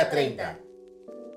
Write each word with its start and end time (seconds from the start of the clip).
Día 0.00 0.08
30. 0.08 0.58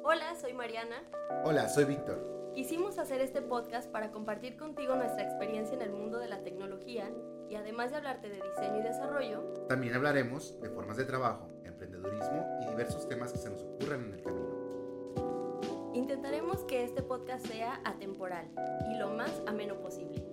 Hola, 0.06 0.36
soy 0.40 0.54
Mariana. 0.54 1.04
Hola, 1.44 1.68
soy 1.68 1.84
Víctor. 1.84 2.54
Quisimos 2.56 2.98
hacer 2.98 3.20
este 3.20 3.42
podcast 3.42 3.92
para 3.92 4.10
compartir 4.10 4.56
contigo 4.56 4.96
nuestra 4.96 5.22
experiencia 5.22 5.76
en 5.76 5.82
el 5.82 5.92
mundo 5.92 6.18
de 6.18 6.30
la 6.30 6.44
tecnología 6.46 7.12
y 7.50 7.56
además 7.56 7.92
de 7.92 7.98
hablarte 7.98 8.30
de 8.30 8.42
diseño 8.42 8.80
y 8.80 8.84
desarrollo, 8.84 9.42
También 9.68 9.96
hablaremos 9.96 10.62
de 10.62 10.70
formas 10.70 10.96
de 10.96 11.04
trabajo, 11.04 11.50
emprendedurismo 11.66 12.48
y 12.62 12.70
diversos 12.70 13.06
temas 13.10 13.34
que 13.34 13.40
se 13.40 13.50
nos 13.50 13.62
ocurran 13.64 14.06
en 14.06 14.14
el 14.14 14.22
camino. 14.22 15.92
intentaremos 15.94 16.60
que 16.60 16.86
este 16.86 17.04
podcast 17.04 17.46
sea 17.46 17.82
atemporal 17.84 18.50
y 18.90 18.98
lo 18.98 19.10
más 19.10 19.42
ameno 19.46 19.82
posible. 19.82 20.26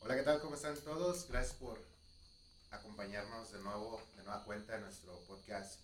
Hola, 0.00 0.16
¿qué 0.16 0.22
tal? 0.24 0.40
¿Cómo 0.40 0.56
están 0.56 0.74
todos? 0.84 1.28
Gracias 1.30 1.54
por 1.54 1.87
acompañarnos 2.70 3.52
de 3.52 3.58
nuevo, 3.60 4.02
de 4.16 4.22
nueva 4.22 4.44
cuenta 4.44 4.76
en 4.76 4.82
nuestro 4.82 5.18
podcast 5.26 5.80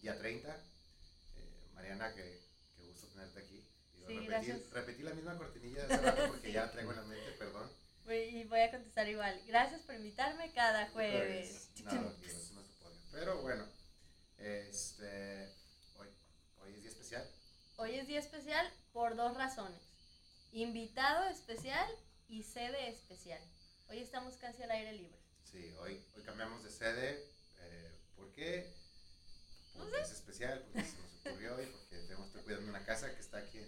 Día 0.00 0.16
30. 0.16 0.48
Eh, 0.48 0.60
Mariana, 1.74 2.14
que, 2.14 2.40
que 2.76 2.84
gusto 2.84 3.06
tenerte 3.08 3.40
aquí. 3.40 3.64
Digo, 3.94 4.08
Sí, 4.08 4.26
repetí, 4.26 4.52
repetí 4.72 5.02
la 5.02 5.14
misma 5.14 5.36
cortinilla 5.36 5.86
de 5.86 5.94
hace 5.94 6.04
rato 6.04 6.28
porque 6.28 6.52
ya 6.52 6.66
la 6.66 6.72
traigo 6.72 6.92
en 6.92 6.96
la 6.96 7.04
mente, 7.04 7.32
perdón. 7.32 7.70
Y 8.10 8.44
voy 8.44 8.60
a 8.60 8.70
contestar 8.70 9.06
igual. 9.08 9.38
Gracias 9.46 9.82
por 9.82 9.94
invitarme 9.94 10.50
cada 10.52 10.88
jueves. 10.90 11.68
Pues, 11.74 11.84
no, 11.84 11.90
digo, 11.92 12.14
eso 12.24 12.54
no 12.54 12.62
se 12.62 12.72
puede. 12.80 12.96
Pero 13.12 13.42
bueno, 13.42 13.66
este, 14.38 15.52
hoy, 15.96 16.08
hoy 16.62 16.72
es 16.72 16.80
día 16.80 16.90
especial. 16.90 17.30
Hoy 17.76 17.94
es 17.96 18.06
día 18.06 18.18
especial 18.18 18.72
por 18.92 19.14
dos 19.14 19.36
razones. 19.36 19.82
Invitado 20.52 21.28
especial 21.28 21.86
y 22.28 22.44
sede 22.44 22.88
especial. 22.88 23.40
Hoy 23.90 23.98
estamos 23.98 24.36
casi 24.36 24.62
al 24.62 24.70
aire 24.70 24.92
libre. 24.92 25.17
Sí, 25.50 25.74
hoy, 25.80 26.04
hoy 26.16 26.22
cambiamos 26.24 26.62
de 26.62 26.70
sede. 26.70 27.24
Eh, 27.60 27.90
¿Por 28.16 28.30
qué? 28.32 28.72
Porque 29.74 30.00
es 30.00 30.10
especial, 30.12 30.62
porque 30.66 30.88
se 30.88 30.96
nos 30.98 31.26
ocurrió 31.26 31.62
y 31.62 31.66
porque 31.66 31.96
tenemos 31.96 32.26
que 32.26 32.28
estar 32.30 32.44
cuidando 32.44 32.70
una 32.70 32.84
casa 32.84 33.14
que 33.14 33.20
está 33.20 33.38
aquí. 33.38 33.60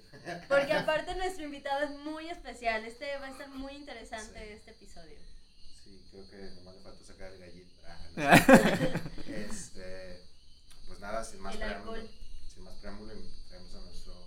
Porque 0.48 0.72
aparte 0.74 1.14
nuestro 1.14 1.44
invitado 1.44 1.84
es 1.84 1.90
muy 1.90 2.28
especial. 2.28 2.84
Este 2.84 3.16
va 3.18 3.26
a 3.26 3.30
estar 3.30 3.48
muy 3.48 3.72
interesante 3.72 4.38
Sí. 4.46 4.52
este 4.52 4.70
episodio. 4.72 5.18
Sí, 5.84 6.04
creo 6.10 6.28
que 6.28 6.36
nomás 6.56 6.76
le 6.76 6.82
faltó 6.82 7.04
sacar 7.04 7.32
el 7.32 7.38
gallito. 7.40 7.74
Ah, 7.86 8.06
no. 8.16 9.34
este, 9.34 10.24
pues 10.86 10.98
nada, 11.00 11.24
sin 11.24 11.40
más 11.40 11.54
El 11.54 11.60
preámbulo. 11.60 11.92
alcohol. 11.94 12.10
Sin 12.52 12.62
más 12.64 12.74
preámbulo, 12.76 13.12
traemos 13.48 13.74
a 13.74 13.80
nuestro 13.80 14.26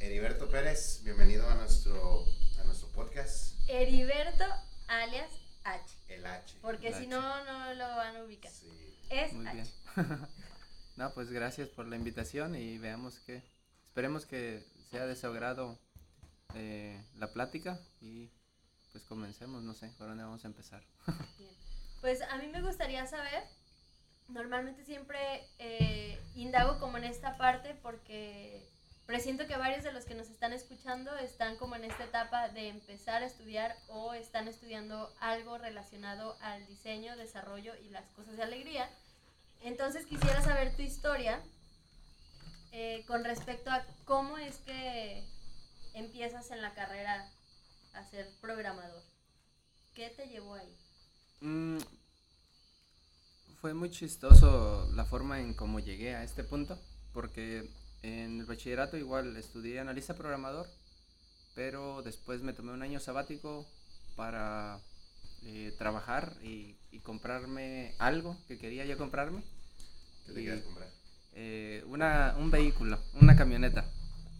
Heriberto 0.00 0.48
Pérez. 0.48 1.00
Bienvenido 1.02 1.48
a 1.50 1.54
nuestro, 1.56 2.24
a 2.60 2.64
nuestro 2.64 2.88
podcast, 2.88 3.53
Heriberto 3.68 4.44
alias 4.88 5.30
H. 5.64 5.96
El 6.08 6.26
H. 6.26 6.56
Porque 6.60 6.88
El 6.88 6.94
si 6.94 7.00
H. 7.00 7.08
no, 7.08 7.44
no 7.44 7.74
lo 7.74 7.88
van 7.96 8.16
a 8.16 8.24
ubicar. 8.24 8.52
Sí. 8.52 8.70
Es 9.10 9.32
Muy 9.32 9.46
H. 9.46 9.54
bien. 9.54 9.68
no, 10.96 11.12
pues 11.14 11.30
gracias 11.30 11.68
por 11.68 11.86
la 11.86 11.96
invitación 11.96 12.54
y 12.54 12.78
veamos 12.78 13.18
que, 13.20 13.42
esperemos 13.86 14.26
que 14.26 14.64
sea 14.90 15.06
de 15.06 15.16
su 15.16 15.26
agrado 15.26 15.78
eh, 16.54 17.02
la 17.16 17.32
plática 17.32 17.80
y 18.00 18.30
pues 18.92 19.04
comencemos, 19.04 19.62
no 19.62 19.74
sé, 19.74 19.88
por 19.98 20.06
dónde 20.08 20.22
vamos 20.22 20.44
a 20.44 20.48
empezar. 20.48 20.82
Bien. 21.38 21.50
Pues 22.00 22.20
a 22.22 22.36
mí 22.36 22.46
me 22.48 22.60
gustaría 22.60 23.06
saber, 23.06 23.42
normalmente 24.28 24.84
siempre 24.84 25.48
eh, 25.58 26.20
indago 26.34 26.78
como 26.78 26.98
en 26.98 27.04
esta 27.04 27.36
parte 27.38 27.74
porque 27.82 28.68
presiento 29.06 29.46
que 29.46 29.56
varios 29.56 29.84
de 29.84 29.92
los 29.92 30.04
que 30.04 30.14
nos 30.14 30.28
están 30.28 30.52
escuchando 30.52 31.14
están 31.16 31.56
como 31.56 31.76
en 31.76 31.84
esta 31.84 32.04
etapa 32.04 32.48
de 32.48 32.68
empezar 32.68 33.22
a 33.22 33.26
estudiar 33.26 33.76
o 33.88 34.14
están 34.14 34.48
estudiando 34.48 35.12
algo 35.20 35.58
relacionado 35.58 36.36
al 36.40 36.66
diseño, 36.66 37.16
desarrollo 37.16 37.74
y 37.84 37.90
las 37.90 38.08
cosas 38.10 38.36
de 38.36 38.42
alegría. 38.42 38.88
Entonces 39.62 40.06
quisiera 40.06 40.42
saber 40.42 40.74
tu 40.76 40.82
historia 40.82 41.40
eh, 42.72 43.04
con 43.06 43.24
respecto 43.24 43.70
a 43.70 43.84
cómo 44.04 44.38
es 44.38 44.56
que 44.58 45.24
empiezas 45.94 46.50
en 46.50 46.60
la 46.60 46.74
carrera 46.74 47.30
a 47.92 48.04
ser 48.04 48.28
programador. 48.40 49.02
¿Qué 49.94 50.10
te 50.10 50.26
llevó 50.26 50.54
ahí? 50.54 50.76
Mm, 51.40 51.78
fue 53.60 53.74
muy 53.74 53.90
chistoso 53.90 54.90
la 54.94 55.04
forma 55.04 55.40
en 55.40 55.54
cómo 55.54 55.78
llegué 55.78 56.14
a 56.16 56.24
este 56.24 56.42
punto, 56.42 56.78
porque 57.12 57.70
en 58.04 58.40
el 58.40 58.46
bachillerato 58.46 58.96
igual 58.96 59.36
estudié 59.36 59.80
analista 59.80 60.14
programador, 60.14 60.68
pero 61.54 62.02
después 62.02 62.42
me 62.42 62.52
tomé 62.52 62.72
un 62.72 62.82
año 62.82 63.00
sabático 63.00 63.66
para 64.16 64.78
eh, 65.42 65.74
trabajar 65.78 66.36
y, 66.42 66.76
y 66.90 67.00
comprarme 67.00 67.94
algo 67.98 68.36
que 68.48 68.58
quería 68.58 68.84
yo 68.86 68.98
comprarme. 68.98 69.42
¿Qué 70.26 70.32
te 70.32 70.40
Y, 70.40 70.44
quieres 70.44 70.62
comprar? 70.62 70.88
eh, 71.32 71.84
una, 71.86 72.34
un 72.38 72.50
vehículo, 72.50 72.98
una 73.14 73.36
camioneta. 73.36 73.84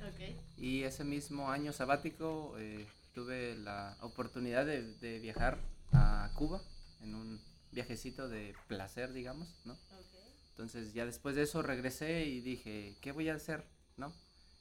Ok. 0.00 0.20
Y 0.56 0.82
ese 0.84 1.04
mismo 1.04 1.50
año 1.50 1.72
sabático 1.72 2.54
eh, 2.58 2.86
tuve 3.14 3.56
la 3.56 3.96
oportunidad 4.00 4.66
de, 4.66 4.94
de 4.94 5.18
viajar 5.20 5.58
a 5.92 6.30
Cuba 6.34 6.62
en 7.00 7.14
un 7.14 7.40
viajecito 7.72 8.28
de 8.28 8.54
placer, 8.68 9.12
digamos, 9.12 9.48
¿no? 9.64 9.78
Ok. 9.92 10.13
Entonces 10.54 10.94
ya 10.94 11.04
después 11.04 11.34
de 11.34 11.42
eso 11.42 11.62
regresé 11.62 12.26
y 12.26 12.40
dije, 12.40 12.96
¿qué 13.00 13.10
voy 13.10 13.28
a 13.28 13.34
hacer? 13.34 13.64
¿No? 13.96 14.12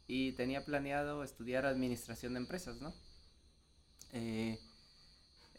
Y 0.07 0.31
tenía 0.31 0.65
planeado 0.65 1.23
estudiar 1.23 1.67
administración 1.67 2.33
de 2.33 2.39
empresas, 2.39 2.81
¿no? 2.81 2.95
Eh, 4.11 4.59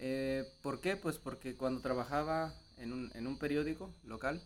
eh, 0.00 0.44
¿Por 0.60 0.80
qué? 0.80 0.96
Pues 0.96 1.18
porque 1.18 1.54
cuando 1.54 1.82
trabajaba 1.82 2.52
en 2.78 2.92
un, 2.92 3.12
en 3.14 3.28
un 3.28 3.38
periódico 3.38 3.94
local, 4.02 4.42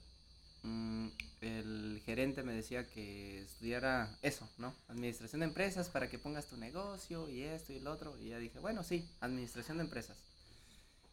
mm, 0.62 1.08
el 1.40 2.02
gerente 2.04 2.42
me 2.42 2.52
decía 2.52 2.86
que 2.86 3.40
estudiara 3.44 4.14
eso, 4.20 4.46
¿no? 4.58 4.74
Administración 4.88 5.40
de 5.40 5.46
empresas 5.46 5.88
para 5.88 6.10
que 6.10 6.18
pongas 6.18 6.48
tu 6.48 6.58
negocio 6.58 7.30
y 7.30 7.44
esto 7.44 7.72
y 7.72 7.80
lo 7.80 7.92
otro. 7.92 8.14
Y 8.18 8.28
ya 8.28 8.38
dije, 8.38 8.58
bueno, 8.58 8.82
sí, 8.82 9.08
administración 9.20 9.78
de 9.78 9.84
empresas. 9.84 10.18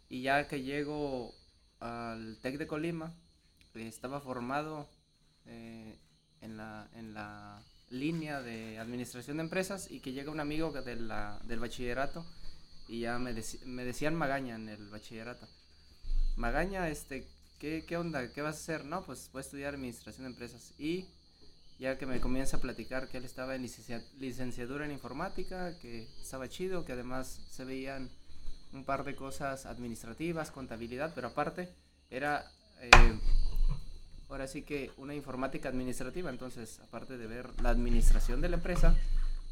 Y 0.10 0.22
ya 0.22 0.50
que 0.50 0.64
llego 0.64 1.34
al 1.80 2.38
TEC 2.42 2.58
de 2.58 2.68
Colima, 2.68 3.14
estaba 3.76 4.22
formado 4.22 4.88
eh, 5.46 5.98
en, 6.42 6.58
la, 6.58 6.90
en 6.94 7.14
la 7.14 7.62
línea 7.90 8.42
de 8.42 8.80
administración 8.80 9.38
de 9.38 9.44
empresas 9.44 9.90
y 9.92 10.00
que 10.00 10.12
llega 10.14 10.32
un 10.32 10.40
amigo 10.40 10.72
de 10.72 10.82
del 11.46 11.60
bachillerato 11.60 12.26
y 12.88 13.02
ya 13.02 13.18
me, 13.20 13.34
deci- 13.34 13.64
me 13.66 13.84
decían 13.84 14.16
Magaña 14.16 14.56
en 14.56 14.70
el 14.70 14.90
bachillerato. 14.90 15.48
Magaña, 16.36 16.90
este, 16.90 17.28
¿qué, 17.60 17.86
¿qué 17.88 17.98
onda? 17.98 18.32
¿Qué 18.34 18.42
vas 18.42 18.56
a 18.58 18.60
hacer? 18.60 18.86
No, 18.86 19.06
pues 19.06 19.30
voy 19.32 19.40
a 19.40 19.46
estudiar 19.46 19.74
administración 19.74 20.26
de 20.26 20.32
empresas. 20.32 20.74
Y 20.78 21.08
ya 21.80 21.98
que 21.98 22.06
me 22.06 22.20
comienza 22.22 22.58
a 22.58 22.62
platicar 22.62 23.08
que 23.08 23.18
él 23.18 23.26
estaba 23.26 23.56
en 23.56 23.62
licencia- 23.64 24.04
licenciatura 24.20 24.86
en 24.86 24.92
informática, 24.92 25.78
que 25.80 26.04
estaba 26.22 26.48
chido, 26.50 26.86
que 26.86 26.94
además 26.94 27.40
se 27.50 27.66
veían 27.66 28.10
un 28.74 28.84
par 28.84 29.04
de 29.06 29.16
cosas 29.16 29.66
administrativas, 29.66 30.52
contabilidad, 30.52 31.14
pero 31.16 31.30
aparte 31.30 31.74
era 32.10 32.52
eh, 32.82 32.90
ahora 34.30 34.48
sí 34.48 34.64
que 34.64 34.92
una 34.98 35.14
informática 35.16 35.70
administrativa, 35.70 36.30
entonces 36.30 36.80
aparte 36.80 37.18
de 37.18 37.28
ver 37.28 37.50
la 37.62 37.70
administración 37.70 38.42
de 38.42 38.50
la 38.50 38.56
empresa, 38.58 38.96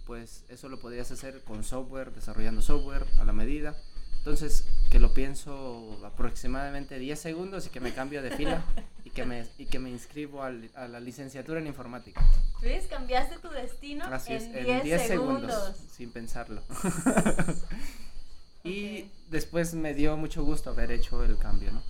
pues 0.06 0.44
eso 0.50 0.70
lo 0.70 0.80
podrías 0.80 1.12
hacer 1.12 1.42
con 1.44 1.64
software, 1.64 2.12
desarrollando 2.12 2.62
software 2.62 3.06
a 3.20 3.24
la 3.24 3.34
medida. 3.34 3.76
Entonces, 4.18 4.66
que 4.90 5.00
lo 5.00 5.14
pienso 5.14 6.00
aproximadamente 6.06 6.98
10 6.98 7.20
segundos 7.20 7.66
y 7.68 7.70
que 7.70 7.82
me 7.82 7.94
cambio 7.94 8.22
de 8.22 8.32
fila 8.32 8.64
y 9.04 9.10
que 9.10 9.26
me, 9.26 9.46
y 9.58 9.66
que 9.66 9.80
me 9.80 9.90
inscribo 9.90 10.44
al- 10.44 10.72
a 10.76 10.88
la 10.88 11.02
licenciatura 11.02 11.60
en 11.60 11.68
informática. 11.68 12.26
¿Ves? 12.62 12.88
Cambiaste 12.88 13.38
tu 13.40 13.50
destino 13.50 14.06
Así 14.06 14.32
es, 14.34 14.44
en 14.44 14.56
en 14.60 14.66
10 14.66 14.84
10 14.84 15.08
segundos. 15.08 15.52
segundos, 15.52 15.78
sin 15.92 16.12
pensarlo. 16.12 16.64
y 18.64 19.10
después 19.30 19.74
me 19.74 19.94
dio 19.94 20.16
mucho 20.18 20.44
gusto 20.44 20.70
haber 20.70 20.92
hecho 20.92 21.24
el 21.24 21.38
cambio, 21.38 21.72
¿no? 21.72 21.84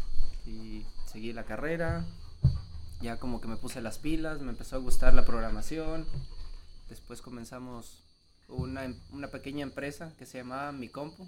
Y 0.46 0.86
seguí 1.06 1.34
la 1.34 1.44
carrera, 1.44 2.04
ya 3.04 3.20
como 3.20 3.40
que 3.42 3.48
me 3.48 3.58
puse 3.58 3.82
las 3.82 4.00
pilas, 4.00 4.40
me 4.42 4.50
empezó 4.50 4.78
a 4.78 4.80
gustar 4.80 5.14
la 5.14 5.26
programación. 5.26 6.08
Después 6.90 7.22
comenzamos 7.22 8.04
una, 8.48 8.86
em- 8.86 9.00
una 9.12 9.28
pequeña 9.30 9.64
empresa 9.64 10.14
que 10.18 10.26
se 10.26 10.38
llamaba 10.40 10.72
Mi 10.72 10.88
Compu 10.90 11.28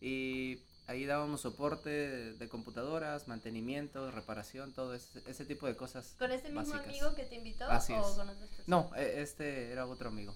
y 0.00 0.60
ahí 0.86 1.04
dábamos 1.06 1.40
soporte 1.40 1.88
de, 1.90 2.32
de 2.34 2.48
computadoras, 2.48 3.26
mantenimiento, 3.28 4.10
reparación, 4.10 4.72
todo 4.72 4.94
ese, 4.94 5.22
ese 5.26 5.44
tipo 5.44 5.66
de 5.66 5.76
cosas. 5.76 6.14
¿Con 6.18 6.30
este 6.30 6.48
mismo 6.50 6.60
básicas. 6.74 6.86
amigo 6.88 7.14
que 7.14 7.24
te 7.24 7.34
invitó 7.36 7.64
Así 7.70 7.92
o 7.94 8.00
es. 8.00 8.14
con 8.14 8.28
otras 8.28 8.36
personas? 8.50 8.68
No, 8.68 8.90
e- 8.94 9.22
este 9.22 9.72
era 9.72 9.86
otro 9.86 10.08
amigo 10.08 10.34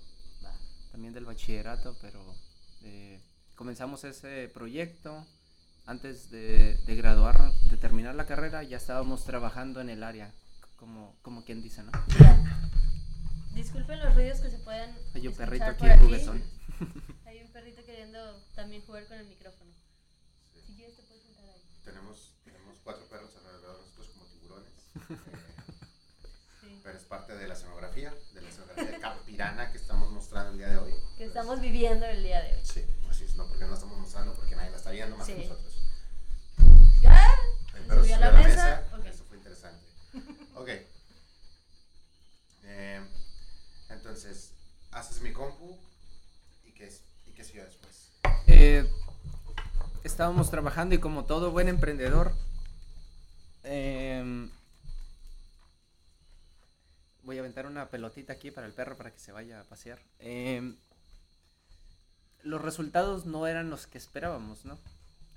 también 0.92 1.14
del 1.14 1.24
bachillerato, 1.24 1.96
pero 2.00 2.20
eh, 2.82 3.20
comenzamos 3.54 4.02
ese 4.02 4.48
proyecto 4.52 5.24
antes 5.86 6.30
de, 6.32 6.74
de 6.84 6.96
graduar, 6.96 7.52
de 7.70 7.76
terminar 7.76 8.16
la 8.16 8.26
carrera, 8.26 8.64
ya 8.64 8.76
estábamos 8.76 9.24
trabajando 9.24 9.80
en 9.80 9.88
el 9.88 10.02
área, 10.02 10.32
como, 10.80 11.14
como 11.22 11.44
quien 11.44 11.62
dice, 11.62 11.82
¿no? 11.82 11.92
Ya. 12.18 12.70
Disculpen 13.52 14.00
los 14.00 14.14
ruidos 14.14 14.40
que 14.40 14.50
se 14.50 14.58
pueden 14.58 14.96
Hay 15.14 15.28
un 15.28 15.34
perrito 15.34 15.64
aquí 15.64 15.86
por 15.86 15.98
juguetón. 15.98 16.42
Hay 17.26 17.42
un 17.42 17.52
perrito 17.52 17.84
queriendo 17.84 18.42
también 18.54 18.82
jugar 18.86 19.06
con 19.06 19.18
el 19.18 19.26
micrófono. 19.26 19.70
Sí. 20.54 20.60
Si 20.66 20.74
quieres 20.74 20.96
te 20.96 21.02
puedes 21.02 21.22
sentar 21.22 21.44
ahí. 21.44 21.62
Te 21.84 21.90
tenemos, 21.90 22.34
tenemos 22.44 22.78
cuatro 22.82 23.06
perros 23.08 23.30
alrededor 23.36 23.76
de 23.76 23.82
nosotros 23.82 24.08
como 24.08 24.24
tiburones. 24.26 24.72
Eh, 24.96 25.16
Sí. 26.60 26.78
pero 26.82 26.98
es 26.98 27.04
parte 27.04 27.34
de 27.34 27.48
la 27.48 27.54
escenografía, 27.54 28.14
de 28.34 28.42
la 28.42 28.48
escenografía 28.50 29.00
Capirana 29.00 29.72
que 29.72 29.78
estamos 29.78 30.10
mostrando 30.10 30.52
el 30.52 30.58
día 30.58 30.68
de 30.68 30.76
hoy. 30.76 30.92
Que 31.16 31.24
estamos 31.24 31.58
viviendo 31.60 32.04
el 32.04 32.22
día 32.22 32.42
de 32.42 32.54
hoy. 32.54 32.60
Sí, 32.64 32.84
así 33.08 33.24
es, 33.24 33.34
no 33.34 33.46
porque 33.48 33.64
no 33.64 33.70
la 33.70 33.76
estamos 33.76 33.98
mostrando, 33.98 34.34
porque 34.34 34.56
nadie 34.56 34.70
la 34.70 34.76
está 34.76 34.90
viendo 34.90 35.16
más 35.16 35.26
que 35.26 35.36
nosotros. 35.36 35.80
Perro 37.90 38.02
subió 38.02 38.16
a 38.16 38.20
la 38.20 38.30
mesa. 38.32 38.84
Eso 39.04 39.24
fue 39.24 39.38
interesante. 39.38 39.86
Ok. 40.54 40.68
Eh, 42.64 43.00
entonces, 44.10 44.50
haces 44.90 45.22
mi 45.22 45.32
compu 45.32 45.78
y 46.66 46.72
qué, 46.72 46.92
y 47.28 47.30
qué 47.30 47.44
siguió 47.44 47.64
después. 47.64 48.10
Eh, 48.48 48.84
estábamos 50.02 50.50
trabajando 50.50 50.96
y 50.96 50.98
como 50.98 51.26
todo 51.26 51.52
buen 51.52 51.68
emprendedor, 51.68 52.32
em, 53.62 54.50
voy 57.22 57.36
a 57.36 57.40
aventar 57.40 57.66
una 57.66 57.88
pelotita 57.88 58.32
aquí 58.32 58.50
para 58.50 58.66
el 58.66 58.72
perro 58.72 58.96
para 58.96 59.12
que 59.12 59.20
se 59.20 59.30
vaya 59.30 59.60
a 59.60 59.64
pasear. 59.64 60.00
Em, 60.18 60.74
los 62.42 62.60
resultados 62.60 63.26
no 63.26 63.46
eran 63.46 63.70
los 63.70 63.86
que 63.86 63.98
esperábamos, 63.98 64.64
¿no? 64.64 64.76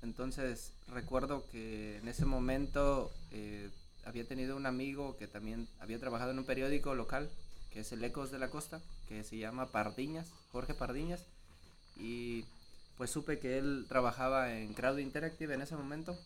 Entonces 0.02 0.72
recuerdo 0.88 1.46
que 1.52 1.98
en 1.98 2.08
ese 2.08 2.24
momento 2.24 3.12
eh, 3.30 3.70
había 4.04 4.26
tenido 4.26 4.56
un 4.56 4.66
amigo 4.66 5.16
que 5.16 5.28
también 5.28 5.68
había 5.78 6.00
trabajado 6.00 6.32
en 6.32 6.40
un 6.40 6.44
periódico 6.44 6.96
local, 6.96 7.30
que 7.74 7.80
es 7.80 7.92
el 7.92 8.04
Ecos 8.04 8.30
de 8.30 8.38
la 8.38 8.48
Costa, 8.48 8.80
que 9.08 9.24
se 9.24 9.36
llama 9.36 9.72
Pardiñas, 9.72 10.30
Jorge 10.52 10.74
Pardiñas, 10.74 11.26
y 11.96 12.44
pues 12.96 13.10
supe 13.10 13.40
que 13.40 13.58
él 13.58 13.86
trabajaba 13.88 14.54
en 14.56 14.72
Crowd 14.74 14.98
Interactive 14.98 15.52
en 15.54 15.60
ese 15.60 15.74
momento. 15.74 16.16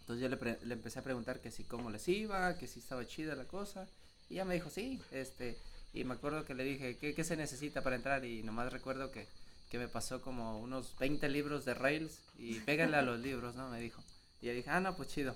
Entonces 0.00 0.22
yo 0.22 0.28
le, 0.28 0.58
le 0.62 0.74
empecé 0.74 0.98
a 0.98 1.02
preguntar 1.02 1.40
que 1.40 1.50
si 1.50 1.64
cómo 1.64 1.88
les 1.88 2.06
iba, 2.08 2.58
que 2.58 2.66
si 2.68 2.80
estaba 2.80 3.06
chida 3.06 3.34
la 3.34 3.46
cosa. 3.46 3.88
Y 4.28 4.34
ya 4.34 4.44
me 4.44 4.52
dijo, 4.54 4.68
sí, 4.68 5.00
este, 5.10 5.58
y 5.94 6.04
me 6.04 6.14
acuerdo 6.14 6.44
que 6.44 6.54
le 6.54 6.64
dije, 6.64 6.98
¿qué, 6.98 7.14
qué 7.14 7.24
se 7.24 7.36
necesita 7.36 7.82
para 7.82 7.96
entrar? 7.96 8.24
Y 8.26 8.42
nomás 8.42 8.70
recuerdo 8.70 9.10
que, 9.10 9.26
que 9.70 9.78
me 9.78 9.88
pasó 9.88 10.20
como 10.20 10.60
unos 10.60 10.94
20 10.98 11.26
libros 11.30 11.64
de 11.64 11.72
Rails 11.72 12.20
y 12.36 12.60
pégale 12.66 12.98
a 12.98 13.02
los 13.02 13.18
libros, 13.20 13.54
¿no? 13.54 13.70
Me 13.70 13.80
dijo. 13.80 14.02
Y 14.42 14.46
yo 14.46 14.52
dije, 14.52 14.68
ah, 14.68 14.80
no, 14.80 14.94
pues 14.96 15.08
chido. 15.08 15.34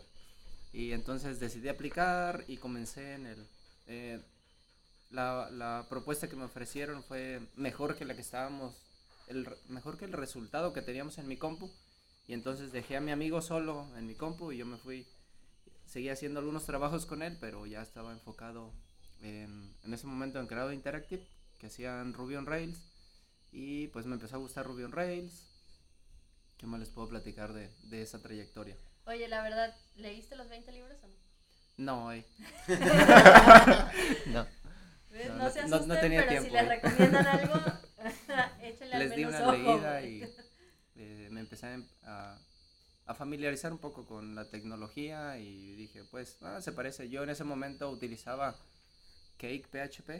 Y 0.74 0.92
entonces 0.92 1.40
decidí 1.40 1.70
aplicar 1.70 2.44
y 2.46 2.58
comencé 2.58 3.14
en 3.14 3.26
el... 3.26 3.46
eh, 3.86 4.20
la, 5.10 5.48
la 5.50 5.86
propuesta 5.88 6.28
que 6.28 6.36
me 6.36 6.44
ofrecieron 6.44 7.02
fue 7.02 7.40
mejor 7.56 7.96
que 7.96 8.04
la 8.04 8.14
que 8.14 8.20
estábamos, 8.20 8.74
el, 9.26 9.48
mejor 9.68 9.98
que 9.98 10.04
el 10.04 10.12
resultado 10.12 10.72
que 10.72 10.82
teníamos 10.82 11.18
en 11.18 11.28
mi 11.28 11.36
compu. 11.36 11.70
Y 12.26 12.34
entonces 12.34 12.72
dejé 12.72 12.96
a 12.96 13.00
mi 13.00 13.10
amigo 13.10 13.40
solo 13.40 13.86
en 13.96 14.06
mi 14.06 14.14
compu 14.14 14.52
y 14.52 14.58
yo 14.58 14.66
me 14.66 14.76
fui, 14.76 15.06
seguí 15.86 16.10
haciendo 16.10 16.40
algunos 16.40 16.66
trabajos 16.66 17.06
con 17.06 17.22
él, 17.22 17.38
pero 17.40 17.64
ya 17.66 17.80
estaba 17.80 18.12
enfocado 18.12 18.72
en, 19.22 19.74
en 19.82 19.94
ese 19.94 20.06
momento 20.06 20.38
en 20.38 20.46
Creado 20.46 20.72
Interactive, 20.72 21.26
que 21.58 21.68
hacían 21.68 22.12
Ruby 22.12 22.36
on 22.36 22.46
Rails. 22.46 22.78
Y 23.50 23.88
pues 23.88 24.04
me 24.04 24.14
empezó 24.14 24.36
a 24.36 24.40
gustar 24.40 24.66
Ruby 24.66 24.84
on 24.84 24.92
Rails. 24.92 25.46
¿Qué 26.58 26.66
más 26.66 26.80
les 26.80 26.90
puedo 26.90 27.08
platicar 27.08 27.54
de, 27.54 27.70
de 27.84 28.02
esa 28.02 28.20
trayectoria? 28.20 28.76
Oye, 29.06 29.26
la 29.28 29.42
verdad, 29.42 29.74
¿leíste 29.96 30.36
los 30.36 30.50
20 30.50 30.70
libros 30.72 30.98
o 31.02 31.06
no? 31.06 31.14
No, 31.78 32.12
eh. 32.12 32.26
no. 34.26 34.46
¿Ves? 35.10 35.28
No, 35.28 35.36
No, 35.36 35.44
no- 35.44 35.50
se 35.50 35.62
no- 35.62 35.68
no 35.68 35.76
asusten, 35.76 36.00
tenía 36.00 36.26
pero 36.26 36.42
si 36.42 36.48
tiempo, 36.48 36.54
les 36.54 36.64
eh. 36.64 36.68
recomiendan 36.82 37.26
algo, 37.38 37.54
échenle 38.62 38.94
al 38.94 39.00
les 39.00 39.10
di 39.16 39.24
menos 39.24 39.40
una 39.40 39.48
ojo. 39.48 39.52
leída 39.52 40.02
y 40.02 40.22
eh, 40.96 41.28
me 41.30 41.40
empecé 41.40 41.66
a, 41.66 41.74
em- 41.74 41.88
a, 42.04 42.38
familiarizar 43.14 43.72
un 43.72 43.78
poco 43.78 44.04
con 44.06 44.34
la 44.34 44.48
tecnología 44.50 45.38
y 45.38 45.74
dije, 45.76 46.04
pues, 46.04 46.36
ah, 46.42 46.60
se 46.60 46.72
parece. 46.72 47.08
Yo 47.08 47.22
en 47.22 47.30
ese 47.30 47.42
momento 47.42 47.90
utilizaba 47.90 48.54
Cake 49.38 49.66
PHP, 49.70 50.10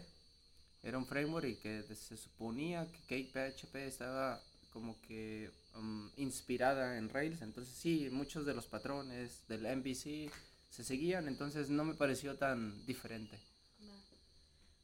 era 0.82 0.96
un 0.96 1.06
framework 1.06 1.46
y 1.46 1.56
que 1.56 1.82
se 1.94 2.16
suponía 2.16 2.86
que 2.90 3.00
Cake 3.02 3.30
PHP 3.32 3.74
estaba 3.86 4.40
como 4.72 4.98
que 5.02 5.50
um, 5.74 6.08
inspirada 6.16 6.96
en 6.98 7.08
Rails, 7.10 7.42
entonces 7.42 7.74
sí, 7.74 8.08
muchos 8.10 8.46
de 8.46 8.54
los 8.54 8.66
patrones 8.66 9.42
del 9.48 9.66
MVC 9.76 10.30
se 10.70 10.84
seguían, 10.84 11.26
entonces 11.28 11.68
no 11.68 11.84
me 11.84 11.94
pareció 11.94 12.36
tan 12.36 12.86
diferente. 12.86 13.38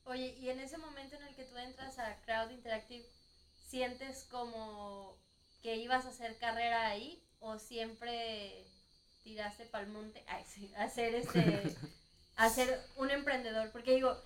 Oye, 0.07 0.35
y 0.39 0.51
en 0.51 0.61
ese 0.61 0.77
momento 0.77 1.17
en 1.17 1.23
el 1.23 1.35
que 1.35 1.45
tú 1.45 1.57
entras 1.57 1.99
a 1.99 2.17
Crowd 2.23 2.51
Interactive, 2.51 3.05
¿sientes 3.69 4.25
como 4.31 5.17
que 5.63 5.77
ibas 5.77 6.05
a 6.05 6.11
hacer 6.11 6.37
carrera 6.39 6.87
ahí 6.87 7.23
o 7.41 7.59
siempre 7.59 8.67
tiraste 9.23 9.65
pa'l 9.65 9.87
monte 9.87 10.23
Ay, 10.27 10.45
sí, 10.47 10.71
a 10.77 10.89
ser 10.91 11.15
este 11.15 11.75
a 12.37 12.51
ser 12.51 12.79
un 12.97 13.11
emprendedor? 13.11 13.71
Porque 13.73 13.95
digo, 13.95 14.21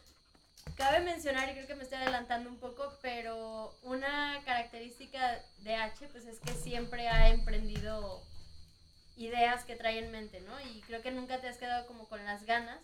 cabe 0.77 1.01
mencionar 1.01 1.49
y 1.49 1.53
creo 1.53 1.69
que 1.69 1.77
me 1.77 1.85
estoy 1.85 1.99
adelantando 1.99 2.51
un 2.51 2.59
poco, 2.59 2.93
pero 3.01 3.73
una 3.83 4.43
característica 4.45 5.41
de 5.59 5.77
H 5.77 6.09
pues 6.09 6.27
es 6.27 6.41
que 6.41 6.53
siempre 6.55 7.09
ha 7.09 7.29
emprendido 7.29 8.23
ideas 9.17 9.65
que 9.65 9.77
trae 9.77 9.99
en 9.99 10.11
mente, 10.11 10.41
¿no? 10.41 10.61
Y 10.61 10.81
creo 10.83 11.03
que 11.03 11.13
nunca 11.13 11.41
te 11.41 11.49
has 11.49 11.59
quedado 11.59 11.87
como 11.87 12.09
con 12.09 12.25
las 12.25 12.45
ganas 12.45 12.81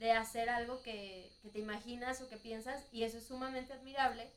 de 0.00 0.12
hacer 0.12 0.50
algo 0.50 0.82
que, 0.82 1.30
que 1.42 1.50
te 1.50 1.60
imaginas 1.60 2.20
o 2.20 2.28
que 2.28 2.36
piensas 2.36 2.84
y 2.90 3.04
eso 3.04 3.18
es 3.18 3.26
sumamente 3.26 3.72
admirable 3.72 4.32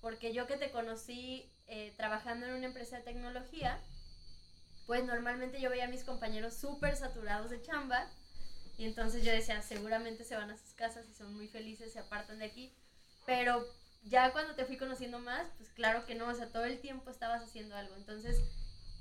porque 0.00 0.32
yo 0.32 0.46
que 0.46 0.56
te 0.56 0.70
conocí 0.70 1.52
eh, 1.66 1.92
trabajando 1.96 2.46
en 2.46 2.54
una 2.54 2.66
empresa 2.66 2.98
de 2.98 3.02
tecnología, 3.02 3.78
pues 4.86 5.04
normalmente 5.04 5.60
yo 5.60 5.70
veía 5.70 5.84
a 5.84 5.88
mis 5.88 6.04
compañeros 6.04 6.54
súper 6.54 6.96
saturados 6.96 7.50
de 7.50 7.60
chamba 7.60 8.08
y 8.78 8.84
entonces 8.84 9.24
yo 9.24 9.32
decía, 9.32 9.60
seguramente 9.60 10.24
se 10.24 10.36
van 10.36 10.50
a 10.50 10.56
sus 10.56 10.72
casas 10.74 11.06
y 11.08 11.14
son 11.14 11.34
muy 11.34 11.48
felices, 11.48 11.92
se 11.92 11.98
apartan 11.98 12.38
de 12.38 12.44
aquí, 12.44 12.72
pero 13.26 13.66
ya 14.04 14.32
cuando 14.32 14.54
te 14.54 14.64
fui 14.64 14.76
conociendo 14.76 15.18
más, 15.18 15.48
pues 15.56 15.70
claro 15.70 16.06
que 16.06 16.14
no, 16.14 16.28
o 16.28 16.34
sea, 16.34 16.46
todo 16.52 16.64
el 16.64 16.80
tiempo 16.80 17.10
estabas 17.10 17.42
haciendo 17.42 17.74
algo. 17.76 17.96
Entonces, 17.96 18.40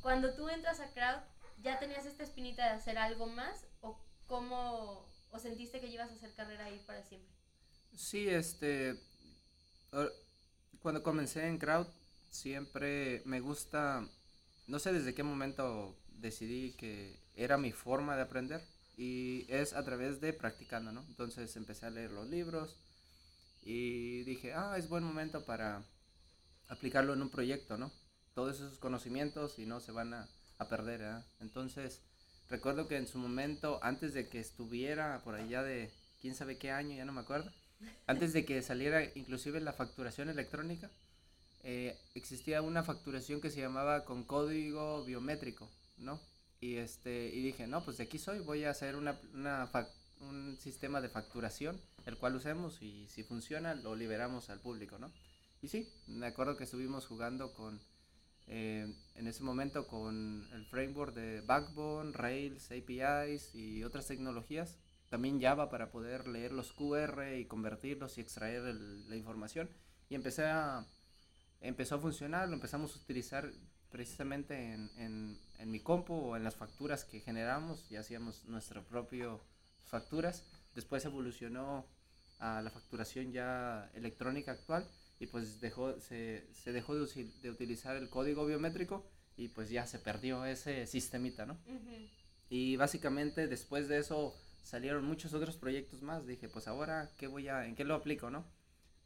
cuando 0.01 0.33
tú 0.33 0.49
entras 0.49 0.79
a 0.79 0.91
Crowd, 0.91 1.21
¿ya 1.61 1.77
tenías 1.77 2.07
esta 2.07 2.23
espinita 2.23 2.65
de 2.65 2.71
hacer 2.71 2.97
algo 2.97 3.27
más 3.27 3.65
o 3.81 3.99
cómo, 4.25 5.05
o 5.31 5.39
sentiste 5.39 5.79
que 5.79 5.87
ibas 5.87 6.09
a 6.11 6.15
hacer 6.15 6.33
carrera 6.33 6.65
ahí 6.65 6.79
para 6.85 7.03
siempre? 7.03 7.33
Sí, 7.95 8.29
este, 8.29 8.99
cuando 10.81 11.03
comencé 11.03 11.47
en 11.47 11.57
Crowd, 11.57 11.87
siempre 12.29 13.21
me 13.25 13.39
gusta, 13.39 14.07
no 14.67 14.79
sé 14.79 14.93
desde 14.93 15.13
qué 15.13 15.23
momento 15.23 15.95
decidí 16.19 16.73
que 16.73 17.19
era 17.35 17.57
mi 17.57 17.71
forma 17.71 18.15
de 18.15 18.23
aprender 18.23 18.61
y 18.97 19.45
es 19.49 19.73
a 19.73 19.83
través 19.83 20.21
de 20.21 20.33
practicando, 20.33 20.91
¿no? 20.91 21.03
Entonces 21.09 21.55
empecé 21.55 21.85
a 21.85 21.91
leer 21.91 22.11
los 22.11 22.27
libros 22.27 22.75
y 23.63 24.23
dije, 24.23 24.53
ah, 24.53 24.75
es 24.77 24.89
buen 24.89 25.03
momento 25.03 25.45
para 25.45 25.83
aplicarlo 26.69 27.13
en 27.13 27.21
un 27.21 27.29
proyecto, 27.29 27.77
¿no? 27.77 27.91
Todos 28.33 28.57
esos 28.57 28.79
conocimientos 28.79 29.59
y 29.59 29.65
no 29.65 29.79
se 29.79 29.91
van 29.91 30.13
a, 30.13 30.27
a 30.57 30.67
perder, 30.69 31.03
¿ah? 31.03 31.25
Entonces, 31.39 32.01
recuerdo 32.49 32.87
que 32.87 32.97
en 32.97 33.07
su 33.07 33.17
momento, 33.17 33.79
antes 33.81 34.13
de 34.13 34.27
que 34.27 34.39
estuviera 34.39 35.21
por 35.23 35.35
allá 35.35 35.63
de 35.63 35.91
quién 36.21 36.35
sabe 36.35 36.57
qué 36.57 36.71
año, 36.71 36.95
ya 36.95 37.05
no 37.05 37.13
me 37.13 37.21
acuerdo, 37.21 37.51
antes 38.07 38.33
de 38.33 38.45
que 38.45 38.61
saliera 38.61 39.03
inclusive 39.15 39.59
la 39.59 39.73
facturación 39.73 40.29
electrónica, 40.29 40.89
eh, 41.63 41.97
existía 42.15 42.61
una 42.61 42.83
facturación 42.83 43.41
que 43.41 43.51
se 43.51 43.59
llamaba 43.59 44.05
con 44.05 44.23
código 44.23 45.03
biométrico, 45.03 45.69
¿no? 45.97 46.19
Y, 46.59 46.77
este, 46.77 47.27
y 47.27 47.41
dije, 47.41 47.67
no, 47.67 47.83
pues 47.83 47.97
de 47.97 48.05
aquí 48.05 48.17
soy, 48.17 48.39
voy 48.39 48.63
a 48.63 48.71
hacer 48.71 48.95
una, 48.95 49.19
una 49.33 49.69
un 50.21 50.57
sistema 50.59 51.01
de 51.01 51.09
facturación, 51.09 51.79
el 52.05 52.17
cual 52.17 52.35
usemos 52.35 52.81
y 52.81 53.07
si 53.07 53.23
funciona 53.23 53.75
lo 53.75 53.95
liberamos 53.95 54.49
al 54.49 54.59
público, 54.59 54.97
¿no? 54.97 55.11
Y 55.61 55.67
sí, 55.67 55.91
me 56.07 56.27
acuerdo 56.27 56.55
que 56.57 56.63
estuvimos 56.63 57.05
jugando 57.05 57.53
con, 57.53 57.79
eh, 58.47 58.93
en 59.15 59.27
ese 59.27 59.43
momento 59.43 59.87
con 59.87 60.47
el 60.53 60.65
framework 60.65 61.13
de 61.13 61.41
Backbone, 61.41 62.11
Rails, 62.13 62.71
APIs 62.71 63.53
y 63.55 63.83
otras 63.83 64.07
tecnologías, 64.07 64.77
también 65.09 65.41
Java 65.41 65.69
para 65.69 65.91
poder 65.91 66.27
leer 66.27 66.51
los 66.51 66.73
QR 66.73 67.37
y 67.37 67.45
convertirlos 67.45 68.17
y 68.17 68.21
extraer 68.21 68.63
el- 68.65 69.09
la 69.09 69.15
información. 69.15 69.69
Y 70.09 70.15
empecé 70.15 70.45
a, 70.45 70.85
empezó 71.61 71.95
a 71.95 71.99
funcionar, 71.99 72.47
lo 72.47 72.55
empezamos 72.55 72.95
a 72.95 72.99
utilizar 72.99 73.51
precisamente 73.91 74.73
en, 74.73 74.89
en, 74.97 75.39
en 75.59 75.71
mi 75.71 75.79
compu 75.79 76.13
o 76.13 76.35
en 76.37 76.43
las 76.43 76.55
facturas 76.55 77.05
que 77.05 77.19
generamos 77.21 77.85
y 77.89 77.95
hacíamos 77.95 78.45
nuestras 78.45 78.83
propias 78.85 79.29
facturas. 79.85 80.43
Después 80.75 81.05
evolucionó 81.05 81.85
a 82.39 82.61
la 82.61 82.69
facturación 82.69 83.31
ya 83.31 83.89
electrónica 83.95 84.51
actual 84.51 84.85
y 85.19 85.27
pues 85.27 85.59
dejó, 85.59 85.99
se, 85.99 86.47
se 86.53 86.71
dejó 86.71 86.95
de, 86.95 87.31
de 87.41 87.49
utilizar 87.49 87.95
el 87.95 88.09
código 88.09 88.45
biométrico 88.45 89.09
y 89.35 89.49
pues 89.49 89.69
ya 89.69 89.85
se 89.85 89.99
perdió 89.99 90.45
ese 90.45 90.87
sistemita, 90.87 91.45
¿no? 91.45 91.57
Y 92.49 92.75
básicamente 92.75 93.47
después 93.47 93.87
de 93.87 93.99
eso 93.99 94.35
salieron 94.63 95.05
muchos 95.05 95.33
otros 95.33 95.57
proyectos 95.57 96.01
más. 96.01 96.25
Dije, 96.25 96.49
pues 96.49 96.67
ahora, 96.67 97.11
¿qué 97.17 97.27
voy 97.27 97.47
a, 97.47 97.65
¿en 97.65 97.75
qué 97.75 97.83
lo 97.83 97.95
aplico, 97.95 98.29
no? 98.29 98.45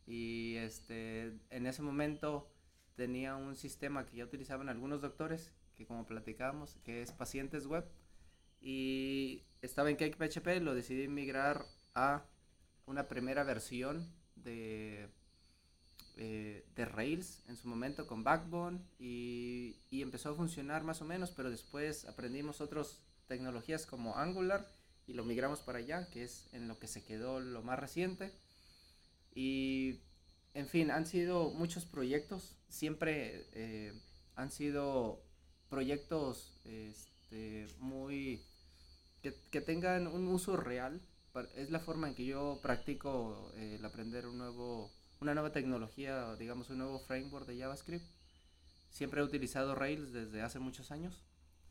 Y 0.05 0.55
este, 0.55 1.37
en 1.49 1.65
ese 1.65 1.81
momento 1.81 2.51
tenía 2.95 3.35
un 3.35 3.55
sistema 3.55 4.05
que 4.05 4.17
ya 4.17 4.25
utilizaban 4.25 4.69
algunos 4.69 5.01
doctores, 5.01 5.53
que 5.75 5.85
como 5.85 6.05
platicábamos, 6.05 6.75
que 6.83 7.01
es 7.01 7.11
pacientes 7.11 7.65
web. 7.65 7.85
Y 8.59 9.43
estaba 9.61 9.89
en 9.89 9.95
Cake 9.95 10.17
PHP, 10.17 10.61
lo 10.61 10.75
decidí 10.75 11.07
migrar 11.07 11.65
a 11.95 12.25
una 12.85 13.07
primera 13.07 13.43
versión 13.43 14.13
de, 14.35 15.09
eh, 16.23 16.63
de 16.75 16.85
Rails 16.85 17.41
en 17.47 17.57
su 17.57 17.67
momento 17.67 18.05
con 18.05 18.23
Backbone 18.23 18.79
y, 18.99 19.75
y 19.89 20.03
empezó 20.03 20.29
a 20.29 20.35
funcionar 20.35 20.83
más 20.83 21.01
o 21.01 21.05
menos, 21.05 21.31
pero 21.31 21.49
después 21.49 22.05
aprendimos 22.05 22.61
otras 22.61 22.99
tecnologías 23.27 23.87
como 23.87 24.15
Angular 24.15 24.67
y 25.07 25.13
lo 25.13 25.25
migramos 25.25 25.61
para 25.61 25.79
allá, 25.79 26.07
que 26.11 26.23
es 26.23 26.47
en 26.53 26.67
lo 26.67 26.77
que 26.77 26.87
se 26.87 27.03
quedó 27.03 27.39
lo 27.39 27.63
más 27.63 27.79
reciente. 27.79 28.31
Y, 29.33 30.01
en 30.53 30.67
fin, 30.67 30.91
han 30.91 31.07
sido 31.07 31.49
muchos 31.49 31.85
proyectos, 31.85 32.55
siempre 32.69 33.47
eh, 33.53 33.93
han 34.35 34.51
sido 34.51 35.23
proyectos 35.69 36.53
este, 36.65 37.67
muy... 37.79 38.45
Que, 39.23 39.35
que, 39.49 39.61
tengan 39.61 40.05
un 40.05 40.27
uso 40.27 40.55
real. 40.55 41.01
Es 41.55 41.71
la 41.71 41.79
forma 41.79 42.09
en 42.09 42.15
que 42.15 42.25
yo 42.25 42.59
practico 42.61 43.51
eh, 43.55 43.77
el 43.79 43.85
aprender 43.85 44.27
un 44.27 44.37
nuevo, 44.37 44.91
una 45.21 45.35
nueva 45.35 45.51
tecnología, 45.51 46.35
digamos 46.35 46.69
un 46.71 46.79
nuevo 46.79 46.99
framework 46.99 47.45
de 47.45 47.59
JavaScript. 47.59 48.05
Siempre 48.89 49.21
he 49.21 49.23
utilizado 49.23 49.75
Rails 49.75 50.11
desde 50.11 50.41
hace 50.41 50.59
muchos 50.59 50.91
años 50.91 51.23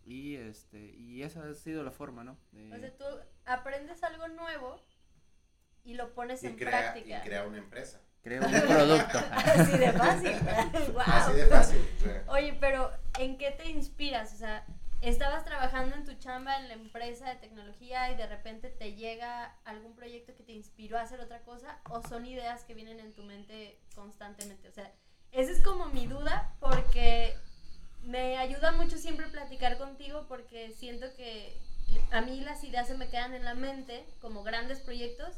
y 0.05 0.37
este 0.37 0.79
y 0.79 1.23
esa 1.23 1.45
ha 1.45 1.55
sido 1.55 1.83
la 1.83 1.91
forma, 1.91 2.25
¿no? 2.25 2.39
De... 2.53 2.73
O 2.73 2.79
sea, 2.79 2.97
tú 2.97 3.05
aprendes 3.45 4.03
algo 4.05 4.29
nuevo 4.29 4.81
y 5.85 5.95
lo 5.95 6.15
pones 6.15 6.43
en 6.45 6.57
práctica. 6.57 7.19
Y 7.19 7.23
crea 7.29 7.45
una 7.45 7.59
empresa. 7.59 8.01
Crea 8.23 8.41
un 8.47 8.53
producto. 8.53 9.19
Así 9.33 9.79
de 9.79 9.93
fácil. 9.93 10.33
wow. 10.93 11.03
Así 11.05 11.33
de 11.33 11.47
fácil. 11.47 11.89
Oye, 12.29 12.57
pero 12.61 12.91
¿en 13.19 13.37
qué 13.37 13.51
te 13.51 13.69
inspiras? 13.69 14.33
O 14.33 14.37
sea, 14.37 14.65
estabas 15.03 15.45
trabajando 15.45 15.97
en 15.97 16.05
tu 16.05 16.15
chamba 16.15 16.59
en 16.59 16.69
la 16.69 16.75
empresa 16.75 17.29
de 17.29 17.37
tecnología 17.37 18.11
y 18.13 18.17
de 18.17 18.27
repente 18.27 18.69
te 18.69 18.95
llega 18.95 19.57
algún 19.65 19.95
proyecto 19.95 20.35
que 20.35 20.43
te 20.43 20.53
inspiró 20.53 20.99
a 20.99 21.03
hacer 21.03 21.21
otra 21.21 21.43
cosa 21.43 21.79
o 21.89 22.03
son 22.07 22.27
ideas 22.27 22.65
que 22.65 22.75
vienen 22.75 23.01
en 23.01 23.15
tu 23.15 23.23
mente 23.23 23.81
constantemente. 23.95 24.69
O 24.69 24.73
sea, 24.73 24.93
esa 25.33 25.53
es 25.53 25.63
como 25.63 25.87
mi 25.87 26.07
duda 26.07 26.55
porque 26.61 27.35
me 28.03 28.37
ayuda 28.37 28.73
mucho 28.73 28.99
siempre 28.99 29.27
platicar 29.29 29.79
contigo 29.79 30.27
porque 30.29 30.73
siento 30.73 31.07
que 31.17 31.59
a 32.11 32.21
mí 32.21 32.41
las 32.41 32.63
ideas 32.65 32.87
se 32.87 32.97
me 32.97 33.09
quedan 33.09 33.35
en 33.35 33.45
la 33.45 33.55
mente 33.55 34.07
como 34.21 34.43
grandes 34.43 34.81
proyectos 34.81 35.35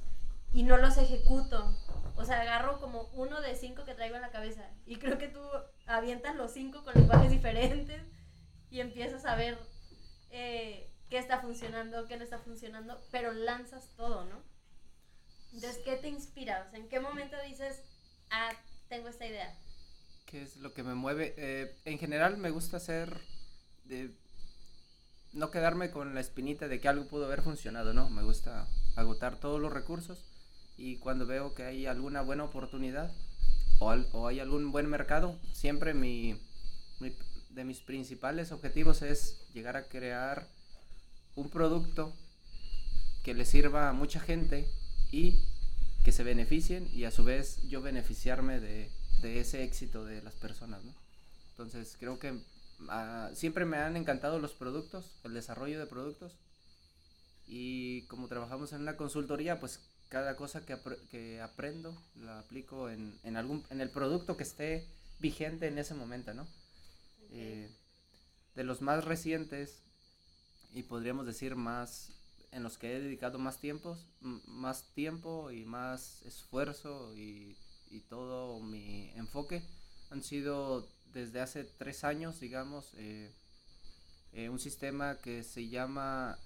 y 0.52 0.64
no 0.64 0.76
los 0.76 0.96
ejecuto. 0.96 1.72
O 2.16 2.24
sea, 2.24 2.40
agarro 2.40 2.80
como 2.80 3.08
uno 3.14 3.40
de 3.40 3.54
cinco 3.54 3.84
que 3.84 3.94
traigo 3.94 4.16
en 4.16 4.22
la 4.22 4.30
cabeza 4.30 4.68
y 4.86 4.96
creo 4.96 5.18
que 5.18 5.28
tú 5.28 5.40
avientas 5.86 6.34
los 6.34 6.52
cinco 6.52 6.82
con 6.82 6.94
lenguajes 6.94 7.30
diferentes 7.30 8.02
y 8.72 8.80
empiezas 8.80 9.26
a 9.26 9.36
ver 9.36 9.58
eh, 10.30 10.90
qué 11.10 11.18
está 11.18 11.40
funcionando, 11.40 12.08
qué 12.08 12.16
no 12.16 12.24
está 12.24 12.38
funcionando, 12.38 12.98
pero 13.10 13.32
lanzas 13.32 13.90
todo, 13.96 14.24
¿no? 14.24 14.42
Entonces, 15.52 15.82
¿qué 15.84 15.96
te 15.96 16.08
inspira? 16.08 16.64
O 16.66 16.70
sea, 16.70 16.78
¿en 16.78 16.88
qué 16.88 16.98
momento 16.98 17.36
dices, 17.46 17.82
ah, 18.30 18.50
tengo 18.88 19.08
esta 19.08 19.26
idea? 19.26 19.54
¿Qué 20.24 20.40
es 20.42 20.56
lo 20.56 20.72
que 20.72 20.82
me 20.82 20.94
mueve? 20.94 21.34
Eh, 21.36 21.76
en 21.84 21.98
general 21.98 22.38
me 22.38 22.48
gusta 22.48 22.78
hacer, 22.78 23.20
de, 23.84 24.10
no 25.34 25.50
quedarme 25.50 25.90
con 25.90 26.14
la 26.14 26.20
espinita 26.22 26.66
de 26.66 26.80
que 26.80 26.88
algo 26.88 27.06
pudo 27.08 27.26
haber 27.26 27.42
funcionado, 27.42 27.92
¿no? 27.92 28.08
Me 28.08 28.22
gusta 28.22 28.66
agotar 28.96 29.38
todos 29.38 29.60
los 29.60 29.70
recursos 29.70 30.24
y 30.78 30.96
cuando 30.96 31.26
veo 31.26 31.54
que 31.54 31.64
hay 31.64 31.84
alguna 31.84 32.22
buena 32.22 32.44
oportunidad 32.44 33.12
o, 33.80 33.90
o 34.12 34.28
hay 34.28 34.40
algún 34.40 34.72
buen 34.72 34.86
mercado, 34.86 35.38
siempre 35.52 35.92
mi, 35.92 36.40
mi, 37.00 37.14
de 37.54 37.64
mis 37.64 37.80
principales 37.80 38.52
objetivos 38.52 39.02
es 39.02 39.46
llegar 39.52 39.76
a 39.76 39.88
crear 39.88 40.48
un 41.34 41.50
producto 41.50 42.12
que 43.22 43.34
le 43.34 43.44
sirva 43.44 43.88
a 43.88 43.92
mucha 43.92 44.20
gente 44.20 44.66
y 45.10 45.44
que 46.04 46.12
se 46.12 46.24
beneficien 46.24 46.88
y 46.92 47.04
a 47.04 47.10
su 47.10 47.24
vez 47.24 47.62
yo 47.68 47.80
beneficiarme 47.80 48.58
de, 48.58 48.90
de 49.20 49.40
ese 49.40 49.62
éxito 49.62 50.04
de 50.04 50.22
las 50.22 50.34
personas, 50.34 50.82
¿no? 50.84 50.94
Entonces 51.50 51.96
creo 51.98 52.18
que 52.18 52.32
uh, 52.32 53.34
siempre 53.34 53.64
me 53.64 53.76
han 53.76 53.96
encantado 53.96 54.38
los 54.38 54.52
productos, 54.54 55.12
el 55.22 55.34
desarrollo 55.34 55.78
de 55.78 55.86
productos 55.86 56.36
y 57.46 58.02
como 58.06 58.28
trabajamos 58.28 58.72
en 58.72 58.80
una 58.80 58.96
consultoría, 58.96 59.60
pues 59.60 59.80
cada 60.08 60.36
cosa 60.36 60.64
que, 60.64 60.76
que 61.10 61.40
aprendo 61.40 61.96
la 62.16 62.40
aplico 62.40 62.90
en, 62.90 63.18
en, 63.22 63.36
algún, 63.36 63.64
en 63.70 63.80
el 63.80 63.90
producto 63.90 64.36
que 64.36 64.42
esté 64.42 64.88
vigente 65.20 65.68
en 65.68 65.78
ese 65.78 65.94
momento, 65.94 66.34
¿no? 66.34 66.46
Eh, 67.32 67.70
de 68.54 68.64
los 68.64 68.82
más 68.82 69.04
recientes 69.04 69.82
y 70.72 70.82
podríamos 70.82 71.26
decir 71.26 71.56
más 71.56 72.12
en 72.50 72.62
los 72.62 72.76
que 72.76 72.94
he 72.94 73.00
dedicado 73.00 73.38
más 73.38 73.58
tiempo, 73.58 73.96
más 74.20 74.84
tiempo 74.94 75.50
y 75.50 75.64
más 75.64 76.22
esfuerzo 76.22 77.14
y, 77.16 77.56
y, 77.90 78.00
todo 78.00 78.60
mi 78.60 79.10
enfoque 79.16 79.62
han 80.10 80.22
sido 80.22 80.86
desde 81.14 81.40
hace 81.40 81.64
tres 81.64 82.04
años, 82.04 82.40
digamos, 82.40 82.92
eh, 82.96 83.32
eh, 84.32 84.50
un 84.50 84.58
sistema 84.58 85.16
que 85.16 85.44
se 85.44 85.68
llama 85.68 86.38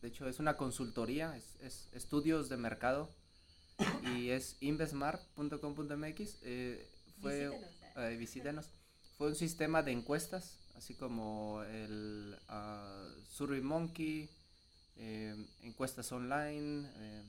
de 0.00 0.08
hecho, 0.08 0.28
es 0.28 0.38
una 0.38 0.56
consultoría, 0.56 1.36
es, 1.36 1.56
es 1.60 1.88
estudios 1.92 2.48
de 2.48 2.56
mercado 2.56 3.10
y 4.14 4.30
es 4.30 4.56
investmart.com.mx. 4.60 6.38
Eh, 6.42 6.88
fue, 7.20 7.48
visítenos, 7.48 7.96
eh, 7.96 8.16
visítenos. 8.16 8.70
Fue 9.18 9.26
un 9.26 9.34
sistema 9.34 9.82
de 9.82 9.90
encuestas, 9.90 10.60
así 10.76 10.94
como 10.94 11.64
el 11.64 12.38
uh, 12.48 13.24
Survey 13.28 13.60
Monkey, 13.60 14.30
eh, 14.96 15.34
encuestas 15.64 16.12
online, 16.12 16.88
eh, 16.96 17.22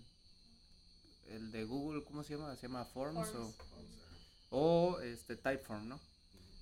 el 1.30 1.52
de 1.52 1.64
Google, 1.64 2.04
¿cómo 2.04 2.24
se 2.24 2.36
llama? 2.36 2.56
Se 2.58 2.68
llama 2.68 2.86
Forms, 2.86 3.30
Forms. 3.30 3.56
O, 4.52 4.94
o 4.96 5.00
este 5.00 5.36
Typeform, 5.36 5.88
¿no? 5.88 6.00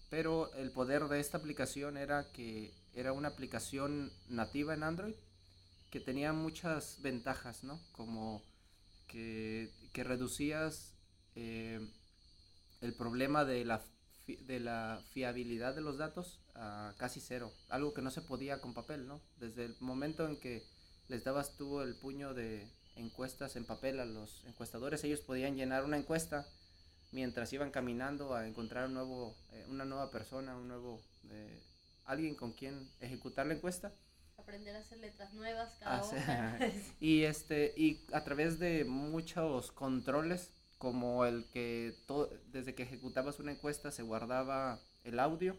Pero 0.10 0.54
el 0.54 0.72
poder 0.72 1.10
de 1.10 1.20
esta 1.20 1.38
aplicación 1.38 1.98
era 1.98 2.32
que 2.32 2.74
era 2.94 3.12
una 3.12 3.28
aplicación 3.28 4.14
nativa 4.30 4.74
en 4.74 4.84
Android 4.84 5.16
que 5.92 6.00
tenía 6.00 6.32
muchas 6.32 7.02
ventajas, 7.02 7.66
¿no? 7.66 7.82
Como 7.92 8.42
que, 9.08 9.74
que 9.92 10.06
reducías 10.06 10.94
eh, 11.36 11.86
el 12.80 12.94
problema 12.94 13.44
de 13.44 13.66
la, 13.66 13.84
de 14.36 14.60
la 14.60 15.02
fiabilidad 15.12 15.74
de 15.76 15.82
los 15.82 15.98
datos 15.98 16.40
a 16.56 16.94
casi 16.98 17.20
cero, 17.20 17.52
algo 17.70 17.94
que 17.94 18.02
no 18.02 18.12
se 18.12 18.22
podía 18.22 18.60
con 18.60 18.74
papel, 18.74 19.08
¿no? 19.08 19.22
Desde 19.40 19.66
el 19.66 19.76
momento 19.80 20.28
en 20.28 20.38
que 20.40 20.64
les 21.08 21.24
dabas 21.24 21.56
tú 21.58 21.82
el 21.82 21.96
puño 21.96 22.34
de 22.34 22.68
encuestas 22.96 23.56
en 23.56 23.66
papel 23.66 24.00
a 24.00 24.06
los 24.06 24.44
encuestadores, 24.46 25.04
ellos 25.04 25.22
podían 25.22 25.56
llenar 25.56 25.86
una 25.86 25.98
encuesta 25.98 26.46
mientras 27.12 27.54
iban 27.54 27.72
caminando 27.72 28.36
a 28.36 28.48
encontrar 28.48 28.88
un 28.88 28.96
nuevo, 28.96 29.36
eh, 29.54 29.66
una 29.70 29.86
nueva 29.86 30.12
persona, 30.12 30.58
un 30.58 30.68
nuevo, 30.68 31.02
eh, 31.30 31.62
alguien 32.06 32.36
con 32.36 32.52
quien 32.52 32.90
ejecutar 33.00 33.48
la 33.48 33.54
encuesta 33.54 33.94
aprender 34.38 34.76
a 34.78 34.80
hacer 34.80 35.00
letras 35.00 35.34
nuevas 35.34 35.76
cada 35.80 35.98
Ah, 36.00 36.60
sí. 36.60 36.96
y 37.02 37.24
este 37.24 37.74
y 37.76 38.06
a 38.14 38.24
través 38.24 38.60
de 38.60 38.86
muchos 38.86 39.72
controles 39.74 40.52
como 40.78 41.26
el 41.26 41.46
que 41.52 41.96
desde 42.52 42.76
que 42.76 42.84
ejecutabas 42.84 43.40
una 43.40 43.52
encuesta 43.52 43.92
se 43.92 44.04
guardaba 44.04 44.80
el 45.04 45.20
audio 45.20 45.58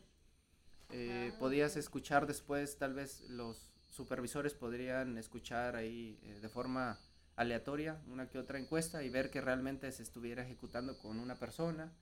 eh, 0.91 1.33
Ah, 1.33 1.39
podías 1.39 1.77
escuchar 1.77 2.27
después 2.27 2.79
tal 2.79 2.95
vez 2.95 3.21
los 3.29 3.71
supervisores 3.91 4.55
podrían 4.55 5.19
escuchar 5.19 5.77
ahí 5.77 6.19
eh, 6.23 6.39
de 6.41 6.49
forma 6.49 6.99
aleatoria 7.37 8.01
una 8.09 8.29
que 8.29 8.39
otra 8.39 8.59
encuesta 8.59 9.03
y 9.03 9.11
ver 9.11 9.31
que 9.31 9.41
realmente 9.41 9.91
se 9.93 10.03
estuviera 10.03 10.43
ejecutando 10.43 10.97
con 10.99 11.19
una 11.21 11.35
persona. 11.37 11.93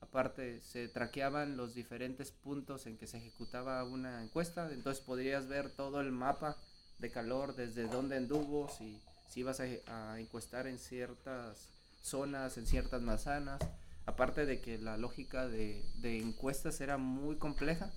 Aparte 0.00 0.60
se 0.60 0.88
traqueaban 0.88 1.56
los 1.56 1.74
diferentes 1.74 2.30
puntos 2.30 2.86
en 2.86 2.98
que 2.98 3.06
se 3.06 3.18
ejecutaba 3.18 3.82
una 3.84 4.22
encuesta, 4.22 4.70
entonces 4.70 5.02
podrías 5.02 5.48
ver 5.48 5.70
todo 5.70 6.00
el 6.00 6.12
mapa 6.12 6.56
de 6.98 7.10
calor, 7.10 7.56
desde 7.56 7.88
dónde 7.88 8.16
anduvo, 8.16 8.68
si, 8.68 9.00
si 9.28 9.40
ibas 9.40 9.60
a, 9.60 9.64
a 10.12 10.20
encuestar 10.20 10.66
en 10.66 10.78
ciertas 10.78 11.75
zonas, 12.06 12.56
en 12.58 12.66
ciertas 12.66 13.02
manzanas, 13.02 13.60
aparte 14.06 14.46
de 14.46 14.60
que 14.60 14.78
la 14.78 14.96
lógica 14.96 15.48
de, 15.48 15.84
de 15.96 16.18
encuestas 16.18 16.80
era 16.80 16.96
muy 16.98 17.36
compleja, 17.36 17.92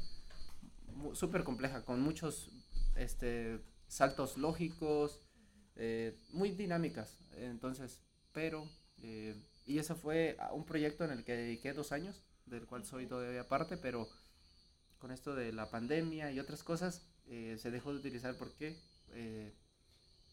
súper 1.13 1.44
compleja, 1.44 1.86
con 1.86 2.01
muchos 2.01 2.50
este, 2.96 3.60
saltos 3.88 4.38
lógicos, 4.38 5.22
eh, 5.75 6.18
muy 6.32 6.51
dinámicas, 6.51 7.18
entonces, 7.38 8.01
pero... 8.34 8.68
eh, 9.01 9.36
y 9.66 9.78
ese 9.78 9.94
fue 9.94 10.36
un 10.54 10.66
proyecto 10.66 11.04
en 11.06 11.12
el 11.12 11.24
que 11.24 11.34
dediqué 11.36 11.74
dos 11.74 11.92
años, 11.92 12.24
del 12.48 12.66
cual 12.66 12.86
soy 12.86 13.06
todavía 13.06 13.48
parte, 13.48 13.78
pero 13.78 14.10
con 14.98 15.12
esto 15.12 15.36
de 15.36 15.54
la 15.54 15.70
pandemia 15.70 16.32
y 16.32 16.39
otras 16.39 16.63
cosas, 16.63 17.06
eh, 17.28 17.56
se 17.60 17.70
dejó 17.70 17.92
de 17.94 18.00
utilizar 18.00 18.36
porque 18.36 18.82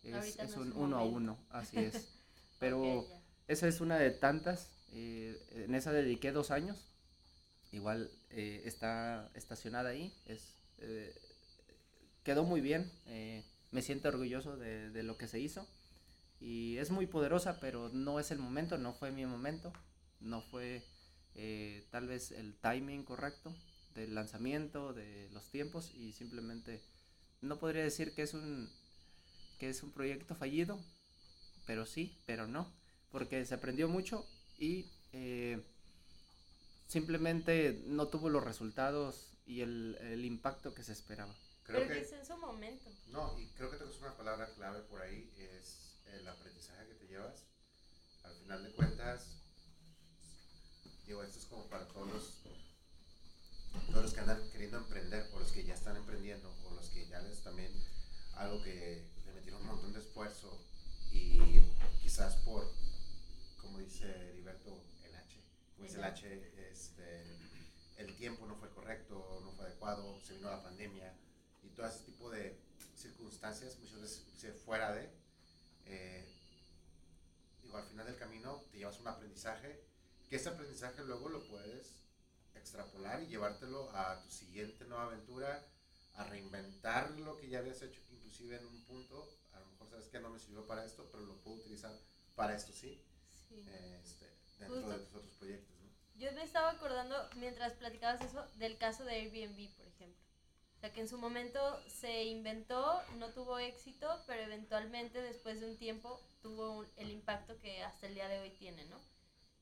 es, 0.02 0.38
no 0.56 0.62
un 0.62 0.72
uno 0.72 0.96
a 0.96 1.04
uno, 1.04 1.38
así 1.50 1.76
es. 1.76 2.08
Pero. 2.58 3.04
Esa 3.48 3.68
es 3.68 3.80
una 3.80 3.98
de 3.98 4.10
tantas, 4.10 4.70
eh, 4.92 5.38
en 5.66 5.74
esa 5.74 5.92
dediqué 5.92 6.32
dos 6.32 6.50
años, 6.50 6.78
igual 7.72 8.10
eh, 8.30 8.62
está 8.66 9.30
estacionada 9.34 9.90
ahí, 9.90 10.14
es, 10.26 10.54
eh, 10.78 11.14
quedó 12.22 12.44
muy 12.44 12.60
bien, 12.60 12.90
eh, 13.06 13.44
me 13.70 13.82
siento 13.82 14.08
orgulloso 14.08 14.56
de, 14.56 14.90
de 14.90 15.02
lo 15.02 15.16
que 15.16 15.28
se 15.28 15.40
hizo. 15.40 15.66
Y 16.40 16.78
es 16.78 16.90
muy 16.90 17.06
poderosa, 17.06 17.60
pero 17.60 17.90
no 17.90 18.20
es 18.20 18.30
el 18.30 18.38
momento, 18.38 18.78
no 18.78 18.94
fue 18.94 19.12
mi 19.12 19.26
momento, 19.26 19.72
no 20.20 20.42
fue 20.42 20.84
eh, 21.34 21.86
tal 21.90 22.08
vez 22.08 22.32
el 22.32 22.54
timing 22.56 23.04
correcto 23.04 23.54
del 23.94 24.14
lanzamiento, 24.14 24.92
de 24.94 25.30
los 25.32 25.50
tiempos 25.50 25.92
y 25.94 26.12
simplemente 26.12 26.82
no 27.42 27.58
podría 27.58 27.84
decir 27.84 28.14
que 28.14 28.22
es 28.22 28.34
un 28.34 28.70
que 29.58 29.70
es 29.70 29.82
un 29.82 29.92
proyecto 29.92 30.34
fallido, 30.34 30.80
pero 31.66 31.86
sí, 31.86 32.16
pero 32.26 32.46
no, 32.48 32.72
porque 33.10 33.44
se 33.44 33.54
aprendió 33.54 33.88
mucho 33.88 34.26
y 34.58 34.86
eh, 35.12 35.62
simplemente 36.88 37.82
no 37.86 38.08
tuvo 38.08 38.28
los 38.28 38.44
resultados 38.44 39.28
y 39.46 39.60
el, 39.60 39.96
el 40.00 40.24
impacto 40.24 40.74
que 40.74 40.82
se 40.82 40.92
esperaba. 40.92 41.34
Creo 41.64 41.80
Pero 41.80 41.94
que, 41.94 42.00
es 42.00 42.12
en 42.12 42.24
su 42.24 42.36
momento. 42.36 42.90
no, 43.08 43.38
y 43.38 43.46
creo 43.48 43.70
que 43.70 43.76
tenemos 43.76 43.98
una 43.98 44.16
palabra 44.16 44.48
clave 44.54 44.80
por 44.82 45.02
ahí, 45.02 45.28
es 45.38 45.98
el 46.12 46.26
aprendizaje 46.28 46.86
que 46.86 46.94
te 46.94 47.06
llevas. 47.08 47.44
Al 48.22 48.34
final 48.36 48.62
de 48.62 48.70
cuentas, 48.70 49.26
digo, 51.06 51.22
esto 51.22 51.38
es 51.38 51.46
como 51.46 51.66
para 51.68 51.88
todos 51.88 52.12
los, 52.12 52.42
todos 53.90 54.02
los 54.04 54.12
que 54.14 54.20
andan 54.20 54.50
queriendo 54.50 54.78
emprender, 54.78 55.28
o 55.32 55.40
los 55.40 55.50
que 55.52 55.64
ya 55.64 55.74
están 55.74 55.96
emprendiendo, 55.96 56.52
o 56.64 56.74
los 56.74 56.88
que 56.90 57.06
ya 57.08 57.20
les 57.22 57.42
también 57.42 57.72
algo 58.36 58.62
que 58.62 59.02
le 59.24 59.32
metieron 59.32 59.62
un 59.62 59.68
montón 59.68 59.92
de 59.92 60.00
esfuerzo 60.00 60.60
y 61.12 61.60
quizás 62.02 62.36
por, 62.36 62.70
como 63.76 63.88
dice 63.88 64.06
Heriberto, 64.30 64.82
el 65.04 65.14
H, 65.14 65.38
dice 65.76 65.98
el 65.98 66.04
H, 66.04 66.70
este, 66.70 67.36
el 67.98 68.16
tiempo 68.16 68.46
no 68.46 68.56
fue 68.56 68.70
correcto, 68.70 69.42
no 69.44 69.52
fue 69.52 69.66
adecuado, 69.66 70.18
se 70.22 70.32
vino 70.32 70.50
la 70.50 70.62
pandemia 70.62 71.12
y 71.62 71.68
todo 71.68 71.86
ese 71.86 72.04
tipo 72.04 72.30
de 72.30 72.58
circunstancias, 72.96 73.78
muchas 73.78 74.00
veces 74.00 74.22
inclusive 74.24 74.54
fuera 74.54 74.94
de, 74.94 75.10
eh, 75.84 76.26
digo, 77.62 77.76
al 77.76 77.84
final 77.84 78.06
del 78.06 78.16
camino 78.16 78.64
te 78.72 78.78
llevas 78.78 78.98
un 78.98 79.08
aprendizaje, 79.08 79.78
que 80.30 80.36
ese 80.36 80.48
aprendizaje 80.48 81.04
luego 81.04 81.28
lo 81.28 81.46
puedes 81.46 82.00
extrapolar 82.54 83.22
y 83.24 83.26
llevártelo 83.26 83.94
a 83.94 84.22
tu 84.22 84.30
siguiente 84.30 84.86
nueva 84.86 85.04
aventura, 85.04 85.66
a 86.14 86.24
reinventar 86.24 87.10
lo 87.10 87.36
que 87.36 87.50
ya 87.50 87.58
habías 87.58 87.82
hecho, 87.82 88.00
inclusive 88.10 88.56
en 88.56 88.64
un 88.64 88.84
punto, 88.86 89.36
a 89.52 89.60
lo 89.60 89.66
mejor 89.66 89.90
sabes 89.90 90.06
que 90.06 90.18
no 90.18 90.30
me 90.30 90.38
sirvió 90.38 90.66
para 90.66 90.86
esto, 90.86 91.06
pero 91.12 91.26
lo 91.26 91.36
puedo 91.42 91.58
utilizar 91.58 91.92
para 92.34 92.56
esto 92.56 92.72
sí, 92.72 93.02
Sí. 93.48 93.64
este, 94.02 94.26
dentro 94.58 94.76
Justo. 94.76 94.90
de 94.90 94.98
tus 95.04 95.14
otros 95.14 95.32
proyectos, 95.38 95.76
¿no? 95.80 95.90
Yo 96.18 96.32
me 96.32 96.42
estaba 96.42 96.70
acordando, 96.70 97.28
mientras 97.36 97.72
platicabas 97.74 98.20
eso, 98.22 98.46
del 98.56 98.78
caso 98.78 99.04
de 99.04 99.12
Airbnb, 99.16 99.70
por 99.76 99.86
ejemplo. 99.86 100.22
O 100.76 100.80
sea, 100.80 100.92
que 100.92 101.00
en 101.00 101.08
su 101.08 101.18
momento 101.18 101.60
se 101.88 102.24
inventó, 102.24 103.02
no 103.18 103.30
tuvo 103.30 103.58
éxito, 103.58 104.22
pero 104.26 104.42
eventualmente, 104.42 105.20
después 105.22 105.60
de 105.60 105.66
un 105.70 105.76
tiempo, 105.78 106.20
tuvo 106.42 106.72
un- 106.78 106.88
el 106.96 107.10
impacto 107.10 107.58
que 107.58 107.82
hasta 107.82 108.06
el 108.06 108.14
día 108.14 108.28
de 108.28 108.40
hoy 108.40 108.50
tiene, 108.50 108.84
¿no? 108.86 109.00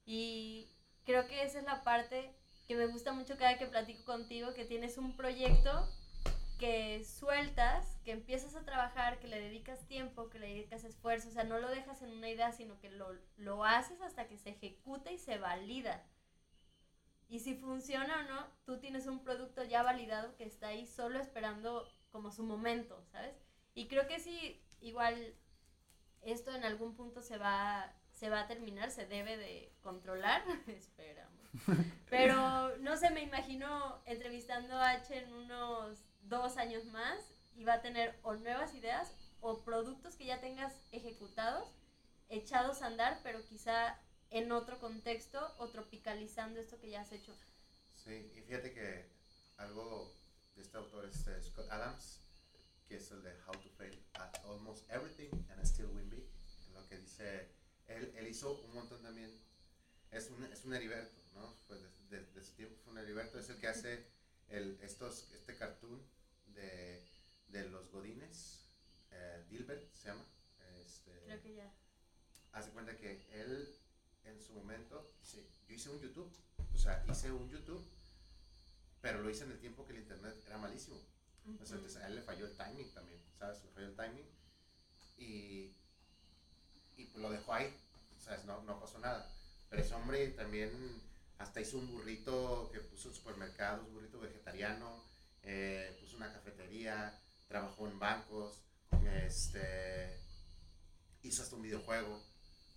Y 0.07 0.69
creo 1.05 1.27
que 1.29 1.43
esa 1.45 1.59
es 1.61 1.65
la 1.65 1.83
parte 1.83 2.31
que 2.67 2.77
me 2.77 2.87
gusta 2.87 3.13
mucho 3.13 3.37
cada 3.37 3.59
que 3.59 3.67
platico 3.67 4.05
contigo, 4.05 4.55
que 4.55 4.65
tienes 4.65 4.97
un 4.99 5.17
proyecto 5.17 5.89
que 6.59 7.05
sueltas, 7.05 7.99
que 8.05 8.13
empiezas 8.13 8.55
a 8.57 8.65
trabajar, 8.65 9.19
que 9.19 9.29
le 9.29 9.41
dedicas 9.41 9.87
tiempo, 9.87 10.31
que 10.31 10.39
le 10.39 10.49
dedicas 10.49 10.85
esfuerzo, 10.85 11.29
o 11.29 11.33
sea, 11.33 11.45
no 11.45 11.59
lo 11.59 11.69
dejas 11.69 12.03
en 12.03 12.13
una 12.13 12.29
idea, 12.29 12.53
sino 12.53 12.79
que 12.81 12.91
lo, 12.91 13.09
lo 13.37 13.65
haces 13.65 14.01
hasta 14.01 14.29
que 14.29 14.39
se 14.39 14.51
ejecuta 14.51 15.11
y 15.11 15.19
se 15.19 15.39
valida. 15.39 16.05
Y 17.29 17.41
si 17.41 17.55
funciona 17.55 18.21
o 18.21 18.23
no, 18.23 18.47
tú 18.65 18.79
tienes 18.79 19.07
un 19.07 19.25
producto 19.25 19.65
ya 19.65 19.83
validado 19.83 20.37
que 20.37 20.45
está 20.45 20.69
ahí 20.69 20.87
solo 20.87 21.19
esperando 21.19 21.89
como 22.11 22.31
su 22.31 22.45
momento, 22.45 23.03
¿sabes? 23.11 23.35
Y 23.75 23.89
creo 23.89 24.07
que 24.07 24.21
si 24.21 24.63
igual 24.81 25.35
esto 26.23 26.55
en 26.55 26.65
algún 26.65 26.95
punto 26.95 27.23
se 27.23 27.39
va, 27.39 27.93
se 28.13 28.31
va 28.31 28.41
a 28.41 28.47
terminar, 28.47 28.91
se 28.91 29.07
debe 29.07 29.37
de 29.37 29.73
controlar, 29.83 30.45
esperamos. 30.69 31.45
Pero 32.11 32.77
no 32.79 32.97
sé, 32.97 33.11
me 33.11 33.23
imagino 33.23 34.01
entrevistando 34.07 34.77
a 34.77 34.91
H 34.91 35.17
en 35.17 35.33
unos 35.33 36.05
dos 36.25 36.57
años 36.57 36.85
más 36.87 37.19
y 37.57 37.65
va 37.65 37.75
a 37.75 37.83
tener 37.83 38.19
o 38.23 38.35
nuevas 38.35 38.75
ideas 38.75 39.13
o 39.41 39.63
productos 39.63 40.17
que 40.17 40.27
ya 40.27 40.41
tengas 40.41 40.73
ejecutados, 40.93 41.69
echados 42.29 42.83
a 42.83 42.87
andar, 42.87 43.21
pero 43.23 43.45
quizá 43.45 43.99
en 44.31 44.51
otro 44.53 44.79
contexto 44.81 45.55
o 45.59 45.69
tropicalizando 45.69 46.59
esto 46.61 46.79
que 46.81 46.91
ya 46.91 47.03
has 47.03 47.13
hecho. 47.13 47.37
Sí, 47.95 48.33
y 48.35 48.41
fíjate 48.43 48.73
que 48.73 49.07
algo 49.59 50.13
de 50.57 50.63
este 50.63 50.77
autor 50.77 51.05
es 51.07 51.27
eh, 51.27 51.43
Scott 51.43 51.71
Adams, 51.71 52.21
que 52.89 52.97
es 52.97 53.11
el 53.11 53.23
de 53.23 53.33
How 53.47 53.53
to 53.61 53.69
Fail 53.77 54.03
at 54.15 54.35
Almost 54.45 54.91
Everything 54.91 55.31
and 55.51 55.65
Still 55.65 55.87
Win 55.87 56.09
Big. 56.11 56.25
En 56.69 56.75
lo 56.75 56.87
que 56.89 56.99
dice, 56.99 57.49
él, 57.87 58.13
él 58.17 58.27
hizo 58.27 58.53
un 58.63 58.75
montón 58.75 59.03
también, 59.03 59.31
es 60.11 60.31
un, 60.31 60.43
es 60.45 60.65
un 60.65 60.75
Heriberto, 60.75 61.21
¿no? 61.35 61.55
Pues 61.67 61.81
de, 61.83 61.89
de- 62.19 62.27
de 62.33 62.43
su 62.43 62.53
tiempo 62.55 62.77
fue 62.83 62.93
un 62.93 62.99
Heriberto, 62.99 63.39
es 63.39 63.49
el 63.51 63.59
que 63.59 63.69
hace 63.69 64.07
el, 64.49 64.79
estos, 64.83 65.31
este 65.33 65.57
cartoon 65.57 66.03
de, 66.55 67.05
de 67.49 67.69
los 67.69 67.91
Godines, 67.91 68.69
eh, 69.11 69.45
Dilbert 69.51 69.93
se 69.93 70.09
llama. 70.09 70.25
Este, 70.85 71.11
Creo 71.27 71.41
que 71.43 71.55
ya. 71.55 71.73
hace 72.53 72.71
cuenta 72.71 72.97
que 72.97 73.27
él 73.33 73.77
en 74.25 74.41
su 74.41 74.53
momento 74.55 75.13
dice, 75.21 75.45
yo 75.69 75.75
hice 75.75 75.91
un 75.91 76.01
YouTube, 76.01 76.33
o 76.75 76.79
sea, 76.79 77.05
hice 77.11 77.31
un 77.31 77.49
YouTube, 77.51 77.85
pero 79.01 79.21
lo 79.23 79.31
hice 79.31 79.45
en 79.45 79.53
el 79.53 79.59
tiempo 79.59 79.85
que 79.87 79.93
el 79.93 79.99
internet 80.01 80.35
era 80.47 80.59
malísimo. 80.59 80.97
O 81.61 81.67
sea, 81.67 81.77
entonces 81.77 82.01
a 82.03 82.07
él 82.07 82.15
le 82.15 82.23
falló 82.23 82.47
el 82.47 82.57
timing 82.57 82.91
también, 82.95 83.21
¿sabes? 83.39 83.63
Le 83.65 83.71
falló 83.71 83.89
el 83.89 83.97
timing 83.97 84.25
y, 85.19 85.75
y 86.97 87.05
pues 87.05 87.17
lo 87.17 87.31
dejó 87.31 87.53
ahí, 87.53 87.71
¿sabes? 88.19 88.45
No, 88.47 88.63
no 88.63 88.81
pasó 88.81 88.99
nada. 88.99 89.31
Pero 89.69 89.83
ese 89.83 89.95
hombre 89.95 90.29
también 90.29 90.71
hasta 91.37 91.61
hizo 91.61 91.77
un 91.77 91.91
burrito 91.91 92.71
que 92.73 92.81
puso 92.81 93.09
en 93.11 93.15
supermercados, 93.15 93.87
un 93.87 93.93
burrito 93.95 94.21
vegetariano, 94.21 95.05
eh, 95.45 95.97
puso 96.01 96.17
una 96.17 96.33
cafetería, 96.33 97.21
trabajó 97.49 97.87
en 97.87 97.99
bancos, 97.99 98.61
este, 99.25 100.21
hizo 101.23 101.43
hasta 101.43 101.57
un 101.57 101.63
videojuego. 101.63 102.23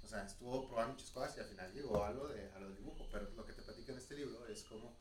O 0.03 0.07
sea, 0.07 0.25
estuvo 0.25 0.67
probando 0.67 0.93
muchas 0.93 1.11
cosas 1.11 1.35
y 1.37 1.39
al 1.41 1.47
final 1.47 1.73
llegó 1.73 2.03
a 2.03 2.11
lo, 2.11 2.27
de, 2.27 2.51
a 2.51 2.59
lo 2.59 2.67
del 2.69 2.77
dibujo. 2.77 3.07
Pero 3.11 3.29
lo 3.31 3.45
que 3.45 3.53
te 3.53 3.61
platico 3.61 3.91
en 3.91 3.97
este 3.97 4.15
libro 4.15 4.47
es 4.47 4.63
como 4.63 4.97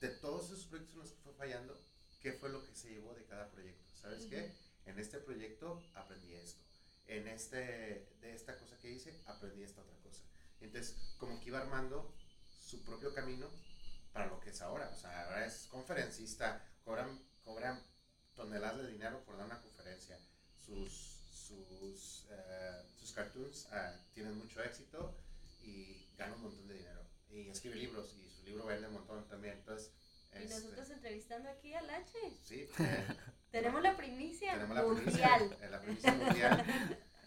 de 0.00 0.08
todos 0.08 0.46
esos 0.50 0.66
proyectos 0.66 0.94
en 0.94 1.00
los 1.00 1.12
que 1.12 1.22
fue 1.22 1.32
fallando, 1.34 1.80
qué 2.20 2.32
fue 2.32 2.50
lo 2.50 2.64
que 2.66 2.74
se 2.74 2.90
llevó 2.90 3.14
de 3.14 3.24
cada 3.24 3.50
proyecto. 3.50 3.84
¿Sabes 3.94 4.20
Ujú. 4.22 4.30
qué? 4.30 4.52
En 4.86 4.98
este 4.98 5.18
proyecto 5.18 5.82
aprendí 5.94 6.34
esto. 6.34 6.62
En 7.06 7.28
este, 7.28 8.08
de 8.20 8.34
esta 8.34 8.58
cosa 8.58 8.76
que 8.78 8.90
hice, 8.90 9.18
aprendí 9.26 9.62
esta 9.62 9.80
otra 9.82 9.96
cosa. 10.02 10.22
Entonces, 10.60 10.96
como 11.18 11.40
que 11.40 11.48
iba 11.48 11.60
armando 11.60 12.14
su 12.60 12.82
propio 12.84 13.14
camino 13.14 13.48
para 14.14 14.26
lo 14.26 14.40
que 14.40 14.48
es 14.50 14.62
ahora. 14.62 14.88
O 14.88 14.96
sea, 14.96 15.24
ahora 15.26 15.44
es 15.44 15.66
conferencista, 15.66 16.64
cobran, 16.84 17.20
cobran 17.44 17.82
toneladas 18.34 18.78
de 18.78 18.92
dinero 18.92 19.22
por 19.24 19.36
dar 19.36 19.44
una 19.44 19.60
conferencia. 19.60 20.18
Sus, 20.64 21.18
sus, 21.30 22.26
eh, 22.30 22.82
sus 22.98 23.12
cartoons 23.12 23.68
eh, 23.70 23.98
tienen 24.14 24.38
mucho 24.38 24.62
éxito 24.62 25.14
y 25.62 26.08
gana 26.16 26.34
un 26.36 26.42
montón 26.44 26.66
de 26.68 26.74
dinero. 26.74 27.02
Y 27.28 27.48
escribe 27.50 27.74
libros 27.76 28.14
y 28.14 28.30
su 28.30 28.44
libro 28.44 28.64
vende 28.64 28.86
un 28.86 28.94
montón 28.94 29.28
también. 29.28 29.54
Entonces, 29.58 29.90
Y 30.32 30.38
este, 30.44 30.54
nosotros 30.54 30.88
entrevistando 30.90 31.50
aquí 31.50 31.74
al 31.74 31.90
H. 31.90 32.16
sí, 32.42 32.68
eh, 32.78 33.06
Tenemos 33.50 33.82
la 33.82 33.96
primicia 33.96 34.52
tenemos 34.54 34.76
la 34.76 34.82
mundial. 34.82 35.04
primicia, 35.04 35.66
eh, 35.66 35.70
la 35.70 35.80
primicia 35.80 36.12
mundial 36.14 36.64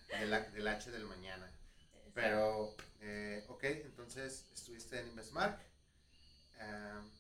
del, 0.10 0.54
del 0.54 0.68
H 0.68 0.92
del 0.92 1.06
mañana. 1.06 1.52
Pero, 2.14 2.76
eh, 3.02 3.46
ok, 3.48 3.64
entonces 3.64 4.46
estuviste 4.54 5.00
en 5.00 5.08
Investmark. 5.10 5.62
Em, 6.60 7.12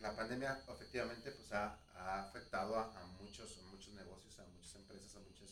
la 0.00 0.14
pandemia 0.16 0.62
efectivamente 0.68 1.30
pues, 1.32 1.52
ha, 1.52 1.78
afectado 2.20 2.76
a, 2.78 3.04
muchos, 3.20 3.56
muchos 3.70 3.94
negocios, 3.94 4.38
a 4.38 4.44
muchas 4.46 4.74
empresas, 4.76 5.14
a 5.16 5.20
muchos 5.20 5.50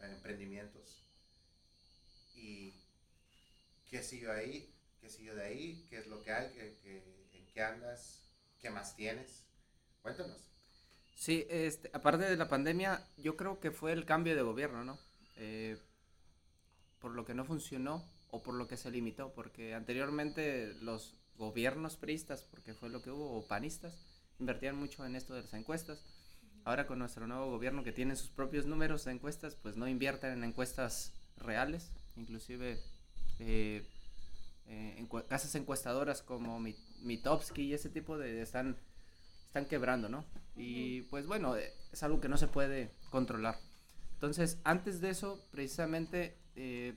eh, 0.00 0.10
emprendimientos. 0.12 1.02
¿Y 2.34 2.74
qué 3.88 4.02
siguió 4.02 4.32
ahí? 4.32 4.74
¿Qué 5.00 5.08
siguió 5.08 5.34
de 5.34 5.44
ahí? 5.44 5.86
¿Qué 5.88 5.98
es 5.98 6.06
lo 6.06 6.22
que 6.22 6.32
hay? 6.32 6.52
¿Qué, 6.52 6.78
qué- 6.82 7.28
¿En 7.38 7.46
qué 7.46 7.62
andas? 7.62 8.20
¿Qué 8.60 8.70
más 8.70 8.96
tienes? 8.96 9.44
Cuéntanos. 10.02 10.38
Sí, 11.14 11.46
este, 11.50 11.90
aparte 11.92 12.24
de 12.24 12.36
la 12.36 12.48
pandemia, 12.48 13.06
yo 13.16 13.36
creo 13.36 13.60
que 13.60 13.70
fue 13.70 13.92
el 13.92 14.04
cambio 14.04 14.34
de 14.34 14.42
gobierno, 14.42 14.84
¿no? 14.84 14.98
Eh, 15.36 15.78
por 17.00 17.12
lo 17.12 17.24
que 17.24 17.34
no 17.34 17.44
funcionó 17.44 18.04
o 18.32 18.42
por 18.42 18.54
lo 18.54 18.66
que 18.66 18.76
se 18.78 18.90
limitó, 18.90 19.32
porque 19.34 19.74
anteriormente 19.74 20.74
los 20.80 21.14
gobiernos 21.36 21.96
priistas, 21.96 22.42
porque 22.42 22.72
fue 22.74 22.88
lo 22.88 23.02
que 23.02 23.10
hubo, 23.10 23.30
o 23.38 23.46
panistas, 23.46 23.94
invertían 24.40 24.74
mucho 24.76 25.04
en 25.04 25.14
esto 25.16 25.34
de 25.34 25.42
las 25.42 25.52
encuestas. 25.54 26.02
Ahora 26.64 26.86
con 26.86 26.98
nuestro 26.98 27.26
nuevo 27.26 27.50
gobierno 27.50 27.84
que 27.84 27.92
tiene 27.92 28.16
sus 28.16 28.30
propios 28.30 28.64
números 28.66 29.04
de 29.04 29.12
encuestas, 29.12 29.54
pues 29.54 29.76
no 29.76 29.86
invierten 29.86 30.32
en 30.32 30.44
encuestas 30.44 31.12
reales, 31.36 31.92
inclusive 32.16 32.80
eh, 33.38 33.84
eh, 34.66 34.96
encue- 34.98 35.26
casas 35.26 35.54
encuestadoras 35.54 36.22
como 36.22 36.58
Mi- 36.58 36.76
Mitofsky 37.02 37.62
y 37.64 37.74
ese 37.74 37.90
tipo 37.90 38.16
de 38.16 38.40
están 38.42 38.76
están 39.48 39.66
quebrando, 39.66 40.08
¿no? 40.08 40.24
Y 40.56 41.02
pues 41.02 41.26
bueno, 41.26 41.56
eh, 41.56 41.70
es 41.92 42.02
algo 42.02 42.20
que 42.20 42.28
no 42.30 42.38
se 42.38 42.48
puede 42.48 42.90
controlar. 43.10 43.58
Entonces, 44.14 44.58
antes 44.64 45.00
de 45.02 45.10
eso, 45.10 45.44
precisamente, 45.50 46.38
eh, 46.56 46.94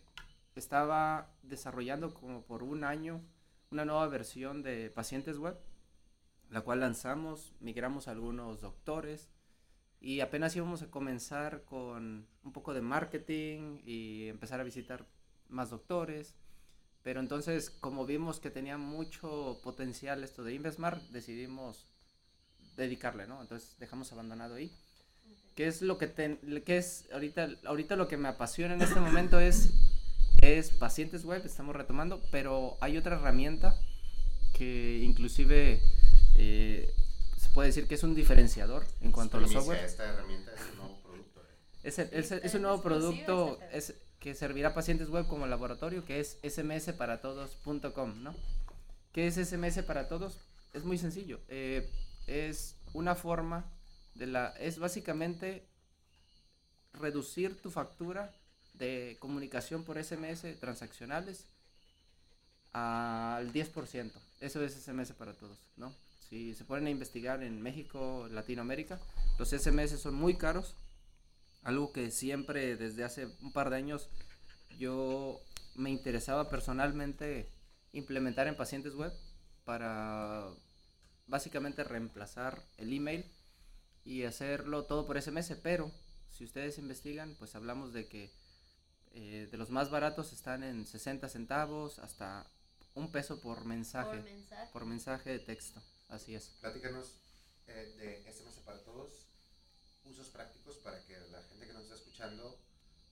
estaba 0.59 1.33
desarrollando 1.43 2.13
como 2.13 2.43
por 2.43 2.63
un 2.63 2.83
año 2.83 3.21
una 3.71 3.85
nueva 3.85 4.07
versión 4.07 4.63
de 4.63 4.89
pacientes 4.89 5.37
web, 5.37 5.57
la 6.49 6.61
cual 6.61 6.79
lanzamos, 6.79 7.53
migramos 7.59 8.07
a 8.07 8.11
algunos 8.11 8.61
doctores 8.61 9.29
y 9.99 10.19
apenas 10.19 10.55
íbamos 10.55 10.81
a 10.81 10.91
comenzar 10.91 11.63
con 11.63 12.27
un 12.43 12.53
poco 12.53 12.73
de 12.73 12.81
marketing 12.81 13.79
y 13.85 14.27
empezar 14.27 14.59
a 14.59 14.63
visitar 14.63 15.05
más 15.49 15.71
doctores. 15.71 16.35
Pero 17.01 17.19
entonces, 17.19 17.69
como 17.69 18.05
vimos 18.05 18.39
que 18.39 18.49
tenía 18.49 18.77
mucho 18.77 19.59
potencial 19.63 20.23
esto 20.23 20.43
de 20.43 20.53
Investmart, 20.53 21.01
decidimos 21.09 21.87
dedicarle, 22.75 23.27
¿no? 23.27 23.41
Entonces 23.41 23.75
dejamos 23.79 24.11
abandonado 24.11 24.55
ahí. 24.55 24.71
¿Qué 25.55 25.67
es 25.67 25.81
lo 25.81 25.97
que, 25.97 26.11
qué 26.65 26.77
es 26.77 27.07
ahorita, 27.11 27.49
ahorita 27.65 27.95
lo 27.95 28.07
que 28.07 28.17
me 28.17 28.27
apasiona 28.27 28.73
en 28.73 28.81
este 28.81 28.99
momento 28.99 29.39
es, 29.39 29.71
es 30.45 30.69
pacientes 30.69 31.25
web, 31.25 31.41
estamos 31.45 31.75
retomando, 31.75 32.21
pero 32.31 32.77
hay 32.81 32.97
otra 32.97 33.15
herramienta 33.15 33.79
que 34.53 34.99
inclusive 35.03 35.81
eh, 36.37 36.93
se 37.37 37.49
puede 37.49 37.67
decir 37.67 37.87
que 37.87 37.95
es 37.95 38.03
un 38.03 38.15
diferenciador 38.15 38.85
en 39.01 39.11
cuanto 39.11 39.37
a 39.37 39.41
los 39.41 39.51
software. 39.51 39.83
Esta 39.83 40.05
herramienta 40.05 40.53
es 40.53 40.61
un 40.71 40.77
nuevo 40.77 41.01
producto. 41.01 41.41
¿eh? 41.41 42.41
Es, 42.43 42.53
un 42.53 42.61
nuevo 42.61 42.81
producto 42.81 43.59
es, 43.71 43.95
que 44.19 44.35
servirá 44.35 44.69
a 44.69 44.73
pacientes 44.73 45.09
web 45.09 45.27
como 45.27 45.47
laboratorio, 45.47 46.05
que 46.05 46.19
es 46.19 46.37
smsparatodos.com, 46.43 48.23
¿no? 48.23 48.35
¿Qué 49.11 49.27
es 49.27 49.35
SMS 49.35 49.83
para 49.83 50.07
todos? 50.07 50.39
Es 50.73 50.83
muy 50.83 50.97
sencillo. 50.97 51.39
Eh, 51.47 51.89
es 52.27 52.75
una 52.93 53.15
forma 53.15 53.71
de 54.13 54.27
la... 54.27 54.49
Es 54.59 54.79
básicamente 54.79 55.67
reducir 56.93 57.61
tu 57.61 57.71
factura 57.71 58.33
de 58.77 59.17
comunicación 59.19 59.83
por 59.83 60.03
SMS 60.03 60.59
transaccionales 60.59 61.45
al 62.73 63.51
10%. 63.53 64.11
Eso 64.41 64.63
es 64.63 64.73
SMS 64.73 65.13
para 65.13 65.33
todos, 65.33 65.57
¿no? 65.77 65.93
Si 66.29 66.53
se 66.55 66.65
ponen 66.65 66.87
a 66.87 66.89
investigar 66.89 67.43
en 67.43 67.61
México, 67.61 68.27
Latinoamérica, 68.31 68.99
los 69.37 69.49
SMS 69.49 69.99
son 69.99 70.15
muy 70.15 70.35
caros. 70.35 70.75
Algo 71.63 71.91
que 71.91 72.11
siempre 72.11 72.75
desde 72.75 73.03
hace 73.03 73.27
un 73.41 73.51
par 73.51 73.69
de 73.69 73.77
años 73.77 74.09
yo 74.77 75.39
me 75.75 75.89
interesaba 75.89 76.49
personalmente 76.49 77.49
implementar 77.93 78.47
en 78.47 78.57
pacientes 78.57 78.93
web 78.93 79.13
para 79.63 80.49
básicamente 81.27 81.83
reemplazar 81.83 82.61
el 82.77 82.93
email 82.93 83.25
y 84.03 84.23
hacerlo 84.23 84.83
todo 84.83 85.07
por 85.07 85.19
SMS, 85.19 85.55
pero 85.63 85.91
si 86.29 86.43
ustedes 86.43 86.77
investigan, 86.77 87.35
pues 87.39 87.55
hablamos 87.55 87.93
de 87.93 88.07
que 88.07 88.29
eh, 89.15 89.47
de 89.49 89.57
los 89.57 89.69
más 89.69 89.89
baratos 89.89 90.33
están 90.33 90.63
en 90.63 90.85
60 90.85 91.27
centavos 91.29 91.99
hasta 91.99 92.45
un 92.93 93.11
peso 93.11 93.41
por 93.41 93.65
mensaje, 93.65 94.23
por 94.71 94.85
mensaje, 94.85 95.31
de 95.31 95.39
texto, 95.39 95.81
así 96.09 96.35
es. 96.35 96.51
Platícanos 96.61 97.13
eh, 97.67 97.95
de 97.97 98.31
SMS 98.31 98.59
para 98.65 98.79
todos, 98.83 99.25
usos 100.05 100.27
prácticos 100.27 100.77
para 100.77 101.03
que 101.05 101.17
la 101.31 101.41
gente 101.43 101.65
que 101.65 101.73
nos 101.73 101.83
está 101.83 101.95
escuchando 101.95 102.59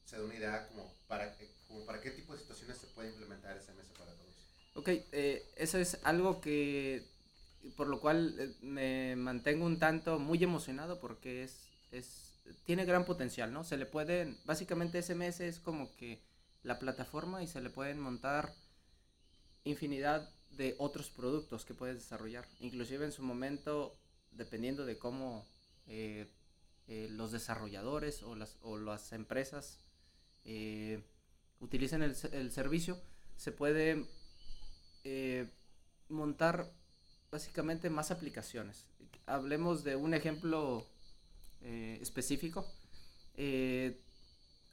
se 0.05 0.17
dé 0.17 0.23
una 0.23 0.35
idea 0.35 0.67
como 0.67 0.93
para, 1.07 1.35
como 1.67 1.85
para 1.85 1.99
qué 1.99 2.11
tipo 2.11 2.33
de 2.33 2.39
situaciones 2.39 2.77
se 2.77 2.87
puede 2.87 3.09
implementar 3.09 3.57
SMS 3.61 3.97
para 3.97 4.13
todos. 4.13 4.33
Ok, 4.75 4.87
eh, 4.89 5.51
eso 5.57 5.77
es 5.77 5.99
algo 6.03 6.39
que 6.39 7.13
por 7.71 7.87
lo 7.87 7.99
cual 7.99 8.35
eh, 8.37 8.53
me 8.61 9.15
mantengo 9.15 9.65
un 9.65 9.79
tanto 9.79 10.19
muy 10.19 10.43
emocionado 10.43 10.99
porque 10.99 11.43
es, 11.43 11.67
es, 11.91 12.33
tiene 12.65 12.86
gran 12.86 13.06
potencial, 13.06 13.53
¿no? 13.53 13.63
Se 13.63 13.77
le 13.77 13.86
pueden, 13.86 14.38
básicamente 14.45 15.01
SMS 15.01 15.41
es 15.41 15.60
como 15.60 15.95
que 15.95 16.21
la 16.63 16.79
plataforma 16.79 17.43
y 17.43 17.47
se 17.47 17.62
le 17.62 17.69
pueden 17.69 17.99
montar 17.99 18.53
infinidad 19.63 20.29
de 20.51 20.75
otros 20.77 21.10
productos 21.10 21.65
que 21.65 21.73
puedes 21.73 21.95
desarrollar. 21.95 22.47
Inclusive 22.60 23.06
en 23.06 23.12
su 23.12 23.23
momento, 23.23 23.97
dependiendo 24.32 24.86
de 24.86 24.97
cómo 24.97 25.45
eh, 25.88 26.27
eh, 26.88 27.08
los 27.12 27.32
desarrolladores 27.32 28.23
o 28.23 28.36
las, 28.36 28.58
o 28.62 28.77
las 28.77 29.12
empresas 29.13 29.79
utilicen 31.60 32.03
el, 32.03 32.15
el, 32.34 32.51
servicio, 32.51 32.99
se 33.38 33.53
puede 33.53 34.06
montar 36.10 36.69
básicamente 37.32 37.89
más 37.89 38.12
aplicaciones. 38.12 38.86
Hablemos 39.25 39.86
de 39.86 39.95
un 39.95 40.13
ejemplo 40.13 40.86
eh, 41.65 41.97
específico. 42.02 42.67
Eh, 43.36 43.97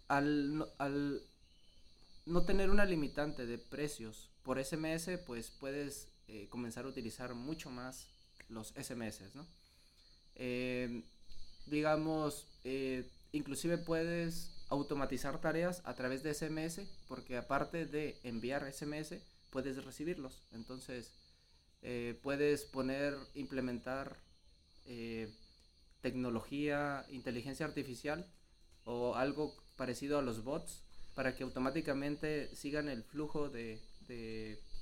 al, 0.09 0.69
al, 0.79 1.23
no 2.27 2.45
tener 2.45 2.69
una 2.69 2.85
limitante 2.85 3.47
de 3.47 3.59
precios 3.59 4.29
por 4.43 4.63
SMS, 4.63 5.19
pues 5.25 5.51
puedes 5.51 6.09
eh, 6.27 6.49
comenzar 6.51 6.85
a 6.85 6.89
utilizar 6.89 7.35
mucho 7.35 7.71
más 7.71 8.09
los 8.49 8.69
SMS, 8.69 9.35
¿no? 9.35 9.47
digamos, 11.67 12.47
inclusive 13.31 13.77
puedes 13.77 14.65
automatizar 14.71 15.39
tareas 15.39 15.83
a 15.85 15.95
través 15.95 16.23
de 16.23 16.33
SMS, 16.33 16.81
porque 17.07 17.37
aparte 17.37 17.85
de 17.85 18.19
enviar 18.25 18.73
SMS, 18.73 19.17
puedes 19.51 19.85
recibirlos. 19.85 20.41
Entonces, 20.53 21.13
puedes 22.23 22.65
poner, 22.65 23.15
implementar 23.35 24.17
tecnología, 26.01 27.05
inteligencia 27.11 27.67
artificial 27.67 28.27
o 28.85 29.15
algo 29.15 29.57
parecido 29.77 30.19
a 30.19 30.23
los 30.23 30.43
bots 30.45 30.83
para 31.15 31.37
que 31.37 31.43
automáticamente 31.43 32.55
sigan 32.55 32.89
el 32.89 33.03
flujo 33.03 33.49
de, 33.49 33.81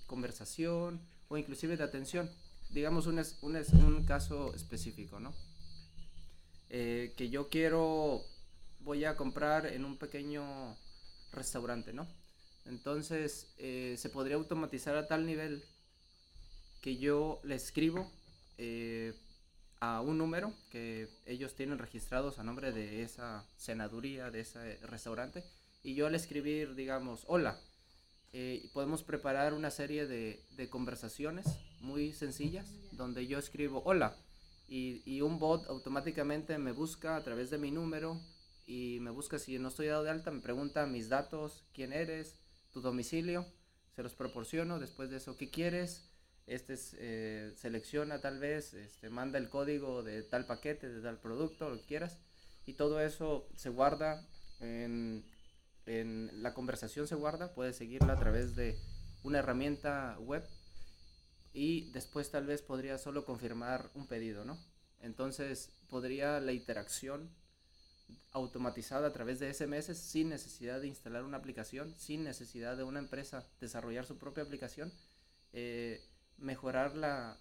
conversación 0.07 1.02
o 1.28 1.37
inclusive 1.37 1.76
de 1.76 1.85
atención. 1.85 2.31
Digamos 2.70 3.07
un, 3.07 4.04
caso 4.07 4.54
específico, 4.54 5.20
¿no? 5.20 5.35
Eh, 6.70 7.12
que 7.16 7.28
yo 7.28 7.48
quiero, 7.48 8.24
voy 8.81 9.04
a 9.04 9.16
comprar 9.16 9.66
en 9.66 9.85
un 9.85 9.98
pequeño 9.98 10.76
restaurante, 11.33 11.92
¿no? 11.92 12.09
Entonces 12.64 13.52
se 13.57 14.11
podría 14.11 14.37
automatizar 14.37 14.96
a 14.96 15.07
tal 15.07 15.26
nivel 15.26 15.62
que 16.81 16.96
yo 16.96 17.40
le 17.44 17.54
escribo 17.54 18.11
eh, 18.57 19.14
a 19.81 20.01
un 20.01 20.19
número 20.19 20.53
que 20.71 21.09
ellos 21.27 21.55
tienen 21.55 21.79
registrados 21.79 22.38
a 22.38 22.45
nombre 22.45 22.73
de 22.73 23.03
esa 23.03 23.45
senaduría, 23.57 24.31
de 24.31 24.41
ese 24.41 24.77
restaurante, 24.87 25.45
y 25.83 25.95
yo 25.95 26.07
al 26.07 26.14
escribir, 26.14 26.75
digamos, 26.75 27.25
hola, 27.27 27.61
eh, 28.33 28.69
podemos 28.73 29.03
preparar 29.03 29.55
una 29.55 29.71
serie 29.71 30.07
de, 30.07 30.45
de, 30.51 30.69
conversaciones 30.69 31.47
muy 31.81 32.12
sencillas 32.12 32.75
donde 32.93 33.27
yo 33.27 33.38
escribo 33.38 33.83
hola 33.87 34.14
y, 34.69 35.03
y, 35.07 35.23
un 35.23 35.38
bot 35.38 35.67
automáticamente 35.69 36.59
me 36.59 36.73
busca 36.73 37.17
a 37.17 37.25
través 37.25 37.49
de 37.49 37.57
mi 37.57 37.71
número 37.71 38.21
y 38.67 38.99
me 39.01 39.11
busca 39.11 39.38
si 39.38 39.59
no 39.59 39.69
estoy 39.69 39.87
dado 39.87 40.05
de 40.05 40.11
alta, 40.11 40.31
me 40.31 40.43
pregunta 40.43 40.87
mis 40.87 41.09
datos, 41.09 41.64
quién 41.73 41.95
eres, 41.95 42.37
tu 42.71 42.83
domicilio, 42.83 43.47
se 43.97 44.03
los 44.03 44.14
proporciono, 44.14 44.79
después 44.79 45.09
de 45.09 45.17
eso, 45.17 45.38
¿qué 45.38 45.49
quieres? 45.49 46.08
Este 46.48 46.76
eh, 46.98 47.52
selecciona 47.56 48.20
tal 48.20 48.38
vez, 48.38 48.74
este, 48.74 49.11
manda 49.11 49.38
el 49.38 49.48
código 49.48 50.02
de 50.02 50.22
tal 50.22 50.46
paquete, 50.46 50.88
de 50.88 51.00
tal 51.00 51.18
producto, 51.18 51.70
lo 51.70 51.80
que 51.80 51.87
quieras, 51.87 52.18
y 52.66 52.74
todo 52.74 53.00
eso 53.00 53.48
se 53.54 53.68
guarda 53.68 54.26
en, 54.61 55.24
en 55.87 56.42
la 56.42 56.54
conversación 56.54 57.06
se 57.06 57.14
guarda, 57.14 57.54
puedes 57.54 57.76
seguirla 57.76 58.14
a 58.14 58.18
través 58.18 58.56
de 58.56 58.78
una 59.22 59.38
herramienta 59.38 60.18
web 60.20 60.44
y 61.52 61.90
después 61.92 62.30
tal 62.30 62.46
vez 62.46 62.62
podría 62.62 62.98
solo 62.98 63.24
confirmar 63.24 63.90
un 63.94 64.06
pedido, 64.06 64.44
¿no? 64.44 64.58
Entonces 65.00 65.70
podría 65.88 66.40
la 66.40 66.52
interacción 66.52 67.30
automatizada 68.32 69.08
a 69.08 69.12
través 69.12 69.38
de 69.38 69.52
SMS 69.52 69.96
sin 69.96 70.28
necesidad 70.28 70.80
de 70.80 70.88
instalar 70.88 71.24
una 71.24 71.38
aplicación, 71.38 71.94
sin 71.96 72.24
necesidad 72.24 72.76
de 72.76 72.84
una 72.84 72.98
empresa 72.98 73.46
desarrollar 73.61 74.04
su 74.04 74.18
propia 74.18 74.44
aplicación, 74.44 74.92
eh, 75.52 76.02
mejorar 76.38 76.96
la, 76.96 77.37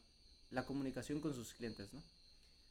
la 0.50 0.66
comunicación 0.66 1.22
con 1.22 1.34
sus 1.34 1.54
clientes, 1.54 1.94
¿no? 1.94 2.04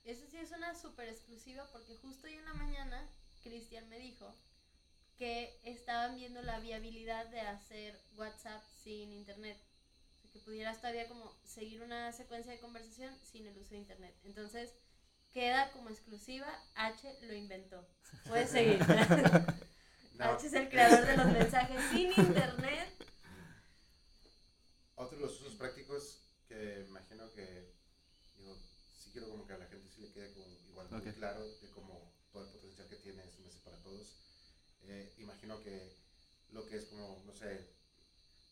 Eso 0.05 0.25
sí 0.31 0.37
es 0.37 0.53
una 0.53 0.75
súper 0.75 1.09
exclusiva 1.09 1.67
porque 1.73 1.97
justo 1.97 2.27
hoy 2.27 2.35
en 2.35 2.45
la 2.45 2.55
mañana 2.55 3.09
Cristian 3.43 3.89
me 3.89 3.99
dijo 3.99 4.33
que 5.19 5.59
estaban 5.65 6.15
viendo 6.17 6.43
la 6.43 6.61
viabilidad 6.61 7.27
de 7.27 7.41
hacer 7.41 7.99
WhatsApp 8.17 8.62
sin 8.83 9.12
internet. 9.12 9.59
que 10.33 10.39
pudieras 10.41 10.79
todavía 10.81 11.09
como 11.09 11.35
seguir 11.45 11.81
una 11.81 12.12
secuencia 12.12 12.53
de 12.53 12.61
conversación 12.61 13.17
sin 13.25 13.47
el 13.47 13.57
uso 13.57 13.71
de 13.71 13.79
internet. 13.79 14.15
Entonces, 14.25 14.75
queda 15.33 15.73
como 15.73 15.89
exclusiva, 15.89 16.47
H 16.75 17.19
lo 17.23 17.33
inventó. 17.33 17.89
Puedes 18.29 18.51
seguir. 18.51 18.79
H 20.19 20.47
es 20.47 20.53
el 20.53 20.69
creador 20.69 21.07
de 21.07 21.17
los 21.17 21.27
mensajes 21.27 21.81
sin 21.91 22.11
internet 22.11 22.97
otro 24.97 25.19
de 25.19 25.25
los 25.25 25.37
prácticos 25.57 26.23
que 26.49 26.85
imagino 26.88 27.33
que, 27.33 27.75
digo, 28.37 28.57
si 29.03 29.11
quiero 29.11 29.29
como 29.29 29.47
que 29.47 29.53
a 29.55 29.59
la 29.59 29.66
gente 29.66 29.90
sí 29.90 30.01
le 30.01 30.12
quede 30.12 30.33
como 30.33 30.47
igual 30.69 30.88
muy 30.90 31.01
Ok. 31.01 31.14
claro 31.16 31.45
de 31.61 31.71
como 31.71 32.12
todo 32.33 32.45
el 32.45 32.51
potencial 32.51 32.88
que 32.88 32.97
tiene 32.97 33.23
SMS 33.25 33.57
para 33.64 33.77
todos. 33.83 34.16
Eh, 34.83 35.14
imagino 35.19 35.62
que 35.62 35.97
lo 36.53 36.66
que 36.66 36.77
es 36.77 36.85
como, 36.87 37.23
no 37.27 37.35
sé, 37.35 37.75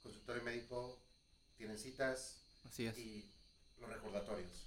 consultorio 0.02 0.42
médico, 0.42 1.00
tienen 1.56 1.78
citas 1.78 2.42
Así 2.64 2.86
es. 2.86 2.98
y 2.98 3.32
los 3.78 3.88
recordatorios. 3.90 4.66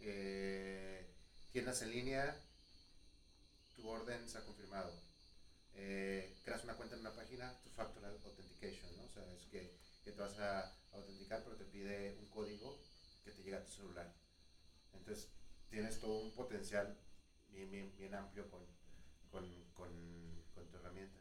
Eh, 0.00 1.06
tiendas 1.52 1.82
en 1.82 1.90
línea, 1.90 2.40
tu 3.76 3.88
orden 3.88 4.28
se 4.28 4.38
ha 4.38 4.44
confirmado. 4.44 4.92
Eh, 5.74 6.38
creas 6.44 6.64
una 6.64 6.76
cuenta 6.76 6.94
en 6.94 7.00
una 7.00 7.14
página, 7.14 7.58
tu 7.62 7.70
factor 7.70 8.04
authentication, 8.04 8.94
¿no? 8.96 9.04
O 9.04 9.08
sea, 9.12 9.24
es 9.32 9.42
que, 9.50 9.74
que 10.04 10.12
te 10.12 10.20
vas 10.20 10.38
a 10.38 10.76
autenticar, 10.92 11.42
pero 11.44 11.56
te 11.56 11.64
pide 11.64 12.16
un 12.18 12.26
código 12.26 12.78
que 13.24 13.32
te 13.32 13.42
llega 13.42 13.58
a 13.58 13.64
tu 13.64 13.70
celular. 13.70 14.12
Entonces, 14.92 15.30
tienes 15.68 15.98
todo 16.00 16.20
un 16.20 16.32
potencial 16.32 16.98
bien, 17.48 17.70
bien, 17.70 17.96
bien 17.96 18.14
amplio 18.14 18.48
con, 18.50 18.64
con, 19.30 19.64
con, 19.72 19.90
con 20.54 20.68
tu 20.68 20.76
herramienta. 20.76 21.18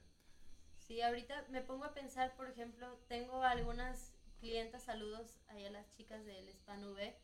Sí, 0.79 1.01
ahorita 1.01 1.45
me 1.49 1.61
pongo 1.61 1.85
a 1.85 1.93
pensar, 1.93 2.35
por 2.35 2.49
ejemplo, 2.49 2.99
tengo 3.07 3.43
algunas 3.43 4.13
clientas, 4.39 4.83
saludos 4.83 5.37
ahí 5.47 5.65
a 5.65 5.71
las 5.71 5.89
chicas 5.95 6.25
del 6.25 6.49
Span 6.49 6.83
V. 6.83 7.15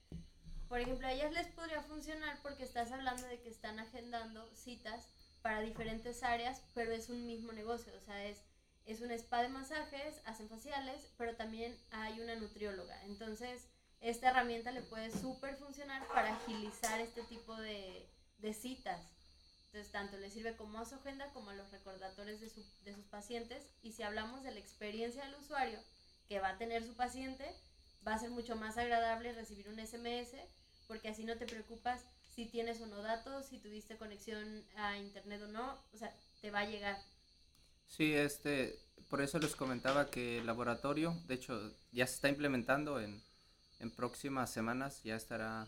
Por 0.70 0.80
ejemplo, 0.80 1.08
a 1.08 1.14
ellas 1.14 1.32
les 1.34 1.48
podría 1.48 1.82
funcionar 1.82 2.40
porque 2.42 2.64
estás 2.64 2.92
hablando 2.92 3.26
de 3.28 3.40
que 3.40 3.50
están 3.50 3.80
agendando 3.80 4.48
citas 4.54 5.10
para 5.42 5.62
diferentes 5.62 6.24
áreas, 6.24 6.62
pero 6.74 6.92
es 6.92 7.10
un 7.10 7.26
mismo 7.26 7.52
negocio, 7.54 7.94
o 7.96 8.02
sea, 8.02 8.26
es, 8.26 8.44
es 8.88 9.02
un 9.02 9.12
spa 9.12 9.42
de 9.44 9.50
masajes, 9.50 10.22
hacen 10.26 10.50
faciales, 10.50 11.08
pero 11.18 11.36
también 11.36 11.78
hay 11.92 12.20
una 12.20 12.36
nutrióloga. 12.36 13.04
Entonces, 13.06 13.68
esta 14.02 14.30
herramienta 14.30 14.72
le 14.72 14.82
puede 14.82 15.12
súper 15.12 15.56
funcionar 15.58 16.08
para 16.08 16.34
agilizar 16.36 17.00
este 17.02 17.22
tipo 17.24 17.56
de, 17.56 18.08
de 18.40 18.54
citas. 18.54 19.02
Entonces, 19.68 19.92
tanto 19.92 20.18
le 20.18 20.30
sirve 20.30 20.56
como 20.56 20.80
a 20.80 20.86
su 20.86 20.96
agenda 20.96 21.28
como 21.34 21.50
a 21.50 21.56
los 21.56 21.70
recordatorios 21.72 22.40
de, 22.40 22.50
su- 22.50 22.66
de 22.84 22.94
sus 22.96 23.06
pacientes. 23.06 23.64
Y 23.84 23.92
si 23.92 24.04
hablamos 24.04 24.42
de 24.44 24.52
la 24.52 24.60
experiencia 24.60 25.24
del 25.26 25.36
usuario 25.36 25.80
que 26.28 26.40
va 26.40 26.50
a 26.50 26.58
tener 26.58 26.84
su 26.84 26.96
paciente, 26.96 27.46
va 28.08 28.14
a 28.14 28.20
ser 28.20 28.30
mucho 28.30 28.56
más 28.56 28.78
agradable 28.78 29.34
recibir 29.34 29.68
un 29.68 29.80
SMS, 29.80 30.36
porque 30.88 31.10
así 31.10 31.26
no 31.26 31.38
te 31.38 31.46
preocupas 31.46 32.02
si 32.34 32.46
tienes 32.46 32.80
o 32.82 32.86
no 32.86 33.02
datos, 33.02 33.48
si 33.48 33.60
tuviste 33.60 33.98
conexión 33.98 34.66
a 34.78 34.96
internet 34.98 35.42
o 35.42 35.48
no, 35.48 35.78
o 35.94 35.98
sea, 35.98 36.14
te 36.42 36.52
va 36.52 36.60
a 36.60 36.66
llegar. 36.66 36.98
Sí, 37.88 38.14
este, 38.14 38.78
por 39.10 39.22
eso 39.22 39.40
les 39.40 39.56
comentaba 39.56 40.10
que 40.10 40.40
el 40.40 40.46
laboratorio, 40.46 41.16
de 41.28 41.36
hecho, 41.36 41.74
ya 41.92 42.06
se 42.06 42.16
está 42.16 42.30
implementando 42.30 43.00
en, 43.00 43.22
en 43.80 43.92
próximas 43.92 44.52
semanas, 44.52 45.04
ya 45.04 45.16
estará 45.16 45.68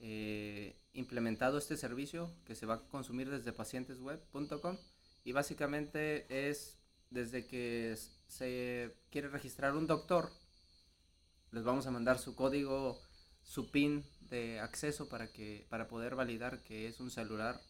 eh, 0.00 0.76
implementado 0.94 1.58
este 1.58 1.76
servicio 1.76 2.30
que 2.46 2.54
se 2.54 2.66
va 2.66 2.74
a 2.74 2.80
consumir 2.88 3.30
desde 3.30 3.52
pacientesweb.com 3.52 4.78
y 5.24 5.32
básicamente 5.32 6.26
es 6.48 6.78
desde 7.10 7.46
que 7.46 7.96
se 8.28 8.94
quiere 9.10 9.28
registrar 9.28 9.74
un 9.74 9.86
doctor, 9.86 10.30
les 11.50 11.64
vamos 11.64 11.86
a 11.86 11.90
mandar 11.90 12.18
su 12.18 12.34
código, 12.34 13.00
su 13.42 13.70
PIN 13.70 14.04
de 14.20 14.60
acceso 14.60 15.08
para 15.08 15.32
que 15.32 15.66
para 15.70 15.88
poder 15.88 16.14
validar 16.14 16.62
que 16.62 16.86
es 16.86 17.00
un 17.00 17.10
celular 17.10 17.60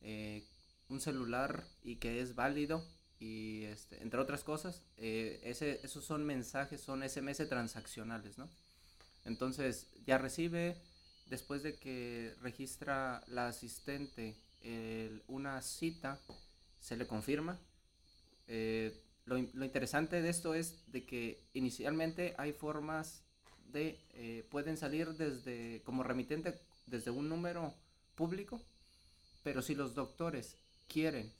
eh, 0.00 0.42
un 0.88 1.00
celular 1.00 1.64
y 1.82 1.96
que 1.96 2.20
es 2.20 2.34
válido 2.34 2.82
y 3.22 3.64
este, 3.66 4.02
entre 4.02 4.18
otras 4.18 4.42
cosas 4.42 4.82
eh, 4.96 5.40
esos 5.84 6.04
son 6.04 6.24
mensajes 6.26 6.80
son 6.80 7.08
SMS 7.08 7.48
transaccionales 7.48 8.34
entonces 9.24 9.86
ya 10.04 10.18
recibe 10.18 10.76
después 11.26 11.62
de 11.62 11.76
que 11.76 12.34
registra 12.42 13.22
la 13.28 13.46
asistente 13.46 14.34
una 15.26 15.60
cita 15.60 16.20
se 16.80 16.96
le 16.96 17.06
confirma. 17.06 17.58
Eh, 18.48 19.00
lo 19.24 19.38
interesante 19.38 20.20
de 20.20 20.28
esto 20.28 20.54
es 20.54 20.90
de 20.90 21.04
que 21.04 21.44
inicialmente 21.54 22.34
hay 22.38 22.52
formas 22.52 23.22
de 23.72 24.00
eh, 24.14 24.44
pueden 24.50 24.76
salir 24.76 25.08
desde 25.14 25.80
como 25.84 26.02
remitente 26.02 26.60
desde 26.86 27.10
un 27.10 27.28
número 27.28 27.72
público 28.16 28.60
pero 29.44 29.62
si 29.62 29.74
los 29.74 29.94
doctores 29.94 30.56
quieren 30.88 31.32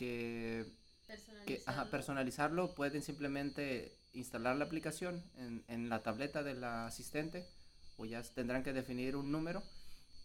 que, 0.00 0.64
que 1.46 1.62
ajá, 1.66 1.90
Personalizarlo. 1.90 2.74
pueden 2.74 3.02
simplemente 3.02 3.92
instalar 4.12 4.56
la 4.56 4.64
aplicación 4.64 5.22
en, 5.36 5.64
en 5.68 5.88
la 5.88 6.02
tableta 6.02 6.42
del 6.42 6.62
asistente 6.64 7.46
o 7.96 8.04
ya 8.04 8.22
tendrán 8.22 8.62
que 8.62 8.72
definir 8.72 9.16
un 9.16 9.30
número 9.30 9.62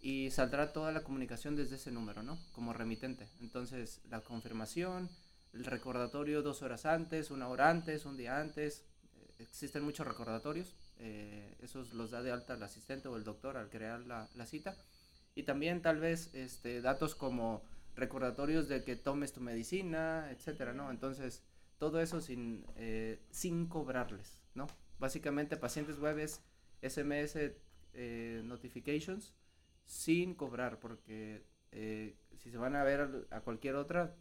y 0.02 0.30
saldrá 0.32 0.72
toda 0.72 0.92
la 0.92 1.04
comunicación 1.04 1.56
desde 1.56 1.76
ese 1.78 1.92
número, 1.92 2.22
¿no? 2.24 2.38
Como 2.54 2.74
remitente. 2.74 3.28
Entonces, 3.42 4.02
la 4.10 4.22
confirmación, 4.22 5.10
el 5.54 5.66
recordatorio 5.66 6.42
dos 6.44 6.62
horas 6.62 6.86
antes, 6.86 7.32
una 7.32 7.48
hora 7.48 7.70
antes, 7.70 8.06
un 8.06 8.18
día 8.18 8.40
antes. 8.40 8.84
eh, 9.16 9.36
existen 9.40 9.84
muchos 9.84 10.06
recordatorios. 10.08 10.76
eh, 11.00 11.56
esos 11.62 11.94
los 11.94 12.12
da 12.12 12.22
de 12.22 12.32
alta 12.32 12.54
el 12.54 12.64
asistente 12.64 13.08
o 13.10 13.18
el 13.18 13.24
doctor 13.24 13.58
al 13.58 13.70
crear 13.70 14.00
la, 14.02 14.30
la 14.36 14.46
cita. 14.46 14.78
Y 15.36 15.44
también 15.44 15.82
tal 15.82 16.00
vez 16.00 16.30
este, 16.34 16.82
datos 16.82 17.16
como 17.16 17.62
recordatorios 17.96 18.68
de 18.68 18.84
que 18.84 18.96
tomes 18.96 19.34
tu 19.34 19.42
medicina, 19.42 20.30
etcétera, 20.32 20.74
¿no? 20.74 20.92
Entonces, 20.92 21.44
todo 21.78 22.00
eso 22.02 22.22
sin, 22.22 22.66
eh, 22.76 23.22
sin 23.32 23.68
cobrarles, 23.68 24.42
¿no? 24.54 24.68
Básicamente, 25.00 25.58
pacientes 25.58 26.00
web 26.00 26.20
es 26.20 26.42
SMS 26.82 27.38
eh, 27.94 28.42
notifications 28.46 29.34
sin 29.86 30.36
cobrar, 30.36 30.80
porque 30.80 31.44
eh, 31.72 32.16
si 32.38 32.50
se 32.50 32.58
van 32.58 32.76
a 32.76 32.84
ver 32.84 33.28
a 33.30 33.42
cualquier 33.42 33.76
otra 33.76 34.16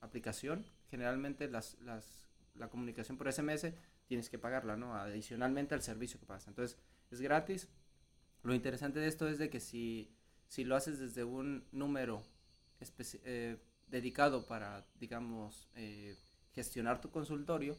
aplicación, 0.00 0.64
generalmente 0.90 1.48
las, 1.48 1.78
las, 1.80 2.28
la 2.54 2.68
comunicación 2.68 3.16
por 3.16 3.32
SMS 3.32 3.72
tienes 4.06 4.28
que 4.28 4.38
pagarla, 4.38 4.76
¿no? 4.76 4.96
Adicionalmente 4.96 5.74
al 5.74 5.82
servicio 5.82 6.18
que 6.18 6.26
pasa. 6.26 6.50
Entonces, 6.50 6.76
es 7.10 7.20
gratis. 7.20 7.68
Lo 8.42 8.54
interesante 8.54 8.98
de 8.98 9.06
esto 9.06 9.28
es 9.28 9.38
de 9.38 9.50
que 9.50 9.60
si, 9.60 10.10
si 10.50 10.64
lo 10.64 10.74
haces 10.74 10.98
desde 10.98 11.22
un 11.22 11.64
número 11.70 12.24
eh, 13.24 13.56
dedicado 13.86 14.46
para, 14.46 14.84
digamos, 14.98 15.68
eh, 15.76 16.16
gestionar 16.52 17.00
tu 17.00 17.08
consultorio, 17.12 17.76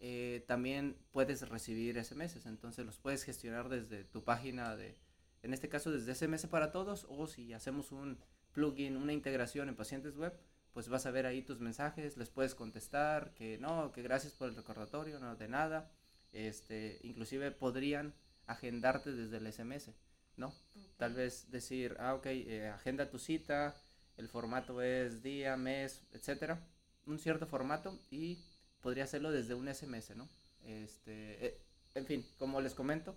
eh, 0.00 0.44
también 0.48 0.96
puedes 1.12 1.48
recibir 1.48 2.04
SMS. 2.04 2.44
Entonces 2.46 2.84
los 2.84 2.98
puedes 2.98 3.22
gestionar 3.22 3.68
desde 3.68 4.02
tu 4.02 4.24
página 4.24 4.74
de, 4.74 4.98
en 5.44 5.54
este 5.54 5.68
caso 5.68 5.92
desde 5.92 6.16
SMS 6.16 6.48
para 6.48 6.72
todos, 6.72 7.06
o 7.08 7.28
si 7.28 7.52
hacemos 7.52 7.92
un 7.92 8.18
plugin, 8.50 8.96
una 8.96 9.12
integración 9.12 9.68
en 9.68 9.76
pacientes 9.76 10.16
web, 10.16 10.36
pues 10.72 10.88
vas 10.88 11.06
a 11.06 11.12
ver 11.12 11.26
ahí 11.26 11.42
tus 11.42 11.60
mensajes, 11.60 12.16
les 12.16 12.28
puedes 12.28 12.56
contestar 12.56 13.34
que 13.34 13.56
no, 13.58 13.92
que 13.92 14.02
gracias 14.02 14.32
por 14.32 14.48
el 14.48 14.56
recordatorio, 14.56 15.20
no 15.20 15.36
de 15.36 15.46
nada. 15.46 15.92
Este, 16.32 16.98
inclusive 17.04 17.52
podrían 17.52 18.14
agendarte 18.46 19.12
desde 19.12 19.36
el 19.36 19.52
SMS, 19.52 19.92
¿no? 20.40 20.54
Tal 20.96 21.14
vez 21.14 21.50
decir, 21.50 21.96
ah, 22.00 22.14
ok, 22.14 22.26
eh, 22.26 22.68
agenda 22.68 23.10
tu 23.10 23.18
cita, 23.18 23.76
el 24.16 24.28
formato 24.28 24.82
es 24.82 25.22
día, 25.22 25.56
mes, 25.56 26.02
etcétera, 26.12 26.60
un 27.06 27.18
cierto 27.18 27.46
formato 27.46 27.98
y 28.10 28.38
podría 28.80 29.04
hacerlo 29.04 29.30
desde 29.30 29.54
un 29.54 29.68
SMS, 29.68 30.14
¿no? 30.16 30.28
Este, 30.64 31.46
eh, 31.46 31.60
en 31.94 32.06
fin, 32.06 32.26
como 32.38 32.60
les 32.60 32.74
comento, 32.74 33.16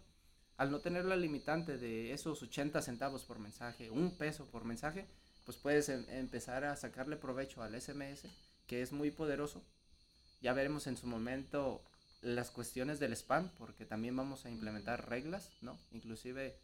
al 0.57 0.71
no 0.71 0.79
tener 0.79 1.05
la 1.05 1.15
limitante 1.15 1.77
de 1.77 2.13
esos 2.13 2.41
80 2.43 2.81
centavos 2.81 3.23
por 3.23 3.39
mensaje, 3.39 3.89
un 3.89 4.17
peso 4.17 4.45
por 4.47 4.65
mensaje, 4.65 5.05
pues 5.45 5.57
puedes 5.57 5.89
em- 5.89 6.05
empezar 6.09 6.63
a 6.63 6.75
sacarle 6.75 7.17
provecho 7.17 7.61
al 7.63 7.75
SMS, 7.75 8.29
que 8.67 8.81
es 8.81 8.91
muy 8.91 9.11
poderoso. 9.11 9.63
Ya 10.41 10.53
veremos 10.53 10.87
en 10.87 10.97
su 10.97 11.07
momento 11.07 11.81
las 12.21 12.51
cuestiones 12.51 12.99
del 12.99 13.13
spam, 13.13 13.49
porque 13.57 13.85
también 13.85 14.15
vamos 14.15 14.45
a 14.45 14.49
implementar 14.49 15.09
reglas, 15.09 15.51
¿no? 15.61 15.77
Inclusive 15.91 16.55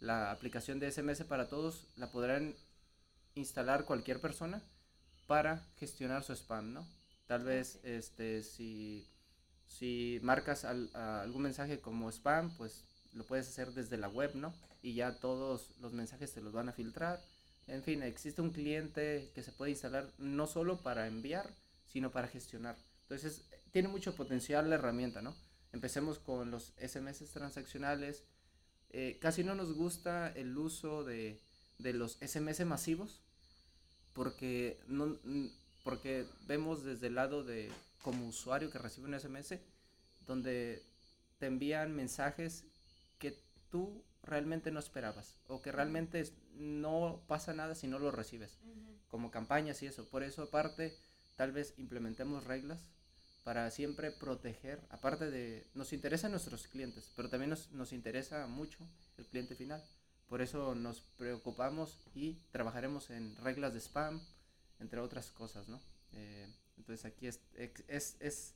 la 0.00 0.30
aplicación 0.30 0.78
de 0.80 0.88
SMS 0.88 1.24
para 1.24 1.48
todos 1.48 1.86
la 1.96 2.10
podrán 2.10 2.54
instalar 3.34 3.84
cualquier 3.84 4.20
persona 4.20 4.62
para 5.26 5.66
gestionar 5.78 6.24
su 6.24 6.32
spam, 6.34 6.72
¿no? 6.72 6.86
Tal 7.26 7.44
vez 7.44 7.80
este 7.84 8.42
si 8.42 9.08
si 9.66 10.18
marcas 10.22 10.64
al- 10.64 10.90
algún 10.94 11.42
mensaje 11.42 11.80
como 11.80 12.10
spam, 12.10 12.50
pues 12.56 12.84
lo 13.12 13.24
puedes 13.24 13.48
hacer 13.48 13.72
desde 13.72 13.96
la 13.98 14.08
web, 14.08 14.34
¿no? 14.34 14.54
Y 14.82 14.94
ya 14.94 15.18
todos 15.20 15.76
los 15.80 15.92
mensajes 15.92 16.32
te 16.32 16.40
los 16.40 16.52
van 16.52 16.68
a 16.68 16.72
filtrar. 16.72 17.20
En 17.66 17.82
fin, 17.82 18.02
existe 18.02 18.40
un 18.42 18.50
cliente 18.50 19.30
que 19.34 19.42
se 19.42 19.52
puede 19.52 19.72
instalar 19.72 20.12
no 20.18 20.46
solo 20.46 20.82
para 20.82 21.06
enviar, 21.06 21.50
sino 21.86 22.10
para 22.10 22.28
gestionar. 22.28 22.76
Entonces, 23.02 23.44
tiene 23.72 23.88
mucho 23.88 24.14
potencial 24.14 24.68
la 24.70 24.76
herramienta, 24.76 25.22
¿no? 25.22 25.34
Empecemos 25.72 26.18
con 26.18 26.50
los 26.50 26.72
SMS 26.78 27.26
transaccionales. 27.26 28.24
Eh, 28.90 29.18
casi 29.20 29.44
no 29.44 29.54
nos 29.54 29.74
gusta 29.74 30.32
el 30.32 30.56
uso 30.56 31.04
de, 31.04 31.38
de 31.78 31.92
los 31.92 32.18
SMS 32.20 32.64
masivos 32.64 33.20
porque, 34.14 34.80
no, 34.88 35.16
porque 35.84 36.26
vemos 36.46 36.84
desde 36.84 37.08
el 37.08 37.14
lado 37.14 37.44
de 37.44 37.70
como 38.02 38.26
usuario 38.26 38.70
que 38.70 38.78
recibe 38.78 39.08
un 39.08 39.18
SMS 39.18 39.58
donde 40.26 40.82
te 41.38 41.46
envían 41.46 41.94
mensajes 41.94 42.64
que 43.18 43.38
tú 43.70 44.02
realmente 44.22 44.70
no 44.70 44.80
esperabas 44.80 45.36
o 45.46 45.62
que 45.62 45.72
realmente 45.72 46.32
no 46.54 47.22
pasa 47.26 47.54
nada 47.54 47.74
si 47.74 47.86
no 47.88 47.98
lo 47.98 48.10
recibes, 48.10 48.58
como 49.08 49.30
campañas 49.30 49.82
y 49.82 49.86
eso. 49.86 50.04
Por 50.06 50.22
eso 50.22 50.42
aparte, 50.42 50.96
tal 51.36 51.52
vez 51.52 51.74
implementemos 51.78 52.44
reglas 52.44 52.90
para 53.44 53.70
siempre 53.70 54.10
proteger, 54.10 54.80
aparte 54.90 55.30
de, 55.30 55.66
nos 55.74 55.92
interesan 55.92 56.32
nuestros 56.32 56.66
clientes, 56.66 57.12
pero 57.16 57.28
también 57.30 57.50
nos, 57.50 57.70
nos 57.72 57.92
interesa 57.92 58.46
mucho 58.46 58.86
el 59.16 59.26
cliente 59.26 59.54
final. 59.54 59.82
Por 60.28 60.42
eso 60.42 60.74
nos 60.74 61.00
preocupamos 61.16 61.98
y 62.14 62.34
trabajaremos 62.50 63.08
en 63.10 63.34
reglas 63.36 63.72
de 63.72 63.80
spam, 63.80 64.20
entre 64.78 65.00
otras 65.00 65.30
cosas, 65.30 65.68
¿no? 65.68 65.80
Eh, 66.12 66.46
entonces 66.76 67.04
aquí 67.06 67.26
es, 67.26 67.40
es, 67.88 68.16
es, 68.20 68.54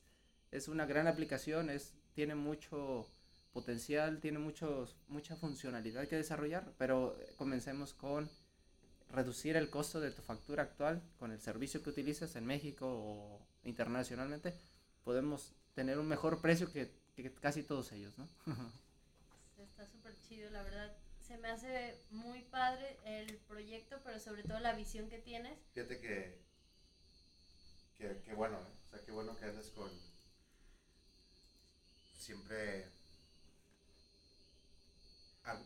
es, 0.51 0.67
una 0.67 0.85
gran 0.85 1.07
aplicación, 1.07 1.69
es, 1.69 1.93
tiene 2.13 2.35
mucho 2.35 3.09
potencial, 3.51 4.19
tiene 4.19 4.39
muchos, 4.39 4.95
mucha 5.07 5.35
funcionalidad 5.35 6.07
que 6.07 6.15
desarrollar, 6.15 6.73
pero 6.77 7.17
comencemos 7.37 7.93
con 7.93 8.29
reducir 9.09 9.55
el 9.55 9.69
costo 9.69 9.99
de 9.99 10.11
tu 10.11 10.21
factura 10.21 10.63
actual 10.63 11.01
con 11.19 11.31
el 11.31 11.39
servicio 11.39 11.83
que 11.83 11.91
utilizas 11.91 12.35
en 12.35 12.45
México 12.45 12.87
o 12.87 13.39
internacionalmente, 13.63 14.55
podemos 15.03 15.53
tener 15.73 15.99
un 15.99 16.07
mejor 16.07 16.41
precio 16.41 16.71
que, 16.71 16.91
que 17.15 17.31
casi 17.33 17.63
todos 17.63 17.91
ellos, 17.91 18.17
¿no? 18.17 18.27
Está 19.57 19.85
súper 19.87 20.15
chido, 20.19 20.49
la 20.51 20.63
verdad. 20.63 20.95
Se 21.19 21.37
me 21.37 21.49
hace 21.49 21.97
muy 22.11 22.41
padre 22.43 22.97
el 23.05 23.37
proyecto, 23.47 23.99
pero 24.03 24.19
sobre 24.19 24.43
todo 24.43 24.59
la 24.59 24.73
visión 24.73 25.09
que 25.09 25.19
tienes. 25.19 25.57
Fíjate 25.73 25.99
que, 25.99 26.41
que, 27.97 28.21
que 28.21 28.33
bueno, 28.33 28.57
¿eh? 28.57 28.73
o 28.87 28.89
sea, 28.89 29.01
qué 29.05 29.11
bueno 29.11 29.35
que 29.35 29.45
andes 29.45 29.69
con 29.69 29.89
siempre 32.17 32.87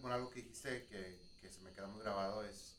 bueno, 0.02 0.15
algo 0.15 0.30
que 0.30 0.41
dijiste 0.41 0.88
que, 0.88 1.19
que, 1.39 1.50
se 1.50 1.62
me 1.62 1.71
queda 1.71 1.88
muy 1.88 2.02
grabado 2.02 2.43
es 2.43 2.78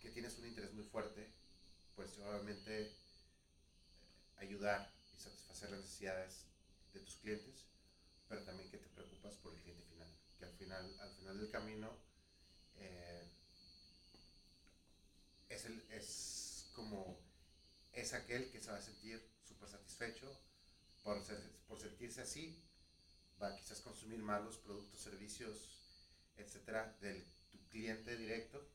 que 0.00 0.10
tienes 0.10 0.38
un 0.38 0.46
interés 0.46 0.72
muy 0.72 0.84
fuerte, 0.84 1.30
pues 1.94 2.18
obviamente 2.18 2.94
ayudar 4.44 4.92
y 5.14 5.20
satisfacer 5.20 5.70
las 5.70 5.80
necesidades 5.80 6.46
de 6.92 7.00
tus 7.00 7.16
clientes, 7.16 7.66
pero 8.28 8.42
también 8.44 8.70
que 8.70 8.78
te 8.78 8.88
preocupas 8.88 9.34
por 9.36 9.54
el 9.54 9.60
cliente 9.60 9.84
final, 9.84 10.08
que 10.38 10.44
al 10.44 10.52
final, 10.52 11.00
al 11.00 11.14
final 11.16 11.38
del 11.38 11.50
camino 11.50 11.90
eh, 12.76 13.28
es, 15.48 15.64
el, 15.64 15.80
es 15.90 16.70
como 16.74 17.18
es 17.92 18.12
aquel 18.12 18.50
que 18.50 18.60
se 18.60 18.70
va 18.70 18.78
a 18.78 18.82
sentir 18.82 19.22
súper 19.46 19.68
satisfecho 19.68 20.26
por, 21.02 21.22
por 21.68 21.80
sentirse 21.80 22.22
así 22.22 22.64
va 23.40 23.48
a 23.48 23.56
quizás 23.56 23.80
consumir 23.80 24.20
más 24.20 24.42
los 24.42 24.58
productos, 24.58 25.00
servicios, 25.00 25.68
etcétera, 26.36 26.96
del 27.00 27.24
tu 27.50 27.58
cliente 27.68 28.16
directo. 28.16 28.66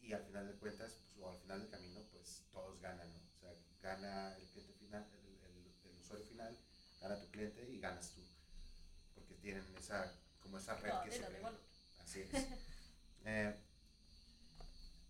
Y 0.00 0.12
al 0.12 0.24
final 0.24 0.46
de 0.46 0.54
cuentas, 0.54 0.92
pues, 0.92 1.18
o 1.18 1.30
al 1.30 1.38
final 1.38 1.60
del 1.60 1.70
camino, 1.70 2.00
pues 2.12 2.42
todos 2.52 2.80
ganan, 2.80 3.12
¿no? 3.12 3.25
Gana 3.86 4.36
el 4.36 4.46
cliente 4.48 4.72
final, 4.74 5.06
el, 5.12 5.90
el, 5.90 6.00
usuario 6.00 6.26
final, 6.26 6.58
gana 7.00 7.20
tu 7.20 7.30
cliente 7.30 7.68
y 7.70 7.78
ganas 7.78 8.10
tú. 8.10 8.20
Porque 9.14 9.34
tienen 9.34 9.64
esa, 9.78 10.12
como 10.40 10.58
esa 10.58 10.74
red 10.76 10.92
que 11.04 11.12
se 11.12 11.24
crea. 11.24 11.52
Así 12.02 12.20
es. 12.20 12.30
eh, 13.24 13.54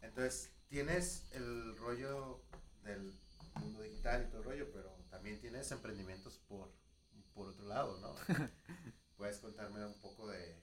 entonces, 0.03 0.51
tienes 0.69 1.25
el 1.33 1.77
rollo 1.79 2.43
del 2.85 3.19
mundo 3.61 3.81
digital 3.83 4.25
y 4.25 4.31
todo 4.31 4.39
el 4.41 4.45
rollo, 4.45 4.73
pero 4.73 4.95
también 5.11 5.41
tienes 5.41 5.71
emprendimientos 5.73 6.39
por 6.47 6.71
por 7.37 7.49
otro 7.49 7.67
lado, 7.67 7.99
¿no? 8.01 8.15
¿Puedes 9.17 9.39
contarme 9.39 9.85
un 9.85 10.01
poco 10.01 10.27
de, 10.27 10.57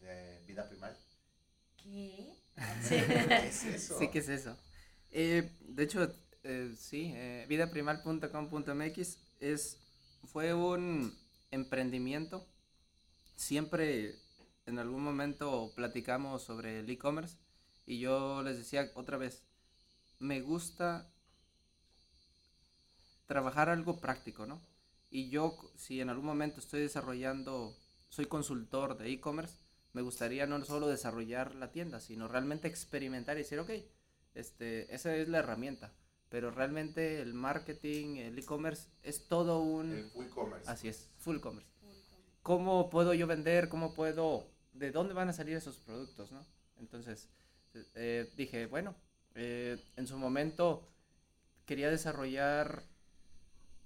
de 0.00 0.42
vida 0.44 0.68
primal? 0.68 0.96
¿Qué? 1.76 2.34
¿Qué 2.88 3.46
es 3.46 3.64
eso? 3.64 3.98
Sí, 3.98 4.08
¿qué 4.08 4.18
es 4.18 4.28
eso? 4.28 4.56
Eh, 5.10 5.48
de 5.60 5.84
hecho, 5.84 6.12
eh, 6.46 6.74
sí, 6.76 7.12
eh, 7.14 7.44
vidaprimal.com.mx 7.48 9.18
es, 9.40 9.78
fue 10.24 10.54
un 10.54 11.12
emprendimiento. 11.50 12.46
Siempre 13.34 14.14
en 14.66 14.78
algún 14.78 15.02
momento 15.02 15.72
platicamos 15.74 16.42
sobre 16.42 16.80
el 16.80 16.90
e-commerce 16.90 17.36
y 17.84 17.98
yo 17.98 18.42
les 18.42 18.58
decía 18.58 18.90
otra 18.94 19.16
vez, 19.16 19.42
me 20.18 20.40
gusta 20.40 21.10
trabajar 23.26 23.68
algo 23.68 24.00
práctico, 24.00 24.46
¿no? 24.46 24.60
Y 25.10 25.30
yo, 25.30 25.56
si 25.76 26.00
en 26.00 26.10
algún 26.10 26.26
momento 26.26 26.60
estoy 26.60 26.80
desarrollando, 26.80 27.76
soy 28.08 28.26
consultor 28.26 28.96
de 28.96 29.10
e-commerce, 29.10 29.56
me 29.92 30.02
gustaría 30.02 30.46
no 30.46 30.64
solo 30.64 30.86
desarrollar 30.88 31.54
la 31.54 31.72
tienda, 31.72 32.00
sino 32.00 32.28
realmente 32.28 32.68
experimentar 32.68 33.36
y 33.36 33.40
decir, 33.40 33.58
ok, 33.58 33.70
este, 34.34 34.94
esa 34.94 35.16
es 35.16 35.28
la 35.28 35.38
herramienta. 35.38 35.92
Pero 36.36 36.50
realmente 36.50 37.22
el 37.22 37.32
marketing, 37.32 38.16
el 38.16 38.38
e-commerce, 38.38 38.90
es 39.02 39.26
todo 39.26 39.60
un... 39.60 39.90
El 39.90 40.10
full 40.10 40.26
commerce. 40.26 40.70
Así 40.70 40.86
es, 40.86 41.08
full 41.16 41.38
commerce. 41.40 41.70
¿Cómo 42.42 42.90
puedo 42.90 43.14
yo 43.14 43.26
vender? 43.26 43.70
¿Cómo 43.70 43.94
puedo... 43.94 44.46
¿De 44.74 44.90
dónde 44.90 45.14
van 45.14 45.30
a 45.30 45.32
salir 45.32 45.56
esos 45.56 45.78
productos? 45.78 46.32
¿no? 46.32 46.44
Entonces, 46.78 47.30
eh, 47.94 48.30
dije, 48.36 48.66
bueno, 48.66 48.94
eh, 49.34 49.82
en 49.96 50.06
su 50.06 50.18
momento 50.18 50.86
quería 51.64 51.88
desarrollar 51.88 52.82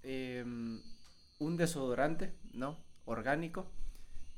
eh, 0.03 0.43
un 0.43 1.55
desodorante, 1.55 2.33
¿no? 2.51 2.83
Orgánico. 3.05 3.71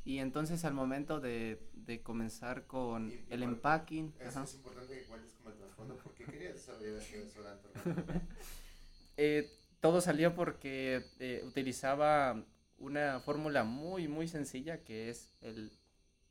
Y 0.06 0.20
entonces 0.20 0.66
al 0.66 0.74
momento 0.74 1.20
de, 1.20 1.70
de 1.74 2.02
comenzar 2.02 2.68
con 2.68 3.12
el 3.30 3.44
empacking... 3.44 4.14
Es, 4.20 4.36
es 4.36 4.56
importante 4.56 4.98
que 5.00 5.06
cuentes 5.06 5.34
como 5.34 5.50
el 5.50 5.56
trasfondo. 5.56 5.98
¿Por 5.98 6.14
qué 6.14 6.26
querías 6.26 6.56
desarrollar 6.56 6.98
ese 6.98 7.24
desodorante 7.24 7.70
eh, 9.18 9.50
todo 9.80 10.02
salió 10.02 10.36
porque 10.36 11.06
eh, 11.20 11.42
utilizaba 11.46 12.44
una 12.78 13.20
fórmula 13.22 13.64
muy, 13.64 14.08
muy 14.08 14.28
sencilla 14.28 14.84
que 14.84 15.10
es 15.10 15.32
el 15.42 15.72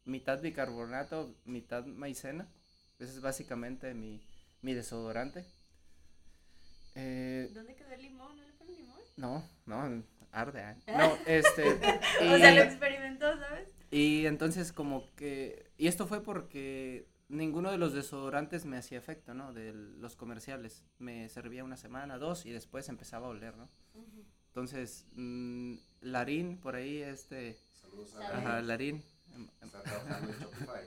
mitad 0.05 0.41
bicarbonato, 0.41 1.35
mitad 1.45 1.85
maicena. 1.87 2.49
Ese 2.99 3.13
es 3.13 3.21
básicamente 3.21 3.95
mi, 3.95 4.21
mi 4.61 4.75
desodorante. 4.75 5.45
Eh, 6.95 7.51
¿Dónde 7.55 7.75
quedó 7.75 7.91
el 7.93 8.03
limón? 8.03 8.37
¿No 8.37 8.45
le 8.45 8.53
ponen 8.53 8.77
limón? 8.77 9.01
No, 9.17 9.45
no, 9.67 10.03
arde. 10.33 10.61
¿eh? 10.61 10.77
No, 10.97 11.17
este. 11.27 11.63
Y, 12.23 12.29
o 12.29 12.39
sea, 12.39 12.55
lo 12.55 12.63
experimentó, 12.63 13.39
¿sabes? 13.39 13.69
Y 13.91 14.27
entonces, 14.27 14.73
como 14.73 15.15
que. 15.15 15.71
Y 15.77 15.87
esto 15.87 16.07
fue 16.07 16.23
porque 16.23 17.07
ninguno 17.29 17.71
de 17.71 17.79
los 17.79 17.93
desodorantes 17.93 18.65
me 18.65 18.77
hacía 18.77 18.99
efecto, 18.99 19.35
¿no? 19.35 19.53
De 19.53 19.73
los 19.73 20.17
comerciales. 20.17 20.83
Me 20.99 21.29
servía 21.29 21.65
una 21.65 21.77
semana, 21.77 22.19
dos, 22.19 22.47
y 22.47 22.51
después 22.51 22.89
empezaba 22.89 23.27
a 23.27 23.31
oler, 23.31 23.57
¿no? 23.57 23.69
Entonces, 24.49 25.07
mmm, 25.13 25.77
Larín, 26.01 26.59
por 26.59 26.75
ahí, 26.75 27.03
este. 27.03 27.59
Saludos 27.73 28.15
a 28.17 28.39
Ajá, 28.39 28.63
Larín. 28.63 29.03
Está 29.63 29.83
trabajando 29.83 30.33
en 30.33 30.39
Shopify. 30.39 30.85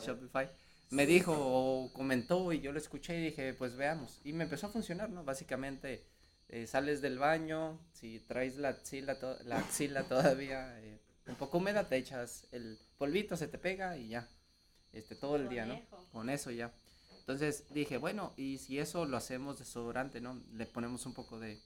Shopify. 0.06 0.50
Me 0.90 1.06
dijo 1.06 1.34
o 1.36 1.92
comentó 1.92 2.52
y 2.52 2.60
yo 2.60 2.72
lo 2.72 2.78
escuché 2.78 3.18
y 3.18 3.24
dije, 3.24 3.54
pues 3.54 3.76
veamos. 3.76 4.20
Y 4.22 4.32
me 4.32 4.44
empezó 4.44 4.66
a 4.66 4.70
funcionar, 4.70 5.10
¿no? 5.10 5.24
Básicamente 5.24 6.04
eh, 6.48 6.66
sales 6.66 7.00
del 7.00 7.18
baño, 7.18 7.80
si 7.92 8.20
traes 8.20 8.56
la 8.56 8.68
axila, 8.68 9.18
la 9.44 9.58
axila 9.58 10.04
todavía 10.08 10.80
eh, 10.80 11.00
un 11.26 11.34
poco 11.34 11.58
húmeda, 11.58 11.88
te 11.88 11.96
echas 11.96 12.46
el 12.52 12.78
polvito, 12.98 13.36
se 13.36 13.48
te 13.48 13.58
pega 13.58 13.96
y 13.96 14.08
ya, 14.08 14.28
este, 14.92 15.16
todo 15.16 15.36
el 15.36 15.48
día, 15.48 15.66
¿no? 15.66 15.80
Con 16.12 16.30
eso 16.30 16.50
ya. 16.52 16.72
Entonces 17.18 17.64
dije, 17.70 17.96
bueno, 17.96 18.32
y 18.36 18.58
si 18.58 18.78
eso 18.78 19.04
lo 19.06 19.16
hacemos 19.16 19.58
desodorante, 19.58 20.20
¿no? 20.20 20.40
Le 20.52 20.66
ponemos 20.66 21.04
un 21.06 21.14
poco 21.14 21.40
de, 21.40 21.60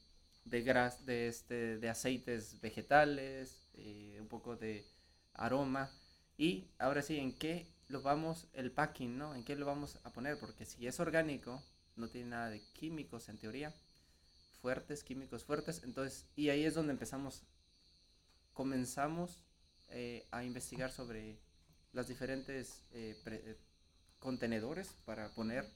de 0.46 0.62
gras, 0.62 1.04
de, 1.04 1.28
este, 1.28 1.76
de 1.78 1.88
aceites 1.90 2.58
vegetales, 2.62 3.68
eh, 3.74 4.16
un 4.18 4.28
poco 4.28 4.56
de 4.56 4.86
aroma. 5.34 5.90
Y 6.38 6.70
ahora 6.78 7.02
sí, 7.02 7.18
¿en 7.18 7.34
qué 7.34 7.66
lo 7.88 8.00
vamos, 8.00 8.48
el 8.54 8.72
packing, 8.72 9.18
¿no? 9.18 9.34
¿En 9.34 9.44
qué 9.44 9.56
lo 9.56 9.66
vamos 9.66 9.98
a 10.04 10.10
poner? 10.10 10.38
Porque 10.38 10.64
si 10.64 10.86
es 10.86 10.98
orgánico, 11.00 11.62
no 11.96 12.08
tiene 12.08 12.30
nada 12.30 12.48
de 12.48 12.62
químicos 12.72 13.28
en 13.28 13.36
teoría 13.36 13.74
fuertes, 14.60 15.04
químicos 15.04 15.44
fuertes. 15.44 15.82
Entonces, 15.84 16.26
y 16.36 16.50
ahí 16.50 16.64
es 16.64 16.74
donde 16.74 16.92
empezamos, 16.92 17.42
comenzamos 18.52 19.42
eh, 19.88 20.26
a 20.30 20.44
investigar 20.44 20.92
sobre 20.92 21.38
las 21.92 22.06
diferentes 22.06 22.84
eh, 22.92 23.20
eh, 23.26 23.56
contenedores 24.18 24.94
para 25.04 25.34
poner. 25.34 25.66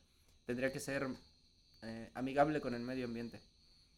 Tendría 0.46 0.72
que 0.72 0.80
ser 0.80 1.08
amigable 2.14 2.62
con 2.62 2.72
el 2.74 2.80
medio 2.80 3.04
ambiente. 3.04 3.42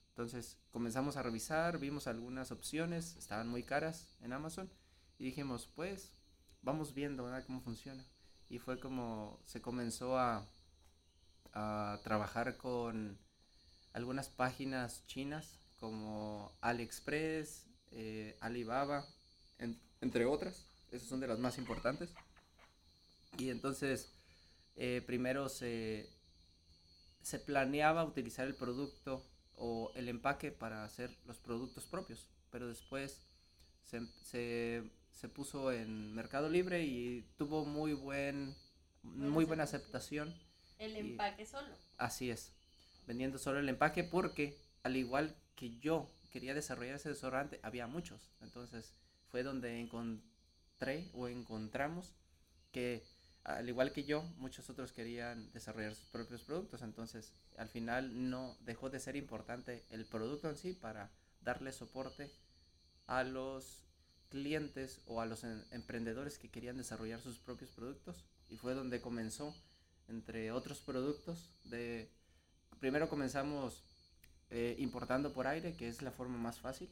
Entonces 0.09 0.59
comenzamos 0.73 1.17
a 1.17 1.23
revisar, 1.23 1.79
vimos 1.79 2.09
algunas 2.09 2.51
opciones, 2.51 3.15
estaban 3.17 3.49
muy 3.49 3.63
caras 3.63 4.17
en 4.23 4.33
Amazon 4.33 4.69
y 5.19 5.25
dijimos, 5.27 5.69
pues 5.77 6.13
vamos 6.63 6.95
viendo 6.95 7.31
cómo 7.47 7.61
funciona. 7.61 8.05
Y 8.49 8.59
fue 8.59 8.81
como 8.81 9.39
se 9.45 9.61
comenzó 9.61 10.19
a, 10.19 10.45
a 11.53 12.01
trabajar 12.03 12.57
con 12.57 13.19
algunas 13.97 14.29
páginas 14.29 15.07
chinas 15.07 15.59
como 15.81 16.53
AliExpress, 16.61 17.67
eh, 17.93 18.37
Alibaba, 18.41 19.07
entre 20.03 20.27
otras. 20.27 20.67
Esas 20.93 21.09
son 21.09 21.21
de 21.21 21.27
las 21.27 21.39
más 21.39 21.57
importantes. 21.57 22.13
Y 23.39 23.49
entonces, 23.49 24.13
eh, 24.77 25.03
primero 25.07 25.49
se, 25.49 26.11
se 27.23 27.39
planeaba 27.39 28.05
utilizar 28.05 28.47
el 28.47 28.55
producto 28.55 29.25
o 29.57 29.93
el 29.95 30.11
empaque 30.11 30.53
para 30.53 30.85
hacer 30.85 31.17
los 31.25 31.39
productos 31.39 31.87
propios, 31.87 32.29
pero 32.51 32.69
después 32.69 33.27
se, 33.83 34.07
se, 34.23 34.91
se 35.11 35.29
puso 35.31 35.73
en 35.73 36.15
Mercado 36.15 36.51
Libre 36.51 36.85
y 36.85 37.23
tuvo 37.39 37.65
muy 37.65 37.95
buen 37.95 38.55
muy 39.03 39.47
buena 39.47 39.63
aceptación. 39.63 40.35
El 40.79 40.97
empaque 40.97 41.47
solo. 41.47 41.75
Así 41.97 42.31
es, 42.31 42.53
vendiendo 43.07 43.39
solo 43.39 43.59
el 43.59 43.69
empaque 43.69 44.05
porque 44.05 44.59
al 44.83 44.97
igual 44.97 45.37
que 45.55 45.79
yo 45.79 46.11
quería 46.31 46.55
desarrollar 46.55 46.97
ese 46.97 47.09
desodorante, 47.09 47.61
había 47.63 47.87
muchos. 47.87 48.31
Entonces 48.41 48.95
fue 49.31 49.43
donde 49.43 49.81
encontré 49.81 51.11
o 51.15 51.29
encontramos 51.29 52.15
que 52.73 53.05
al 53.47 53.69
igual 53.69 53.93
que 53.93 54.03
yo, 54.03 54.23
muchos 54.39 54.69
otros 54.71 54.93
querían 54.93 55.53
desarrollar 55.53 55.95
sus 55.95 56.09
propios 56.09 56.43
productos. 56.43 56.83
Entonces 56.83 57.33
al 57.57 57.69
final 57.69 58.29
no 58.29 58.57
dejó 58.61 58.91
de 58.91 58.99
ser 58.99 59.17
importante 59.17 59.85
el 59.91 60.05
producto 60.05 60.51
en 60.51 60.57
sí 60.57 60.73
para 60.73 61.11
darle 61.41 61.73
soporte 61.73 62.31
a 63.07 63.23
los 63.23 63.85
clientes 64.29 65.01
o 65.07 65.21
a 65.21 65.27
los 65.27 65.45
em, 65.45 65.63
emprendedores 65.71 66.39
que 66.39 66.51
querían 66.51 66.77
desarrollar 66.77 67.21
sus 67.21 67.39
propios 67.39 67.71
productos 67.71 68.25
y 68.49 68.57
fue 68.57 68.75
donde 68.75 69.01
comenzó 69.01 69.55
entre 70.09 70.51
otros 70.51 70.81
productos 70.81 71.51
de 71.65 72.11
primero 72.81 73.09
comenzamos 73.09 73.83
eh, 74.51 74.77
importando 74.79 75.33
por 75.33 75.47
aire 75.47 75.75
que 75.75 75.89
es 75.89 76.03
la 76.03 76.11
forma 76.11 76.39
más 76.39 76.61
fácil 76.61 76.91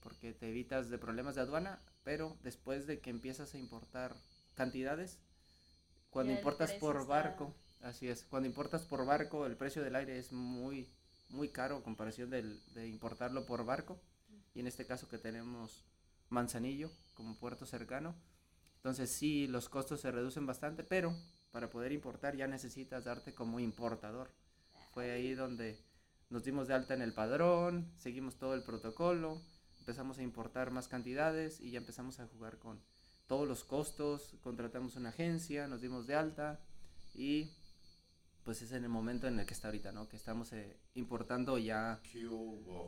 porque 0.00 0.32
te 0.32 0.48
evitas 0.48 0.90
de 0.90 0.98
problemas 0.98 1.34
de 1.34 1.42
aduana 1.42 1.80
pero 2.02 2.36
después 2.42 2.86
de 2.86 3.00
que 3.00 3.10
empiezas 3.10 3.54
a 3.54 3.58
importar 3.58 4.14
cantidades 4.54 5.18
cuando 6.10 6.32
importas 6.32 6.72
por 6.72 7.06
barco 7.06 7.54
así 7.82 8.08
es 8.08 8.24
cuando 8.24 8.48
importas 8.48 8.82
por 8.82 9.04
barco 9.04 9.46
el 9.46 9.56
precio 9.56 9.82
del 9.82 9.96
aire 9.96 10.18
es 10.18 10.32
muy 10.32 10.88
muy 11.28 11.48
caro 11.48 11.76
en 11.76 11.82
comparación 11.82 12.30
del, 12.30 12.62
de 12.74 12.88
importarlo 12.88 13.46
por 13.46 13.64
barco 13.64 14.00
y 14.54 14.60
en 14.60 14.66
este 14.66 14.86
caso 14.86 15.08
que 15.08 15.18
tenemos 15.18 15.84
Manzanillo 16.28 16.90
como 17.14 17.36
puerto 17.36 17.66
cercano 17.66 18.14
entonces 18.84 19.10
sí, 19.10 19.46
los 19.46 19.70
costos 19.70 20.02
se 20.02 20.10
reducen 20.10 20.44
bastante, 20.44 20.84
pero 20.84 21.16
para 21.52 21.70
poder 21.70 21.90
importar 21.92 22.36
ya 22.36 22.46
necesitas 22.46 23.04
darte 23.04 23.32
como 23.32 23.58
importador. 23.58 24.30
Fue 24.94 25.10
ahí 25.10 25.34
donde 25.34 25.78
nos 26.30 26.44
dimos 26.44 26.68
de 26.68 26.74
alta 26.74 26.94
en 26.94 27.02
el 27.02 27.12
padrón, 27.12 27.92
seguimos 27.96 28.36
todo 28.36 28.54
el 28.54 28.62
protocolo, 28.62 29.42
empezamos 29.80 30.18
a 30.18 30.22
importar 30.22 30.70
más 30.70 30.88
cantidades 30.88 31.60
y 31.60 31.70
ya 31.70 31.78
empezamos 31.78 32.20
a 32.20 32.26
jugar 32.28 32.58
con 32.58 32.80
todos 33.26 33.46
los 33.46 33.64
costos, 33.64 34.36
contratamos 34.42 34.96
una 34.96 35.10
agencia, 35.10 35.66
nos 35.66 35.80
dimos 35.80 36.06
de 36.06 36.14
alta 36.14 36.60
y 37.14 37.50
pues 38.44 38.62
es 38.62 38.72
en 38.72 38.84
el 38.84 38.90
momento 38.90 39.26
en 39.26 39.38
el 39.38 39.46
que 39.46 39.54
está 39.54 39.68
ahorita, 39.68 39.92
¿no? 39.92 40.08
Que 40.08 40.16
estamos 40.16 40.52
eh, 40.52 40.78
importando 40.94 41.58
ya 41.58 42.00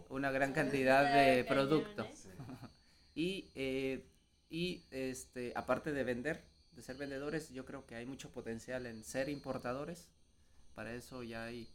una 0.09 0.31
gran 0.31 0.53
cantidad 0.53 1.13
de 1.13 1.45
producto. 1.45 2.07
y 3.15 3.51
eh, 3.55 4.07
y 4.49 4.85
este, 4.91 5.53
aparte 5.57 5.93
de 5.93 6.05
vender, 6.05 6.45
de 6.73 6.83
ser 6.83 6.97
vendedores, 6.97 7.51
yo 7.51 7.65
creo 7.65 7.87
que 7.87 7.97
hay 7.97 8.07
mucho 8.07 8.31
potencial 8.31 8.87
en 8.87 9.03
ser 9.05 9.29
importadores. 9.29 10.09
Para 10.75 10.95
eso 10.95 11.23
ya 11.23 11.45
hay, 11.45 11.69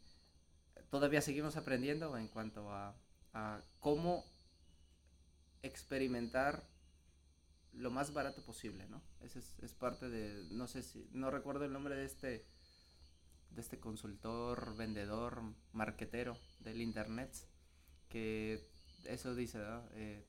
todavía 0.89 1.22
seguimos 1.22 1.57
aprendiendo 1.57 2.17
en 2.17 2.28
cuanto 2.28 2.72
a, 2.72 2.95
cómo 3.80 4.26
experimentar 5.63 6.67
lo 7.72 7.89
más 7.91 8.11
barato 8.11 8.43
posible, 8.43 8.86
¿no? 8.89 9.01
Ese 9.22 9.39
es, 9.39 9.57
es, 9.59 9.74
parte 9.74 10.09
de, 10.09 10.49
no 10.51 10.67
sé 10.67 10.84
si, 10.84 11.07
no 11.13 11.32
recuerdo 11.32 11.63
el 11.63 11.72
nombre 11.72 11.95
de 11.95 12.03
este, 12.03 12.45
de 13.51 13.61
este 13.61 13.80
consultor, 13.80 14.76
vendedor, 14.76 15.41
marquetero 15.72 16.38
del 16.59 16.82
internet, 16.82 17.34
que 18.09 18.69
eso 19.05 19.34
dice, 19.34 19.59
eh, 19.93 20.26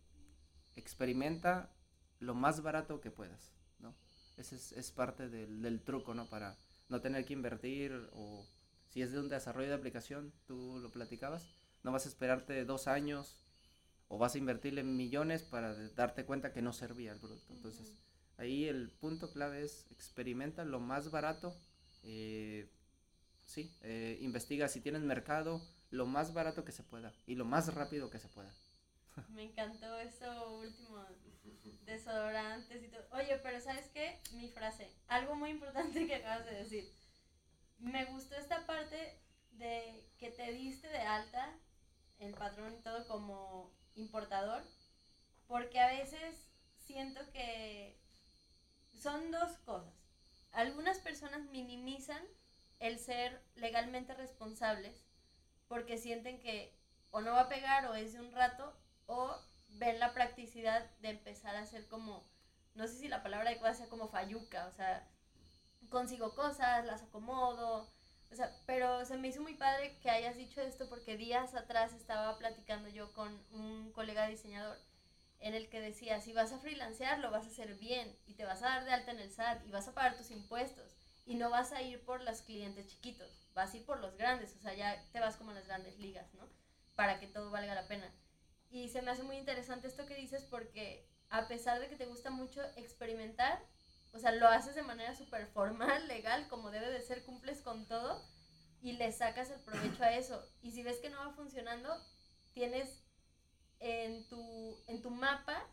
experimenta 0.77 1.73
lo 2.21 2.35
más 2.35 2.63
barato 2.63 3.01
que 3.01 3.11
puedas, 3.11 3.53
¿no? 3.81 3.95
Ese 4.37 4.55
es, 4.55 4.73
es 4.73 4.93
parte 4.93 5.29
del, 5.29 5.61
del, 5.61 5.83
truco, 5.83 6.15
¿no? 6.15 6.29
Para 6.29 6.57
no 6.89 7.01
tener 7.01 7.25
que 7.25 7.33
invertir 7.33 7.93
o 8.13 8.47
si 8.93 9.01
es 9.01 9.11
de 9.11 9.21
un 9.21 9.29
desarrollo 9.29 9.69
de 9.69 9.75
aplicación, 9.75 10.33
tú 10.47 10.79
lo 10.81 10.91
platicabas, 10.91 11.49
no 11.83 11.93
vas 11.93 12.05
a 12.05 12.11
esperarte 12.11 12.65
dos 12.67 12.89
años 12.89 13.43
o 14.09 14.19
vas 14.19 14.35
a 14.35 14.39
invertirle 14.39 14.83
millones 14.83 15.43
para 15.43 15.75
darte 15.91 16.27
cuenta 16.27 16.53
que 16.53 16.61
no 16.61 16.75
servía 16.75 17.13
el 17.13 17.19
producto. 17.19 17.55
Entonces, 17.55 17.95
ahí 18.37 18.67
el 18.67 18.91
punto 18.91 19.31
clave 19.33 19.63
es 19.63 19.87
experimenta 19.91 20.67
lo 20.67 20.79
más 20.79 21.11
barato, 21.11 21.57
eh, 22.03 22.69
sí, 23.47 23.75
eh, 23.81 24.19
investiga 24.21 24.69
si 24.69 24.83
tienes 24.83 25.01
mercado, 25.01 25.63
lo 25.91 26.05
más 26.05 26.35
barato 26.35 26.65
que 26.65 26.73
se 26.73 26.83
pueda 26.83 27.15
y 27.27 27.35
lo 27.35 27.47
más 27.47 27.75
rápido 27.75 28.11
que 28.11 28.19
se 28.19 28.29
pueda. 28.29 28.53
Me 29.31 29.45
encantó 29.45 29.99
eso 29.99 30.59
último, 30.59 31.03
desodorantes 31.87 32.85
y 32.85 32.89
todo. 32.89 33.07
Oye, 33.13 33.39
pero 33.43 33.59
¿sabes 33.59 33.89
qué? 33.95 34.21
Mi 34.35 34.49
frase, 34.51 34.91
algo 35.09 35.35
muy 35.35 35.51
importante 35.51 36.07
que 36.07 36.17
acabas 36.17 36.45
de 36.45 36.57
decir. 36.57 37.02
Me 37.83 38.05
gustó 38.05 38.37
esta 38.37 38.65
parte 38.65 39.19
de 39.51 40.09
que 40.17 40.31
te 40.31 40.53
diste 40.53 40.87
de 40.87 41.01
alta 41.01 41.53
el 42.21 42.33
patrón 42.35 42.75
y 42.75 42.81
todo 42.81 43.09
como 43.09 43.73
importador, 43.97 44.63
porque 45.49 45.81
a 45.81 45.89
veces 45.89 46.49
siento 46.77 47.21
que 47.33 47.99
son 48.93 49.33
dos 49.33 49.59
cosas. 49.65 49.93
Algunas 50.53 51.01
personas 51.01 51.43
minimizan 51.51 52.23
el 52.79 53.01
ser 53.01 53.43
legalmente 53.57 54.15
responsables 54.15 55.05
porque 55.67 55.99
sienten 55.99 56.39
que 56.39 56.73
o 57.11 57.21
no 57.21 57.33
va 57.33 57.43
a 57.43 57.49
pegar 57.49 57.87
o 57.87 57.95
es 57.95 58.13
de 58.13 58.21
un 58.21 58.31
rato 58.31 58.77
o 59.07 59.37
ven 59.71 59.99
la 59.99 60.15
practicidad 60.15 60.89
de 61.01 61.11
empezar 61.11 61.57
a 61.57 61.63
hacer 61.63 61.89
como, 61.89 62.25
no 62.75 62.87
sé 62.87 62.95
si 62.95 63.09
la 63.09 63.25
palabra 63.25 63.51
adecuada 63.51 63.75
sea 63.75 63.89
como 63.89 64.09
falluca, 64.09 64.69
o 64.69 64.73
sea, 64.73 65.09
consigo 65.93 66.35
cosas, 66.35 66.85
las 66.85 67.03
acomodo, 67.03 67.89
o 68.33 68.35
sea, 68.35 68.51
pero 68.67 69.05
se 69.05 69.19
me 69.19 69.29
hizo 69.29 69.43
muy 69.43 69.55
padre 69.55 69.99
que 70.01 70.11
hayas 70.11 70.37
dicho 70.37 70.63
esto 70.63 70.89
porque 70.89 71.19
días 71.19 71.55
atrás 71.55 71.93
estaba 71.93 72.39
platicando 72.39 72.89
yo 72.89 73.13
con 73.13 73.31
un 73.53 73.93
colega 73.93 74.27
diseñador 74.27 74.79
en 75.39 75.55
el 75.55 75.69
que 75.69 75.81
decía, 75.81 76.21
si 76.21 76.33
vas 76.33 76.53
a 76.53 76.59
freelancear, 76.59 77.19
lo 77.19 77.31
vas 77.31 77.45
a 77.45 77.51
hacer 77.51 77.75
bien 77.75 78.17
y 78.27 78.35
te 78.35 78.45
vas 78.45 78.63
a 78.63 78.69
dar 78.69 78.85
de 78.85 78.93
alta 78.93 79.11
en 79.11 79.21
el 79.21 79.31
SAT 79.31 79.67
y 79.67 79.71
vas 79.71 79.87
a 79.87 79.93
pagar 79.93 80.17
tus 80.17 80.31
impuestos 80.31 80.97
y 81.27 81.35
no 81.35 81.51
vas 81.51 81.73
a 81.73 81.83
ir 81.83 82.03
por 82.05 82.23
los 82.23 82.41
clientes 82.43 82.87
chiquitos, 82.87 83.51
vas 83.55 83.75
a 83.75 83.77
ir 83.77 83.85
por 83.85 84.01
los 84.01 84.17
grandes, 84.17 84.57
o 84.57 84.61
sea, 84.61 84.73
ya 84.75 85.05
te 85.13 85.21
vas 85.21 85.37
como 85.37 85.51
a 85.51 85.55
las 85.55 85.67
grandes 85.67 85.99
ligas, 85.99 86.33
¿no? 86.35 86.49
Para 86.95 87.21
que 87.21 87.27
todo 87.27 87.51
valga 87.51 87.75
la 87.75 87.87
pena. 87.87 88.11
Y 88.71 88.89
se 88.89 89.03
me 89.03 89.11
hace 89.11 89.25
muy 89.25 89.37
interesante 89.37 89.89
esto 89.89 90.07
que 90.07 90.15
dices 90.15 90.45
porque 90.45 91.07
a 91.29 91.49
pesar 91.49 91.81
de 91.81 91.89
que 91.89 91.97
te 91.97 92.07
gusta 92.07 92.31
mucho 92.31 92.63
experimentar, 92.77 93.63
o 94.13 94.19
sea, 94.19 94.33
lo 94.33 94.49
haces 94.49 94.75
de 94.75 94.83
manera 94.83 95.15
súper 95.15 95.47
formal, 95.47 96.07
legal, 96.09 96.49
como 96.49 96.71
debe 96.71 96.91
de 96.91 97.03
ser, 97.03 97.25
cumples 97.25 97.63
con 97.63 97.87
todo 97.87 98.23
y 98.81 98.93
le 98.93 99.13
sacas 99.13 99.51
el 99.51 99.61
provecho 99.61 100.03
a 100.03 100.15
eso. 100.15 100.45
Y 100.63 100.73
si 100.73 100.83
ves 100.83 100.99
que 100.99 101.11
no 101.11 101.19
va 101.19 101.33
funcionando, 101.33 101.89
tienes 102.53 103.03
en 103.81 104.27
tu, 104.29 104.83
en 104.87 105.03
tu 105.03 105.11
mapa 105.11 105.67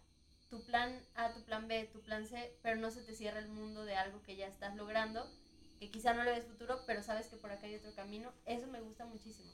tu 0.50 0.64
plan 0.66 1.00
A, 1.16 1.32
tu 1.34 1.44
plan 1.44 1.68
B, 1.68 1.90
tu 1.94 2.02
plan 2.02 2.26
C, 2.26 2.58
pero 2.64 2.76
no 2.76 2.90
se 2.90 3.04
te 3.04 3.14
cierra 3.14 3.40
el 3.40 3.50
mundo 3.50 3.86
de 3.86 3.96
algo 3.96 4.22
que 4.24 4.36
ya 4.36 4.48
estás 4.48 4.76
logrando, 4.76 5.32
que 5.80 5.92
quizá 5.92 6.14
no 6.14 6.24
le 6.24 6.32
ves 6.32 6.46
futuro, 6.46 6.82
pero 6.88 7.04
sabes 7.04 7.28
que 7.28 7.38
por 7.38 7.52
acá 7.52 7.68
hay 7.68 7.76
otro 7.76 7.94
camino. 7.94 8.34
Eso 8.46 8.68
me 8.68 8.82
gusta 8.82 9.06
muchísimo. 9.06 9.52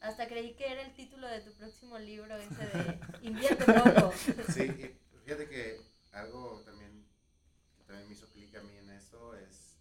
Hasta 0.00 0.26
creí 0.26 0.54
que 0.54 0.70
era 0.70 0.82
el 0.82 0.92
título 0.94 1.28
de 1.28 1.40
tu 1.40 1.52
próximo 1.54 1.98
libro, 1.98 2.36
ese 2.36 2.66
de 2.66 3.00
Invierte 3.22 3.64
poco. 3.64 4.12
Sí, 4.52 4.96
fíjate 5.24 5.48
que 5.48 5.80
algo 6.12 6.60
también 6.66 7.06
que 7.78 7.84
también 7.84 8.08
me 8.08 8.14
hizo 8.14 8.28
clic 8.28 8.54
a 8.56 8.62
mí 8.62 8.76
en 8.76 8.90
eso 8.90 9.34
es 9.36 9.78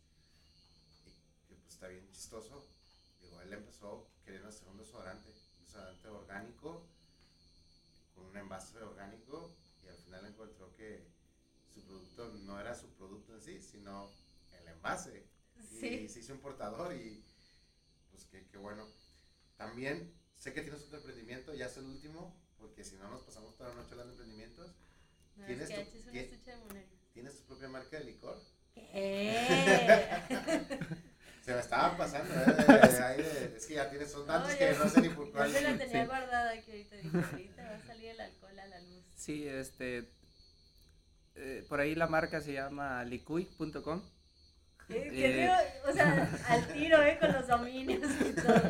que 1.47 1.55
pues 1.55 1.72
está 1.83 1.91
bien 1.91 2.09
chistoso. 2.13 2.65
Digo, 3.21 3.41
él 3.41 3.51
empezó 3.51 4.07
queriendo 4.23 4.47
hacer 4.47 4.69
un 4.69 4.77
desodorante, 4.77 5.29
un 5.29 5.65
desodorante 5.65 6.07
orgánico, 6.07 6.87
con 8.15 8.25
un 8.27 8.37
envase 8.37 8.77
orgánico, 8.77 9.53
y 9.83 9.89
al 9.89 9.97
final 9.97 10.25
encontró 10.25 10.73
que 10.77 11.05
su 11.73 11.83
producto 11.83 12.29
no 12.45 12.57
era 12.57 12.73
su 12.73 12.87
producto 12.93 13.35
en 13.35 13.41
sí, 13.41 13.61
sino 13.61 14.09
el 14.61 14.67
envase. 14.69 15.25
Sí. 15.77 15.87
Y 15.87 16.07
se 16.07 16.21
hizo 16.21 16.33
un 16.33 16.39
portador 16.39 16.95
y 16.95 17.21
pues 18.11 18.23
qué, 18.31 18.47
qué 18.47 18.57
bueno. 18.57 18.87
También 19.57 20.13
sé 20.37 20.53
que 20.53 20.61
tienes 20.61 20.83
otro 20.83 20.99
emprendimiento, 20.99 21.53
ya 21.53 21.65
es 21.65 21.75
el 21.75 21.83
último, 21.83 22.33
porque 22.59 22.85
si 22.85 22.95
no 22.95 23.09
nos 23.09 23.23
pasamos 23.23 23.57
toda 23.57 23.71
la 23.71 23.75
noche 23.75 23.91
hablando 23.91 24.15
de 24.15 24.23
emprendimientos. 24.23 24.71
No, 25.35 25.45
¿Tienes, 25.47 25.69
es 25.69 25.75
que 25.75 25.85
tu, 25.85 26.11
¿tienes, 26.11 26.45
de 26.69 26.87
¿Tienes 27.13 27.37
tu 27.39 27.43
propia 27.43 27.67
marca 27.67 27.97
de 27.97 28.05
licor? 28.05 28.41
¿Qué? 28.73 29.09
Se 31.43 31.53
me 31.53 31.59
estaba 31.59 31.97
pasando, 31.97 32.33
¿eh? 32.33 33.53
es 33.57 33.65
que 33.65 33.73
ya 33.75 33.89
tienes, 33.89 34.11
son 34.11 34.25
tantos 34.25 34.51
no, 34.51 34.57
que 34.57 34.71
no 34.71 34.89
sé 34.89 35.01
ni 35.01 35.09
por 35.09 35.31
cuál. 35.31 35.47
Yo 35.51 35.57
se 35.57 35.61
la 35.61 35.77
tenía 35.77 36.01
sí. 36.01 36.07
guardada 36.07 36.61
que 36.61 36.71
ahorita 36.71 36.95
dije, 36.95 37.17
ahorita 37.31 37.63
va 37.63 37.75
a 37.75 37.81
salir 37.85 38.05
el 38.11 38.21
alcohol 38.21 38.59
a 38.59 38.67
la 38.67 38.79
luz. 38.79 39.03
Sí, 39.15 39.47
este, 39.47 40.09
eh, 41.35 41.65
por 41.67 41.79
ahí 41.79 41.95
la 41.95 42.07
marca 42.07 42.39
se 42.41 42.53
llama 42.53 43.03
licuy.com. 43.03 44.01
¿Qué- 44.87 45.09
qué 45.11 45.33
digo? 45.33 45.53
o 45.89 45.93
sea, 45.93 46.29
al 46.47 46.67
tiro, 46.73 47.01
¿eh? 47.03 47.17
Con 47.19 47.31
los 47.33 47.47
dominios 47.47 48.09
y 48.21 48.33
todo. 48.33 48.61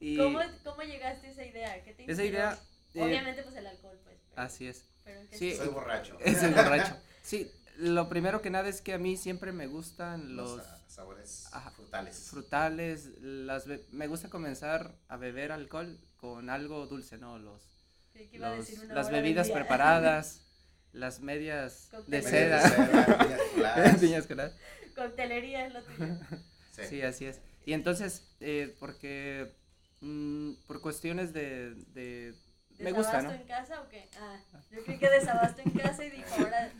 Y 0.00 0.16
¿Cómo, 0.16 0.40
¿Cómo 0.64 0.82
llegaste 0.82 1.28
a 1.28 1.30
esa 1.30 1.44
idea? 1.44 1.84
¿Qué 1.84 1.94
te 1.94 2.02
esa 2.04 2.10
inspiró? 2.24 2.28
idea, 2.38 2.58
eh, 2.94 3.02
Obviamente, 3.02 3.42
pues 3.44 3.54
el 3.56 3.66
alcohol, 3.66 3.98
pues. 4.04 4.16
pero- 4.28 4.42
así 4.42 4.66
es. 4.66 4.84
pero 5.04 5.20
¿en 5.20 5.28
qué 5.28 5.36
Sí. 5.38 5.54
Soy 5.54 5.68
borracho. 5.68 6.18
Es 6.20 6.42
el 6.42 6.52
borracho. 6.54 6.96
Sí, 7.22 7.48
lo 7.76 8.08
primero 8.08 8.42
que 8.42 8.50
nada 8.50 8.68
es 8.68 8.80
que 8.80 8.92
a 8.94 8.98
mí 8.98 9.16
siempre 9.16 9.52
me 9.52 9.66
gustan 9.68 10.34
Los 10.36 10.56
los 10.58 10.66
ah, 10.66 10.78
sabores 10.92 11.48
Ajá. 11.52 11.70
frutales. 11.70 12.28
frutales, 12.30 13.06
las 13.20 13.66
me 13.90 14.06
gusta 14.06 14.28
comenzar 14.28 14.94
a 15.08 15.16
beber 15.16 15.52
alcohol 15.52 15.98
con 16.16 16.50
algo 16.50 16.86
dulce, 16.86 17.18
¿no? 17.18 17.38
Los, 17.38 17.62
los- 18.34 18.58
decir 18.66 18.80
una 18.84 18.94
las 18.94 19.10
bebidas 19.10 19.46
día. 19.46 19.56
preparadas, 19.56 20.42
las 20.92 21.20
medias 21.30 21.90
de 22.06 22.22
seda. 22.22 22.62
de 22.62 24.22
seda. 24.22 24.52
Coctelería 24.94 25.66
es 25.66 25.72
lo 25.72 25.82
tuyo. 25.82 26.14
Sí. 26.72 26.82
Sí, 26.88 27.02
así 27.02 27.24
es. 27.26 27.40
Y 27.64 27.72
entonces, 27.72 28.34
eh, 28.40 28.74
porque 28.78 29.54
mm, 30.00 30.52
por 30.66 30.80
cuestiones 30.82 31.32
de, 31.32 31.74
de 31.94 32.34
me 32.78 32.92
gusta, 32.92 33.18
¿Desabasto 33.18 33.30
¿no? 33.36 33.40
en 33.40 33.46
casa 33.46 33.80
o 33.80 33.88
qué? 33.88 34.08
Ah, 34.18 34.38
yo 34.70 34.82
creí 34.84 34.98
que 34.98 35.08
desabasto 35.08 35.62
en 35.62 35.70
casa 35.70 36.04
y 36.04 36.10
dijo, 36.10 36.28
ahora, 36.38 36.72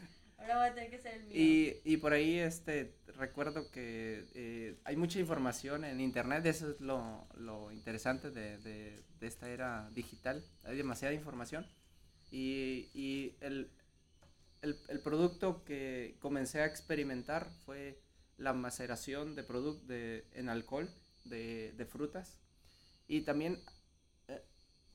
ahora 0.42 0.58
voy 0.58 0.68
a 0.68 0.74
tener 0.74 0.90
que 0.90 0.98
ser 0.98 1.14
el 1.14 1.24
mío. 1.24 1.36
Y, 1.36 1.80
y 1.84 1.96
por 1.98 2.12
ahí 2.12 2.38
este 2.38 2.94
recuerdo 3.16 3.70
que 3.70 4.26
eh, 4.34 4.76
hay 4.84 4.96
mucha 4.96 5.18
información 5.18 5.84
en 5.84 6.00
internet, 6.00 6.44
eso 6.46 6.70
es 6.70 6.80
lo, 6.80 7.26
lo 7.36 7.70
interesante 7.72 8.30
de, 8.30 8.58
de- 8.58 9.02
de 9.20 9.26
esta 9.26 9.48
era 9.48 9.88
digital, 9.94 10.44
hay 10.64 10.76
demasiada 10.76 11.14
información 11.14 11.64
y, 12.30 12.90
y 12.94 13.36
el, 13.40 13.70
el, 14.62 14.78
el 14.88 15.00
producto 15.00 15.64
que 15.64 16.16
comencé 16.20 16.60
a 16.60 16.66
experimentar 16.66 17.50
fue 17.64 17.98
la 18.38 18.52
maceración 18.52 19.34
de 19.34 19.44
producto 19.44 19.86
de, 19.86 20.26
en 20.32 20.48
alcohol 20.48 20.88
de, 21.24 21.72
de 21.76 21.86
frutas 21.86 22.38
y 23.08 23.22
también 23.22 23.60
eh, 24.28 24.42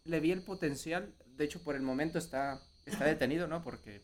le 0.05 0.19
vi 0.19 0.31
el 0.31 0.43
potencial, 0.43 1.13
de 1.25 1.45
hecho 1.45 1.63
por 1.63 1.75
el 1.75 1.81
momento 1.83 2.17
está, 2.19 2.61
está 2.85 3.05
detenido, 3.13 3.47
¿no? 3.47 3.63
Porque 3.63 4.01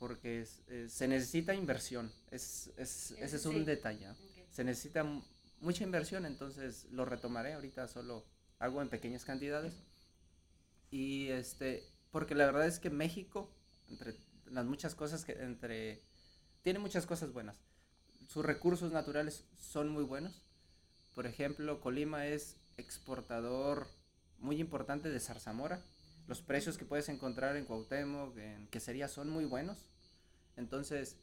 porque 0.00 0.40
es- 0.40 0.62
se 0.92 1.06
necesita 1.06 1.54
inversión. 1.54 2.10
Es, 2.32 2.72
es- 2.76 3.12
ese 3.12 3.36
es 3.36 3.46
un 3.46 3.54
Sí. 3.58 3.64
detalle. 3.64 4.08
Se 4.50 4.64
necesita 4.64 5.04
mu- 5.04 5.22
mucha 5.60 5.84
inversión, 5.84 6.24
entonces 6.26 6.86
lo 6.90 7.04
retomaré. 7.04 7.52
Ahorita 7.52 7.86
solo 7.86 8.24
hago 8.58 8.82
en 8.82 8.88
pequeñas 8.88 9.24
cantidades. 9.24 9.74
Y 10.90 11.28
este, 11.28 11.84
porque 12.10 12.34
la 12.34 12.46
verdad 12.46 12.66
es 12.66 12.80
que 12.80 12.90
México, 12.90 13.48
entre 13.88 14.16
las 14.46 14.64
muchas 14.64 14.94
cosas 14.96 15.24
que, 15.24 15.32
entre, 15.32 16.02
tiene 16.62 16.78
muchas 16.80 17.06
cosas 17.06 17.32
buenas. 17.32 17.56
Sus 18.26 18.44
recursos 18.44 18.90
naturales 18.92 19.44
son 19.56 19.88
muy 19.90 20.02
buenos. 20.04 20.42
Por 21.14 21.26
ejemplo, 21.26 21.80
Colima 21.80 22.26
es 22.26 22.56
exportador 22.76 23.86
muy 24.38 24.60
importante 24.60 25.10
de 25.10 25.20
zarzamora. 25.20 25.82
Los 26.26 26.40
precios 26.40 26.78
que 26.78 26.84
puedes 26.84 27.08
encontrar 27.08 27.56
en 27.56 27.64
Cuauhtémoc, 27.66 28.36
en 28.38 28.66
Quesería, 28.68 29.08
son 29.08 29.28
muy 29.28 29.44
buenos. 29.44 29.78
Entonces, 30.56 31.16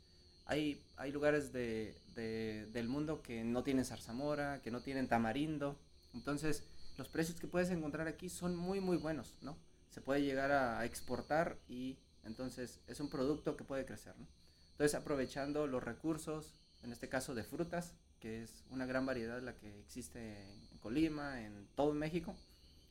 hay, 0.46 0.82
hay 0.96 1.12
lugares 1.12 1.52
de, 1.54 1.96
de- 2.16 2.68
del 2.74 2.88
mundo 2.88 3.22
que 3.22 3.44
no 3.44 3.64
tienen 3.64 3.86
zarzamora, 3.86 4.62
que 4.62 4.72
no 4.72 4.82
tienen 4.82 5.08
tamarindo. 5.08 5.78
Entonces, 6.14 6.64
los 6.98 7.08
precios 7.10 7.40
que 7.40 7.48
puedes 7.48 7.70
encontrar 7.70 8.08
aquí 8.08 8.30
son 8.30 8.56
muy, 8.56 8.80
muy 8.80 8.98
buenos, 8.98 9.36
¿no? 9.42 9.58
Se 9.90 10.02
puede 10.02 10.22
llegar 10.24 10.52
a 10.52 10.86
exportar 10.86 11.58
y 11.68 11.98
entonces 12.24 12.80
es 12.88 13.00
un 13.00 13.10
producto 13.10 13.56
que 13.58 13.64
puede 13.64 13.86
crecer, 13.86 14.16
¿no? 14.18 14.28
Entonces, 14.72 14.96
aprovechando 14.96 15.68
los 15.68 15.84
recursos, 15.84 16.54
en 16.84 16.92
este 16.92 17.10
caso 17.10 17.34
de 17.36 17.44
frutas, 17.44 17.94
que 18.20 18.44
es 18.44 18.64
una 18.70 18.86
gran 18.86 19.06
variedad 19.06 19.42
la 19.42 19.56
que 19.56 19.80
existe 19.80 20.42
en 20.72 20.78
Colima, 20.80 21.42
en 21.44 21.68
todo 21.76 21.94
México. 21.94 22.36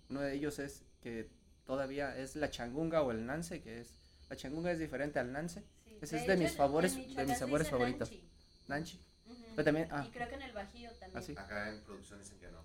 Uno 0.08 0.20
de 0.20 0.34
ellos 0.34 0.58
es 0.58 0.82
que 1.02 1.28
todavía 1.64 2.16
es 2.16 2.36
la 2.36 2.50
changunga 2.50 3.02
o 3.02 3.10
el 3.10 3.26
nance, 3.26 3.60
que 3.62 3.80
es 3.80 3.98
la 4.28 4.36
changunga 4.36 4.70
es 4.72 4.78
diferente 4.78 5.18
al 5.18 5.32
nance, 5.32 5.64
Sí. 6.00 6.04
ese 6.04 6.16
es 6.18 6.26
de 6.26 6.32
hecho, 6.34 6.42
mis 6.42 6.52
favores- 6.56 6.94
de 7.16 7.26
mis 7.26 7.38
sabores 7.38 7.68
favoritos. 7.70 8.10
nanchi. 8.10 8.28
nanchi. 8.68 9.00
Ujú. 9.26 9.44
Pero 9.56 9.64
también, 9.64 9.88
ah, 9.90 10.04
Y 10.06 10.10
creo 10.10 10.28
que 10.28 10.34
en 10.34 10.42
el 10.42 10.52
Bajío 10.52 10.90
también. 10.92 11.18
¿Ah, 11.18 11.22
sí? 11.22 11.32
Acá 11.36 11.70
en 11.70 11.80
producción 11.82 12.18
dicen 12.20 12.38
que 12.38 12.48
no. 12.50 12.62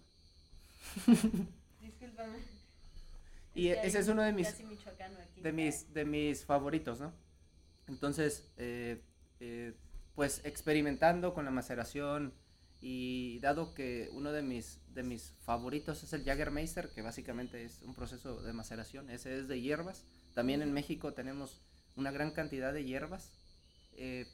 Discúlpame. 1.81 2.37
Y 3.53 3.63
que 3.69 3.81
ese 3.83 3.99
es 3.99 4.07
uno 4.07 4.21
de 4.21 4.31
mis, 4.33 4.47
aquí. 4.47 4.63
de 5.41 5.51
mis, 5.51 5.93
de 5.93 6.05
mis 6.05 6.45
favoritos, 6.45 6.99
¿no? 7.01 7.13
Entonces, 7.87 8.49
eh, 8.57 9.01
eh, 9.39 9.73
pues 10.15 10.41
experimentando 10.45 11.33
con 11.33 11.43
la 11.45 11.51
maceración 11.51 12.33
y 12.79 13.39
dado 13.39 13.73
que 13.73 14.09
uno 14.13 14.31
de 14.31 14.41
mis, 14.41 14.79
de 14.93 15.03
mis 15.03 15.33
favoritos 15.43 16.01
es 16.03 16.13
el 16.13 16.23
Jagermeister, 16.23 16.89
que 16.89 17.01
básicamente 17.01 17.63
es 17.65 17.81
un 17.81 17.93
proceso 17.93 18.41
de 18.41 18.53
maceración, 18.53 19.09
ese 19.09 19.37
es 19.39 19.47
de 19.47 19.59
hierbas. 19.61 20.05
También 20.33 20.61
en 20.61 20.71
México 20.71 21.13
tenemos 21.13 21.61
una 22.01 22.11
gran 22.11 22.31
cantidad 22.31 22.73
de 22.73 22.83
hierbas 22.83 23.31
eh, 23.93 24.25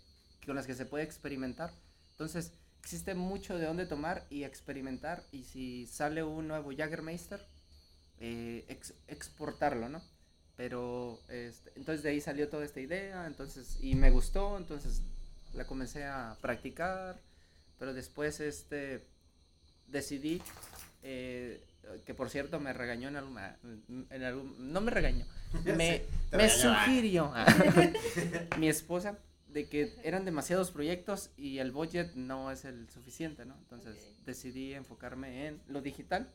con 0.45 0.55
las 0.55 0.65
que 0.65 0.73
se 0.75 0.85
puede 0.85 1.03
experimentar. 1.03 1.71
Entonces, 2.11 2.53
existe 2.81 3.13
mucho 3.13 3.57
de 3.57 3.65
dónde 3.65 3.85
tomar 3.85 4.25
y 4.29 4.43
experimentar 4.45 5.23
y 5.31 5.43
si 5.43 5.85
sale 5.87 6.23
un 6.23 6.47
nuevo 6.47 6.71
Jagermeister, 6.75 7.45
eh, 8.19 8.65
ex- 8.69 8.93
exportarlo, 9.07 9.89
¿no? 9.89 10.01
Pero 10.55 11.19
este, 11.29 11.71
entonces 11.75 12.01
de 12.01 12.09
ahí 12.09 12.21
salió 12.21 12.49
toda 12.49 12.65
esta 12.65 12.79
idea, 12.79 13.27
entonces 13.27 13.77
y 13.81 13.93
me 13.95 14.09
gustó, 14.09 14.57
entonces 14.57 15.01
la 15.53 15.67
comencé 15.67 16.05
a 16.05 16.35
practicar, 16.41 17.19
pero 17.77 17.93
después 17.93 18.39
este 18.39 19.05
decidí 19.87 20.41
eh, 21.03 21.63
que 22.05 22.13
por 22.13 22.29
cierto 22.29 22.59
me 22.59 22.73
regañó 22.73 23.07
en 23.07 23.15
algún, 23.15 23.37
en 24.09 24.23
algún 24.23 24.73
no 24.73 24.81
me 24.81 24.91
regañó, 24.91 25.25
me, 25.65 26.03
me 26.31 26.43
ah. 26.43 26.49
sugirió 26.49 27.33
mi 28.57 28.67
esposa 28.67 29.17
de 29.47 29.67
que 29.69 29.95
eran 30.03 30.25
demasiados 30.25 30.71
proyectos 30.71 31.31
y 31.37 31.59
el 31.59 31.71
budget 31.71 32.13
no 32.15 32.51
es 32.51 32.65
el 32.65 32.89
suficiente, 32.89 33.45
¿no? 33.45 33.55
Entonces 33.59 33.95
Ok. 33.95 34.25
decidí 34.25 34.73
enfocarme 34.73 35.47
en 35.47 35.61
lo 35.67 35.81
digital 35.81 36.29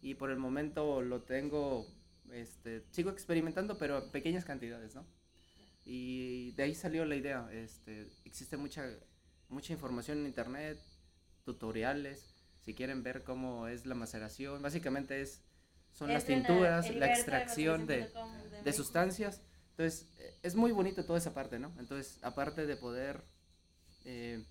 y 0.00 0.14
por 0.14 0.30
el 0.30 0.38
momento 0.38 1.02
lo 1.02 1.22
tengo, 1.22 1.86
este, 2.32 2.84
sigo 2.90 3.10
experimentando, 3.10 3.76
pero 3.78 4.04
en 4.04 4.10
pequeñas 4.10 4.44
cantidades, 4.44 4.94
¿no? 4.94 5.04
Y 5.84 6.52
de 6.52 6.62
ahí 6.62 6.74
salió 6.74 7.04
la 7.04 7.16
idea, 7.16 7.48
este, 7.52 8.06
existe 8.24 8.56
mucha, 8.56 8.88
mucha 9.48 9.72
información 9.72 10.18
en 10.18 10.26
internet, 10.26 10.78
tutoriales, 11.44 12.32
si 12.64 12.74
quieren 12.74 13.02
ver 13.02 13.24
cómo 13.24 13.68
es 13.68 13.86
la 13.86 13.94
maceración, 13.94 14.62
básicamente 14.62 15.20
es, 15.22 15.42
son 15.92 16.12
las 16.12 16.28
Entren 16.28 16.44
a 16.44 16.46
tinturas, 16.46 16.84
la 16.94 17.06
heriberto 17.06 17.06
extracción 17.06 17.86
de, 17.86 18.10
maceración.com 18.12 18.50
de 18.50 18.62
México. 18.62 18.72
sustancias. 18.72 19.42
Entonces, 19.70 20.08
eh, 20.18 20.38
es 20.42 20.54
muy 20.54 20.72
bonito 20.72 21.04
toda 21.04 21.18
esa 21.18 21.34
parte, 21.34 21.58
¿no? 21.58 21.72
Entonces, 21.78 22.18
aparte 22.22 22.66
de 22.66 22.76
poder 22.76 23.24
eh, 24.04 24.44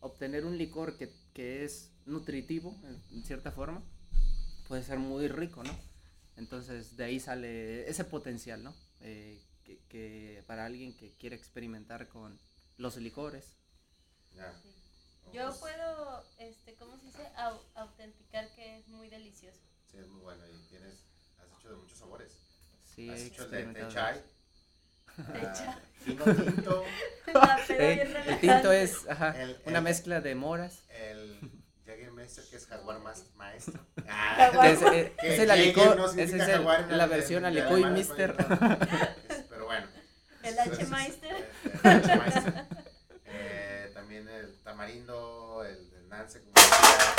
obtener 0.00 0.44
un 0.44 0.56
licor 0.58 0.96
que, 0.96 1.12
que 1.32 1.64
es 1.64 1.92
nutritivo, 2.06 2.74
en, 2.84 3.02
en 3.18 3.24
cierta 3.24 3.50
forma, 3.52 3.82
puede 4.68 4.82
ser 4.82 4.98
muy 4.98 5.28
rico, 5.28 5.62
¿no? 5.64 5.76
Entonces, 6.36 6.96
de 6.96 7.04
ahí 7.04 7.20
sale 7.20 7.88
ese 7.88 8.04
potencial, 8.04 8.62
¿no? 8.62 8.74
Eh, 9.00 9.42
que, 9.64 9.78
que 9.88 10.44
para 10.46 10.64
alguien 10.66 10.96
que 10.96 11.12
quiere 11.12 11.36
experimentar 11.36 12.08
con 12.08 12.38
los 12.76 12.96
licores. 12.96 13.56
Ya. 14.34 14.52
Yo 15.32 15.46
pues, 15.46 15.56
puedo, 15.58 16.24
este, 16.38 16.74
¿cómo 16.76 16.96
se 16.98 17.06
dice? 17.06 17.22
Au- 17.36 17.62
autenticar 17.74 18.48
que 18.54 18.78
es 18.78 18.88
muy 18.88 19.08
delicioso. 19.08 19.58
Sí, 19.90 19.98
es 19.98 20.06
muy 20.08 20.22
bueno 20.22 20.42
y 20.48 20.68
tienes, 20.68 21.04
has 21.38 21.58
hecho 21.58 21.70
de 21.70 21.76
muchos 21.76 21.98
sabores. 21.98 22.32
Sí, 22.94 23.10
has 23.10 23.20
he 23.20 23.26
hecho 23.26 23.44
el 23.44 23.50
de 23.50 23.64
té 23.74 23.88
chai, 23.88 24.22
ah, 25.18 25.78
tinto, 26.04 26.84
La 27.34 27.64
Eh, 27.68 27.94
bien 27.94 28.16
el 28.28 28.40
tinto 28.40 28.72
es 28.72 29.08
ajá, 29.08 29.30
El- 29.40 29.60
una 29.66 29.78
el- 29.78 29.84
mezcla 29.84 30.20
de 30.20 30.34
moras. 30.34 30.82
el 30.90 31.38
Jägermeister 31.86 32.44
que 32.48 32.56
es 32.56 32.66
jaguar 32.66 32.98
más 33.00 33.24
maestro. 33.34 33.80
Ah, 34.08 34.50
Es, 34.68 34.78
que 34.80 35.14
es 35.22 35.38
el 35.38 35.50
alicó, 35.50 35.94
no 35.94 36.06
es 36.10 36.16
el- 36.32 36.38
la 36.38 37.04
ale- 37.04 37.06
versión 37.06 37.40
en 37.44 37.46
alicuy 37.46 37.82
alemán, 37.84 37.94
mister. 37.94 38.36
es- 39.28 39.44
Pero 39.48 39.66
bueno. 39.66 39.86
El 40.42 40.58
H-Meister. 40.58 41.50
El 41.82 41.90
H-Meister. 41.90 42.66
Tamarindo, 44.76 45.64
el, 45.64 45.90
el 45.94 46.08
nance, 46.10 46.42
como 46.42 46.52
decía, 46.52 47.14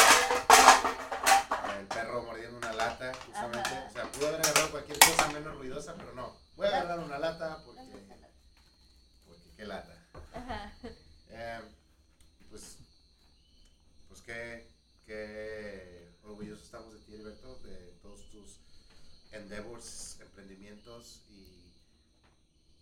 el 1.79 1.87
perro 1.87 2.21
mordiendo 2.21 2.55
una 2.55 2.71
lata, 2.71 3.11
justamente. 3.25 3.69
Ajá. 3.69 3.87
O 3.87 3.91
sea, 3.91 4.11
pudo 4.11 4.27
haber 4.27 4.41
agarrado 4.41 4.69
cualquier 4.69 4.99
cosa 4.99 5.27
menos 5.29 5.57
ruidosa, 5.57 5.95
pero 5.95 6.13
no. 6.13 6.37
Voy 6.55 6.67
a 6.67 6.69
agarrar 6.69 6.99
una 6.99 7.17
lata 7.17 7.63
porque, 7.65 7.81
porque 9.25 9.51
qué 9.55 9.65
lata. 9.65 10.05
Ajá. 10.35 10.71
Eh, 11.29 11.61
pues, 12.51 12.77
pues 14.07 14.21
qué, 14.21 14.67
qué 15.07 16.11
orgullosos 16.25 16.63
estamos 16.63 16.93
de 16.93 16.99
ti, 16.99 17.15
Alberto, 17.15 17.57
de 17.63 17.93
todos 18.03 18.29
tus 18.29 18.59
endeavors, 19.31 20.19
emprendimientos 20.19 21.23
y, 21.27 21.73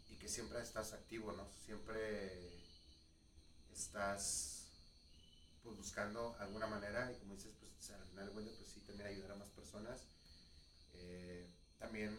y 0.10 0.18
que 0.18 0.28
siempre 0.28 0.62
estás 0.62 0.92
activo, 0.92 1.32
¿no? 1.32 1.48
Siempre 1.66 2.60
estás 3.74 4.55
pues, 5.66 5.78
buscando 5.78 6.36
alguna 6.40 6.68
manera 6.68 7.12
y 7.12 7.16
como 7.18 7.34
dices, 7.34 7.52
pues 7.60 7.90
al 7.92 8.06
final 8.08 8.32
cuentas, 8.32 8.54
pues 8.56 8.70
sí, 8.72 8.80
también 8.82 9.08
ayudar 9.10 9.32
a 9.32 9.36
más 9.36 9.50
personas. 9.50 10.06
Eh, 10.94 11.50
también, 11.80 12.18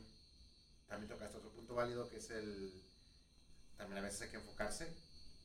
también 0.88 1.08
tocaste 1.08 1.36
otro 1.38 1.50
punto 1.52 1.74
válido 1.74 2.08
que 2.08 2.16
es 2.18 2.28
el, 2.30 2.82
también 3.78 3.98
a 3.98 4.02
veces 4.02 4.22
hay 4.22 4.30
que 4.30 4.36
enfocarse, 4.36 4.92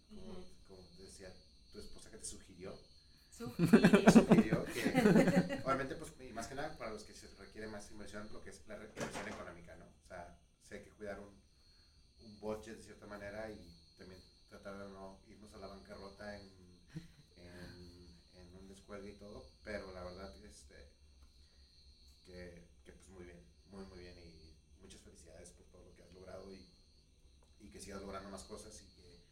como, 0.10 0.32
Ujú. 0.34 0.44
como 0.68 0.82
decía 0.98 1.32
tu 1.72 1.80
esposa 1.80 2.10
que 2.12 2.18
te 2.18 2.26
sugirió, 2.26 2.78
Sugirió. 3.30 4.12
sugirió 4.12 4.66
que 4.66 5.62
obviamente 5.66 5.96
pues 5.96 6.12
y 6.20 6.34
más 6.34 6.48
que 6.48 6.56
nada 6.56 6.78
para 6.78 6.92
los 6.92 7.04
que 7.04 7.14
se 7.14 7.28
requiere 7.40 7.68
más 7.68 7.90
inversión 7.90 8.28
lo 8.34 8.42
que 8.44 8.50
es 8.50 8.62
la 8.68 8.76
inversión 8.76 9.28
económica 9.30 9.74
no 9.78 9.86
o 9.86 10.08
sea 10.08 10.38
sí 10.68 10.76
hay 10.76 10.84
que 10.84 10.90
cuidar 10.92 11.18
un, 11.20 11.42
un 12.26 12.40
budget 12.42 12.76
de 12.78 12.84
cierta 12.84 13.08
manera 13.08 13.50
y 13.50 13.74
también 13.98 14.22
tratar 14.50 14.78
de 14.78 14.90
no 14.90 15.18
irnos 15.28 15.52
a 15.54 15.58
la 15.58 15.68
bancarrota 15.68 16.38
en, 16.38 16.52
y 19.00 19.14
todo 19.14 19.46
pero 19.64 19.92
la 19.94 20.04
verdad 20.04 20.36
este 20.46 20.76
que, 22.26 22.68
que 22.84 22.92
pues 22.92 23.08
muy 23.10 23.24
bien 23.24 23.40
muy 23.72 23.86
muy 23.86 24.00
bien 24.00 24.18
y 24.20 24.82
muchas 24.82 25.02
felicidades 25.02 25.50
por 25.52 25.66
todo 25.68 25.84
lo 25.86 25.96
que 25.96 26.04
has 26.04 26.14
logrado 26.14 26.52
y, 26.52 26.70
y 27.60 27.70
que 27.70 27.80
sigas 27.80 28.02
logrando 28.02 28.30
más 28.30 28.44
cosas 28.44 28.82
y 28.82 28.86
que 28.88 29.24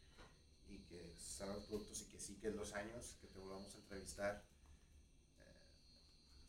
y 0.74 0.78
que 0.84 1.14
salgan 1.18 1.56
los 1.56 1.66
productos 1.66 2.00
y 2.00 2.04
que 2.06 2.18
sí 2.18 2.36
que 2.36 2.48
en 2.48 2.56
dos 2.56 2.72
años 2.72 3.16
que 3.20 3.26
te 3.26 3.38
volvamos 3.38 3.74
a 3.74 3.78
entrevistar 3.78 4.44
eh, 5.38 5.66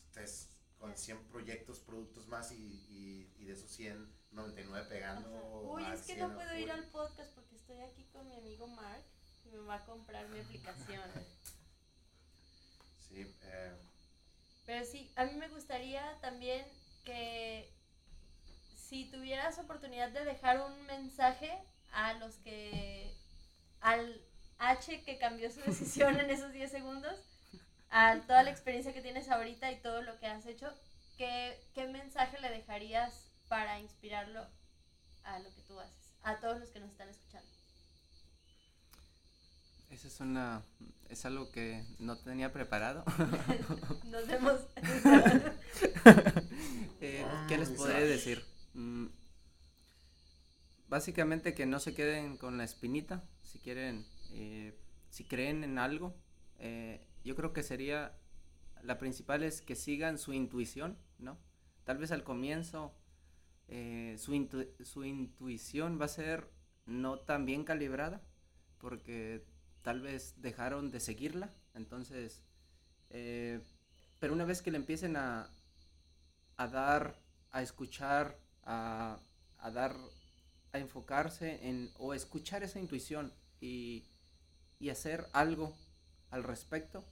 estés 0.07 0.47
con 0.79 0.97
100 0.97 1.27
proyectos, 1.27 1.79
productos 1.79 2.27
más 2.27 2.51
y, 2.51 2.55
y, 2.55 3.31
y 3.37 3.45
de 3.45 3.53
esos 3.53 3.69
100, 3.69 4.11
99 4.31 4.87
pegando. 4.89 5.61
Uy, 5.61 5.83
al 5.83 5.93
es 5.93 5.99
que 6.01 6.15
100 6.15 6.19
no 6.19 6.33
puedo 6.33 6.57
ir 6.57 6.71
al 6.71 6.85
podcast 6.85 7.31
porque 7.35 7.55
estoy 7.55 7.79
aquí 7.81 8.05
con 8.05 8.27
mi 8.27 8.35
amigo 8.35 8.65
Mark 8.67 9.03
y 9.45 9.49
me 9.49 9.59
va 9.59 9.75
a 9.75 9.85
comprar 9.85 10.27
mi 10.29 10.39
aplicación. 10.39 11.03
Eh, 13.13 13.71
Pero 14.65 14.85
sí, 14.85 15.11
a 15.15 15.25
mí 15.25 15.33
me 15.33 15.49
gustaría 15.49 16.17
también 16.21 16.65
que 17.03 17.69
si 18.75 19.05
tuvieras 19.05 19.57
oportunidad 19.57 20.09
de 20.11 20.25
dejar 20.25 20.61
un 20.61 20.85
mensaje 20.85 21.51
a 21.91 22.13
los 22.13 22.35
que, 22.37 23.13
al 23.81 24.21
H 24.59 25.03
que 25.03 25.17
cambió 25.17 25.51
su 25.51 25.61
decisión 25.61 26.19
en 26.19 26.29
esos 26.29 26.51
10 26.53 26.71
segundos, 26.71 27.19
a 27.89 28.19
toda 28.21 28.43
la 28.43 28.51
experiencia 28.51 28.93
que 28.93 29.01
tienes 29.01 29.29
ahorita 29.29 29.71
y 29.71 29.81
todo 29.81 30.01
lo 30.01 30.17
que 30.19 30.27
has 30.27 30.45
hecho, 30.45 30.73
¿qué, 31.17 31.59
qué 31.73 31.87
mensaje 31.87 32.39
le 32.39 32.49
dejarías 32.49 33.31
para 33.47 33.79
inspirarlo 33.79 34.45
a 35.23 35.39
lo 35.39 35.53
que 35.53 35.61
tú 35.63 35.79
haces? 35.79 36.13
A 36.23 36.39
todos 36.39 36.59
los 36.59 36.69
que 36.69 36.79
nos 36.79 36.91
están 36.91 37.09
escuchando. 37.09 37.49
Esa 40.01 40.07
es 40.07 40.19
una, 40.19 40.63
es 41.09 41.25
algo 41.25 41.51
que 41.51 41.83
no 41.99 42.17
tenía 42.17 42.51
preparado. 42.51 43.03
Nos 44.05 44.27
vemos. 44.27 44.59
Eh, 47.03 47.25
¿Qué 47.47 47.57
les 47.57 47.69
podría 47.69 47.95
sabes. 47.95 48.09
decir? 48.09 48.43
Mm, 48.75 49.07
básicamente 50.87 51.53
que 51.55 51.65
no 51.65 51.79
se 51.79 51.95
queden 51.95 52.37
con 52.37 52.57
la 52.59 52.63
espinita, 52.63 53.23
si 53.43 53.57
quieren, 53.59 54.05
eh, 54.33 54.77
si 55.09 55.23
creen 55.23 55.63
en 55.63 55.79
algo, 55.79 56.13
eh, 56.59 57.07
yo 57.23 57.35
creo 57.35 57.53
que 57.53 57.63
sería, 57.63 58.15
la 58.83 58.99
principal 58.99 59.41
es 59.41 59.61
que 59.61 59.75
sigan 59.75 60.19
su 60.19 60.33
intuición, 60.33 60.95
¿no? 61.17 61.39
Tal 61.85 61.97
vez 61.97 62.11
al 62.11 62.23
comienzo 62.23 62.93
eh, 63.67 64.15
su, 64.19 64.33
intu- 64.33 64.69
su 64.83 65.03
intuición 65.03 65.99
va 65.99 66.05
a 66.05 66.09
ser 66.09 66.51
no 66.85 67.17
tan 67.19 67.45
bien 67.45 67.63
calibrada, 67.63 68.21
porque 68.77 69.43
tal 69.83 70.01
vez 70.01 70.35
dejaron 70.37 70.91
de 70.91 70.99
seguirla, 70.99 71.49
entonces, 71.75 72.41
eh, 73.11 73.61
pero 74.19 74.33
una 74.33 74.45
vez 74.45 74.61
que 74.61 74.71
le 74.71 74.77
empiecen 74.77 75.17
a, 75.17 75.49
a 76.57 76.67
dar, 76.67 77.15
a 77.51 77.61
escuchar, 77.61 78.37
a, 78.63 79.19
a 79.59 79.71
dar, 79.71 79.95
a 80.73 80.79
enfocarse 80.79 81.67
en, 81.67 81.91
o 81.97 82.13
escuchar 82.13 82.63
esa 82.63 82.79
intuición 82.79 83.33
y, 83.59 84.05
y 84.79 84.89
hacer 84.89 85.27
algo 85.33 85.75
al 86.31 86.43
respecto, 86.43 87.05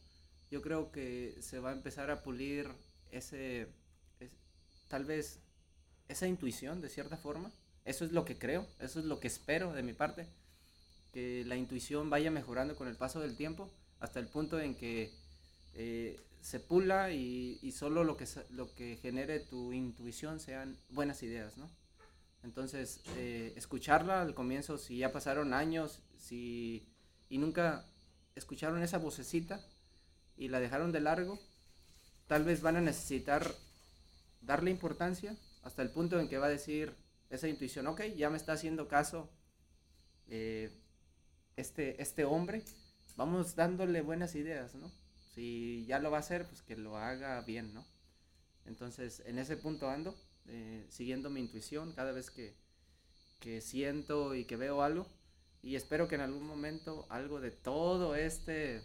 yo 0.52 0.62
creo 0.62 0.92
que 0.92 1.38
se 1.42 1.60
va 1.60 1.70
a 1.72 1.74
empezar 1.74 2.12
a 2.12 2.24
pulir 2.24 2.68
ese, 3.12 3.70
es- 4.20 4.32
tal 4.88 5.06
vez 5.06 5.40
esa 6.08 6.28
intuición 6.28 6.82
de 6.82 6.90
cierta 6.90 7.18
forma. 7.18 7.52
Eso 7.86 8.06
es 8.06 8.12
lo 8.12 8.26
que 8.26 8.38
creo, 8.38 8.68
eso 8.80 9.00
es 9.00 9.06
lo 9.06 9.20
que 9.20 9.28
espero 9.28 9.74
de 9.74 9.84
mi 9.84 9.94
parte, 9.94 10.28
que 11.12 11.44
la 11.46 11.56
intuición 11.56 12.10
vaya 12.10 12.32
mejorando 12.32 12.76
con 12.76 12.88
el 12.88 12.96
paso 12.96 13.20
del 13.20 13.36
tiempo 13.36 13.70
hasta 14.00 14.20
el 14.20 14.28
punto 14.28 14.60
en 14.60 14.76
que 14.76 15.12
eh, 15.74 16.20
se 16.42 16.60
pula 16.60 17.12
y, 17.12 17.60
y 17.62 17.72
solo 17.72 18.04
lo 18.04 18.16
que, 18.16 18.26
lo 18.52 18.74
que 18.74 18.98
genere 19.02 19.40
tu 19.40 19.74
intuición 19.74 20.40
sean 20.40 20.78
buenas 20.90 21.22
ideas, 21.24 21.58
¿no? 21.58 21.70
Entonces, 22.44 23.02
eh, 23.18 23.54
escucharla 23.58 24.22
al 24.22 24.34
comienzo, 24.34 24.78
si 24.78 24.98
ya 24.98 25.12
pasaron 25.12 25.54
años, 25.54 26.02
si 26.18 26.88
y 27.30 27.38
nunca 27.38 27.86
escucharon 28.36 28.82
esa 28.82 28.98
vocecita 28.98 29.64
y 30.38 30.48
la 30.48 30.60
dejaron 30.60 30.92
de 30.92 31.02
largo, 31.02 31.40
tal 32.28 32.44
vez 32.44 32.62
van 32.62 32.78
a 32.78 32.82
necesitar 32.82 33.54
darle 34.42 34.72
importancia 34.72 35.36
hasta 35.64 35.82
el 35.82 35.92
punto 35.92 36.20
en 36.20 36.30
que 36.30 36.38
va 36.38 36.48
a 36.48 36.50
decir 36.50 36.96
esa 37.30 37.48
intuición, 37.48 37.86
ok, 37.88 38.02
ya 38.16 38.30
me 38.30 38.38
está 38.38 38.54
haciendo 38.54 38.88
caso 38.88 39.30
eh, 40.30 40.72
este, 41.60 42.02
este 42.02 42.26
hombre, 42.26 42.64
vamos 43.16 43.56
dándole 43.56 44.02
buenas 44.02 44.36
ideas, 44.36 44.76
¿no? 44.76 44.92
Si 45.36 45.86
ya 45.88 46.00
lo 46.00 46.12
va 46.12 46.18
a 46.18 46.22
hacer, 46.22 46.46
pues 46.46 46.62
que 46.62 46.78
lo 46.78 46.98
haga 46.98 47.42
bien, 47.42 47.74
¿no? 47.74 47.86
Entonces, 48.66 49.22
en 49.26 49.40
ese 49.40 49.58
punto 49.58 49.90
ando, 49.90 50.16
eh, 50.48 50.86
siguiendo 50.90 51.30
mi 51.30 51.42
intuición 51.42 51.92
cada 51.94 52.12
vez 52.12 52.32
que, 52.32 52.56
que 53.40 53.62
siento 53.62 54.36
y 54.36 54.46
que 54.46 54.56
veo 54.56 54.82
algo. 54.82 55.06
Y 55.62 55.76
espero 55.76 56.08
que 56.08 56.16
en 56.16 56.22
algún 56.22 56.46
momento 56.48 57.06
algo 57.10 57.42
de 57.42 57.52
todo 57.52 58.16
este 58.16 58.82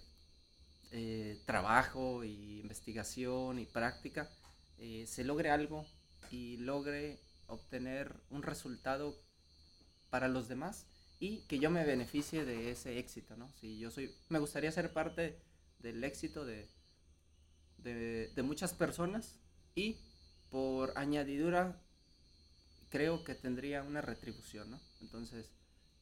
eh, 0.91 1.41
trabajo 1.47 2.25
y 2.25 2.61
investigación 2.61 3.59
y 3.59 3.67
práctica 3.67 4.31
eh, 4.79 5.07
se 5.07 5.25
logre 5.25 5.51
algo 5.51 5.87
y 6.31 6.57
logre 6.57 7.21
obtener 7.47 8.15
un 8.31 8.43
resultado 8.43 9.17
para 10.11 10.29
los 10.29 10.49
demás 10.49 10.87
y 11.19 11.43
que 11.43 11.59
yo 11.59 11.71
me 11.71 11.85
beneficie 11.85 12.45
de 12.45 12.71
ese 12.71 12.99
éxito, 12.99 13.37
¿no? 13.37 13.53
Si 13.61 13.79
yo 13.79 13.91
soy, 13.91 14.15
me 14.29 14.39
gustaría 14.39 14.71
ser 14.73 14.93
parte 14.93 15.39
del 15.79 16.03
éxito 16.05 16.45
de, 16.45 16.69
de, 17.79 18.43
muchas 18.43 18.73
personas 18.73 19.39
y 19.75 19.99
por 20.51 20.97
añadidura 20.97 21.81
creo 22.89 23.25
que 23.25 23.35
tendría 23.35 23.83
una 23.83 24.01
retribución, 24.01 24.71
¿no? 24.71 24.81
Entonces, 25.01 25.51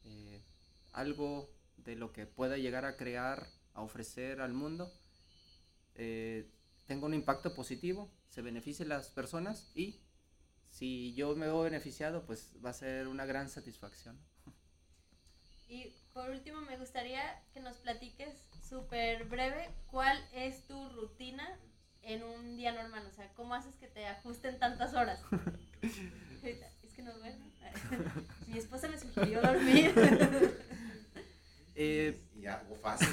eh, 0.04 0.42
algo 0.92 1.50
de 1.78 1.96
lo 1.96 2.12
que 2.12 2.26
pueda 2.26 2.56
llegar 2.56 2.84
a 2.84 2.96
crear, 2.96 3.48
a 3.74 3.82
ofrecer 3.82 4.40
al 4.40 4.52
mundo, 4.52 4.92
eh, 5.94 6.50
tenga 6.86 7.06
un 7.06 7.14
impacto 7.14 7.54
positivo, 7.54 8.10
se 8.28 8.42
beneficie 8.42 8.86
las 8.86 9.08
personas 9.08 9.70
y 9.74 10.00
si 10.70 11.12
yo 11.14 11.34
me 11.36 11.46
veo 11.46 11.62
beneficiado, 11.62 12.24
pues 12.24 12.54
va 12.64 12.70
a 12.70 12.74
ser 12.74 13.08
una 13.08 13.26
gran 13.26 13.48
satisfacción. 13.48 14.18
Y 15.72 15.90
por 16.12 16.28
último, 16.28 16.60
me 16.60 16.76
gustaría 16.76 17.22
que 17.54 17.60
nos 17.60 17.78
platiques 17.78 18.28
súper 18.68 19.24
breve 19.24 19.70
cuál 19.86 20.22
es 20.34 20.66
tu 20.66 20.90
rutina 20.90 21.48
en 22.02 22.22
un 22.22 22.58
día 22.58 22.72
normal. 22.72 23.06
O 23.10 23.10
sea, 23.10 23.32
¿cómo 23.32 23.54
haces 23.54 23.74
que 23.76 23.86
te 23.86 24.06
ajusten 24.06 24.58
tantas 24.58 24.92
horas? 24.92 25.18
es 26.42 26.92
que 26.94 27.02
no 27.02 27.14
duermo. 27.14 27.46
Mi 28.48 28.58
esposa 28.58 28.86
me 28.88 28.98
sugirió 28.98 29.40
dormir. 29.40 29.94
Eh, 31.74 32.20
y 32.36 32.44
algo 32.44 32.76
fácil. 32.76 33.08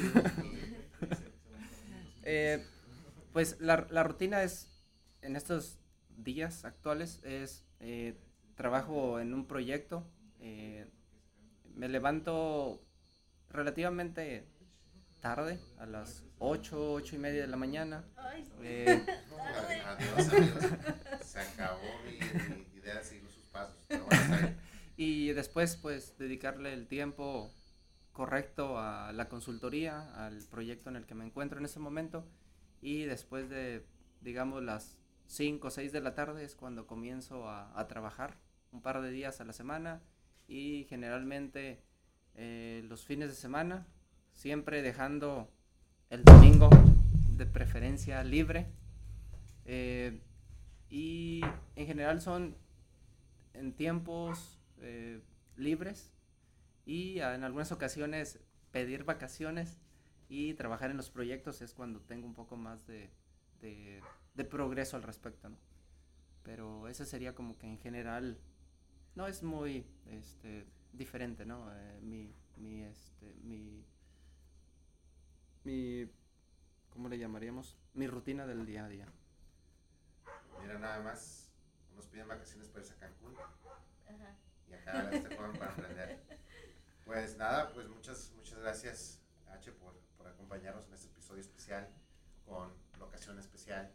Eh, 2.24 2.62
pues 3.32 3.56
la, 3.62 3.88
la 3.90 4.04
rutina 4.04 4.44
es, 4.44 4.68
en 5.22 5.38
estos 5.38 5.80
días 6.10 6.66
actuales, 6.66 7.24
es 7.24 7.64
eh, 7.80 8.20
trabajo 8.56 9.22
en 9.22 9.34
un 9.34 9.46
proyecto. 9.46 10.06
Me 11.80 11.88
levanto 11.88 12.86
relativamente 13.50 14.46
tarde, 15.22 15.60
a 15.78 15.86
las 15.86 16.26
8, 16.40 16.94
8 16.94 17.16
y 17.16 17.20
media 17.20 17.42
de 17.42 17.48
la 17.48 17.56
mañana. 17.56 18.04
Ay, 18.18 18.50
eh, 18.62 19.06
adiós, 19.86 20.30
adiós. 20.30 21.24
Se 21.24 21.40
acabó 21.40 21.88
mi, 22.04 22.20
mi 22.58 22.80
idea 22.80 22.96
de 22.96 23.04
seguir 23.04 23.30
sus 23.32 23.46
pasos. 23.46 23.78
Y 24.98 25.32
después, 25.32 25.78
pues, 25.78 26.18
dedicarle 26.18 26.74
el 26.74 26.90
tiempo 26.90 27.50
correcto 28.12 28.78
a 28.78 29.14
la 29.14 29.30
consultoría, 29.30 30.14
al 30.26 30.44
proyecto 30.52 30.90
en 30.90 30.98
el 30.98 31.06
que 31.06 31.16
me 31.16 31.26
encuentro 31.26 31.58
en 31.58 31.64
ese 31.64 31.80
momento. 31.80 32.28
Y 32.82 33.04
después 33.04 33.50
de, 33.50 33.86
digamos, 34.20 34.62
las 34.62 34.98
5 35.28 35.66
o 35.66 35.72
6 35.72 35.94
de 35.94 36.02
la 36.02 36.16
tarde 36.16 36.44
es 36.44 36.54
cuando 36.54 36.86
comienzo 36.86 37.48
a, 37.48 37.80
a 37.80 37.88
trabajar 37.88 38.36
un 38.74 38.82
par 38.82 39.02
de 39.02 39.12
días 39.12 39.40
a 39.40 39.46
la 39.46 39.54
semana. 39.54 40.02
Y 40.50 40.86
generalmente 40.90 41.80
eh, 42.34 42.84
los 42.90 43.06
fines 43.06 43.30
de 43.30 43.36
semana, 43.36 43.86
siempre 44.34 44.82
dejando 44.82 45.48
el 46.10 46.24
domingo 46.24 46.70
de 47.38 47.46
preferencia 47.46 48.24
libre. 48.24 48.66
Eh, 49.66 50.20
y 50.90 51.42
en 51.76 51.86
general 51.86 52.20
son 52.20 52.58
en 53.54 53.74
tiempos 53.74 54.60
eh, 54.82 55.22
libres 55.56 56.12
y 56.84 57.20
en 57.20 57.44
algunas 57.44 57.72
ocasiones 57.72 58.40
pedir 58.72 59.04
vacaciones 59.04 59.78
y 60.30 60.56
trabajar 60.56 60.90
en 60.90 60.98
los 60.98 61.12
proyectos 61.12 61.62
es 61.62 61.76
cuando 61.76 62.00
tengo 62.00 62.26
un 62.26 62.34
poco 62.34 62.58
más 62.58 62.88
de, 62.88 63.12
de, 63.62 64.44
progreso 64.46 64.98
al 64.98 65.04
respecto, 65.04 65.50
¿no? 65.50 65.58
Pero 66.44 66.88
ese 66.88 67.06
sería 67.06 67.36
como 67.36 67.58
que 67.60 67.68
en 67.68 67.78
general 67.78 68.40
no 69.20 69.28
es 69.28 69.44
muy 69.44 69.86
este, 70.06 70.66
diferente, 70.94 71.46
¿no? 71.46 71.70
Eh, 71.76 72.00
mi, 72.02 72.34
mi, 72.56 72.84
este, 72.84 73.36
mi, 73.44 73.86
mi, 75.66 76.10
¿cómo 76.90 77.10
le 77.10 77.18
llamaríamos? 77.18 77.78
Mi 77.94 78.08
rutina 78.08 78.48
del 78.48 78.66
día 78.66 78.86
a 78.86 78.88
día. 78.88 79.08
Mira, 80.62 80.80
nada 80.80 81.02
más, 81.02 81.52
nos 81.98 82.08
piden 82.08 82.30
vacaciones 82.30 82.70
para 82.70 82.80
irse 82.80 82.94
a 82.94 82.98
Cancún. 82.98 83.36
Y 84.70 84.74
acá 84.74 85.10
este 85.12 85.36
joven 85.36 85.52
para 85.60 85.74
aprender. 85.74 86.24
Pues 87.04 87.36
nada, 87.36 87.74
pues 87.74 87.90
muchas, 87.90 88.32
muchas 88.38 88.60
gracias, 88.60 89.20
H, 89.50 89.74
por, 89.74 90.00
por 90.18 90.28
acompañarnos 90.28 90.88
en 90.88 90.94
este 90.94 91.08
episodio 91.08 91.42
especial 91.42 91.90
con 92.46 92.72
locación 92.98 93.38
especial, 93.38 93.92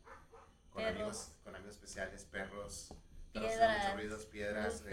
con, 0.70 0.84
amigos, 0.84 1.32
con 1.42 1.56
amigos 1.56 1.76
especiales, 1.76 2.26
perros, 2.26 2.92
piedras, 3.40 4.26
piedras, 4.26 4.84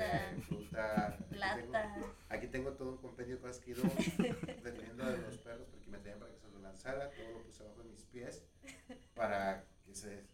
fruta, 0.47 1.17
eh, 1.19 1.23
plata. 1.29 1.95
Aquí 2.29 2.47
tengo, 2.47 2.73
todo 2.73 2.91
un 2.91 2.97
compendio 2.97 3.35
de 3.35 3.41
cosas 3.41 3.59
que 3.59 3.71
he 3.71 3.73
ido 3.75 3.83
deteniendo 4.63 5.05
de 5.05 5.17
los 5.19 5.37
perros 5.37 5.67
porque 5.69 5.89
me 5.89 5.97
tenían 5.99 6.19
para 6.19 6.31
que 6.31 6.39
se 6.39 6.49
lo 6.49 6.59
lanzara, 6.59 7.11
todo 7.11 7.31
lo 7.31 7.43
puse 7.43 7.63
abajo 7.63 7.83
de 7.83 7.89
mis 7.89 8.03
pies 8.05 8.43
para 9.13 9.65
que 9.85 9.93
se 9.93 10.25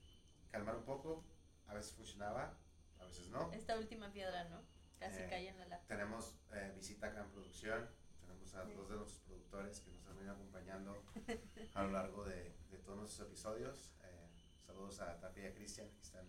calmara 0.51 0.77
un 0.77 0.85
poco. 0.85 1.23
A 1.67 1.73
veces 1.73 1.91
funcionaba, 1.93 2.57
a 2.99 3.05
veces 3.05 3.29
no. 3.29 3.51
Esta 3.51 3.77
última 3.77 4.11
piedra, 4.11 4.45
¿no? 4.45 4.61
Casi 4.99 5.21
eh, 5.21 5.27
cae 5.29 5.49
en 5.49 5.59
la 5.59 5.65
lata. 5.65 5.85
Tenemos 5.87 6.33
eh, 6.53 6.71
visita 6.75 7.07
acá 7.07 7.21
en 7.21 7.29
producción. 7.29 7.89
Tenemos 8.21 8.53
a 8.55 8.63
dos 8.63 8.89
de 8.89 8.95
nuestros 8.95 9.19
productores 9.25 9.81
que 9.81 9.91
nos 9.91 10.07
han 10.07 10.15
venido 10.15 10.33
acompañando 10.33 11.03
a 11.73 11.83
lo 11.83 11.91
largo 11.91 12.23
de, 12.23 12.55
de 12.71 12.77
todos 12.77 12.99
nuestros 12.99 13.27
episodios. 13.27 13.91
Eh, 14.03 14.29
saludos 14.65 15.01
a 15.01 15.19
Tapia 15.19 15.43
y 15.43 15.47
a 15.47 15.53
Cristian 15.53 15.89
que 15.89 16.01
están 16.01 16.25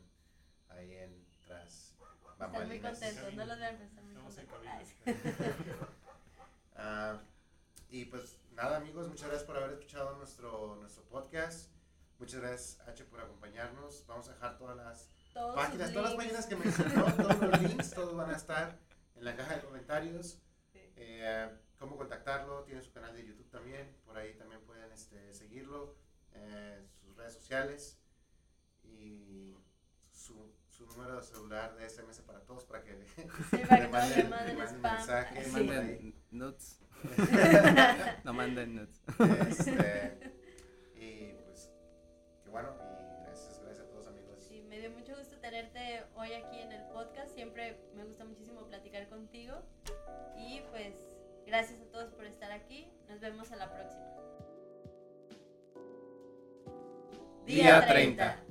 ahí 0.70 0.96
en 0.96 1.27
tras 1.49 1.94
Están 2.32 2.68
muy 2.68 2.80
contentos, 2.80 3.34
no 3.34 3.44
los 3.46 3.59
vean, 3.59 3.82
están 3.82 4.05
muy 4.05 4.14
contentos. 4.14 4.49
uh, 6.76 7.18
y 7.88 8.05
pues 8.05 8.38
nada 8.53 8.76
amigos, 8.76 9.09
muchas 9.09 9.28
gracias 9.28 9.46
por 9.46 9.57
haber 9.57 9.72
escuchado 9.72 10.16
nuestro, 10.16 10.76
nuestro 10.76 11.03
podcast. 11.05 11.70
Muchas 12.18 12.40
gracias 12.40 12.80
H 12.86 13.05
por 13.05 13.20
acompañarnos. 13.20 14.05
Vamos 14.07 14.28
a 14.28 14.34
dejar 14.34 14.59
todas 14.59 14.76
las 14.76 15.09
páginas, 15.55 15.92
todas 15.92 16.11
las 16.11 16.14
páginas 16.14 16.46
que 16.46 16.57
mencionó, 16.57 17.05
todos 17.16 17.40
los 17.40 17.62
links, 17.62 17.90
todos 17.92 18.14
van 18.14 18.30
a 18.30 18.36
estar 18.36 18.78
en 19.16 19.24
la 19.24 19.34
caja 19.34 19.57
de 19.57 19.61
comentarios. 19.62 20.42
Eh, 20.74 21.49
cómo 21.78 21.96
contactarlo, 21.96 22.64
tiene 22.64 22.82
su 22.82 22.92
canal 22.92 23.14
de 23.14 23.24
YouTube 23.24 23.49
también, 23.51 23.96
por 24.05 24.18
ahí 24.18 24.34
también 24.34 24.61
pueden 24.62 24.90
este, 24.92 25.32
seguirlo, 25.32 25.94
eh, 26.32 26.84
sus 27.01 27.16
redes 27.16 27.34
sociales 27.34 27.99
y 28.82 29.38
su, 30.78 30.86
número 30.86 31.16
de 31.16 31.22
celular 31.22 31.76
de 31.76 31.90
SMS 31.90 32.20
para 32.20 32.40
todos 32.40 32.64
para 32.64 32.84
que 32.84 32.92
le, 32.92 33.06
le 33.80 33.88
manden, 33.88 34.30
manden, 34.30 34.56
mensaje. 34.80 35.44
Sí. 35.44 35.50
Manden 35.50 36.14
nuts. 36.30 36.80
no 38.24 38.32
manden 38.32 38.76
nuts. 38.76 39.00
Este, 39.48 40.34
y 40.94 41.32
pues, 41.44 41.70
qué 42.44 42.50
bueno. 42.50 42.76
Me 44.68 44.78
dio 44.78 44.90
mucho 44.90 45.16
gusto 45.16 45.36
tenerte 45.38 46.04
hoy 46.14 46.32
aquí 46.32 46.60
en 46.60 46.70
el 46.70 46.84
podcast. 46.92 47.34
Siempre 47.34 47.80
me 47.96 48.04
gusta 48.04 48.24
muchísimo 48.24 48.64
platicar 48.66 49.08
contigo. 49.08 49.60
Y 50.36 50.60
pues 50.70 50.94
gracias 51.46 51.80
a 51.80 51.90
todos 51.90 52.12
por 52.12 52.24
estar 52.24 52.52
aquí. 52.52 52.88
Nos 53.08 53.18
vemos 53.18 53.50
a 53.50 53.56
la 53.56 53.72
próxima. 53.72 54.06
Día 57.44 57.84
30. 57.86 58.47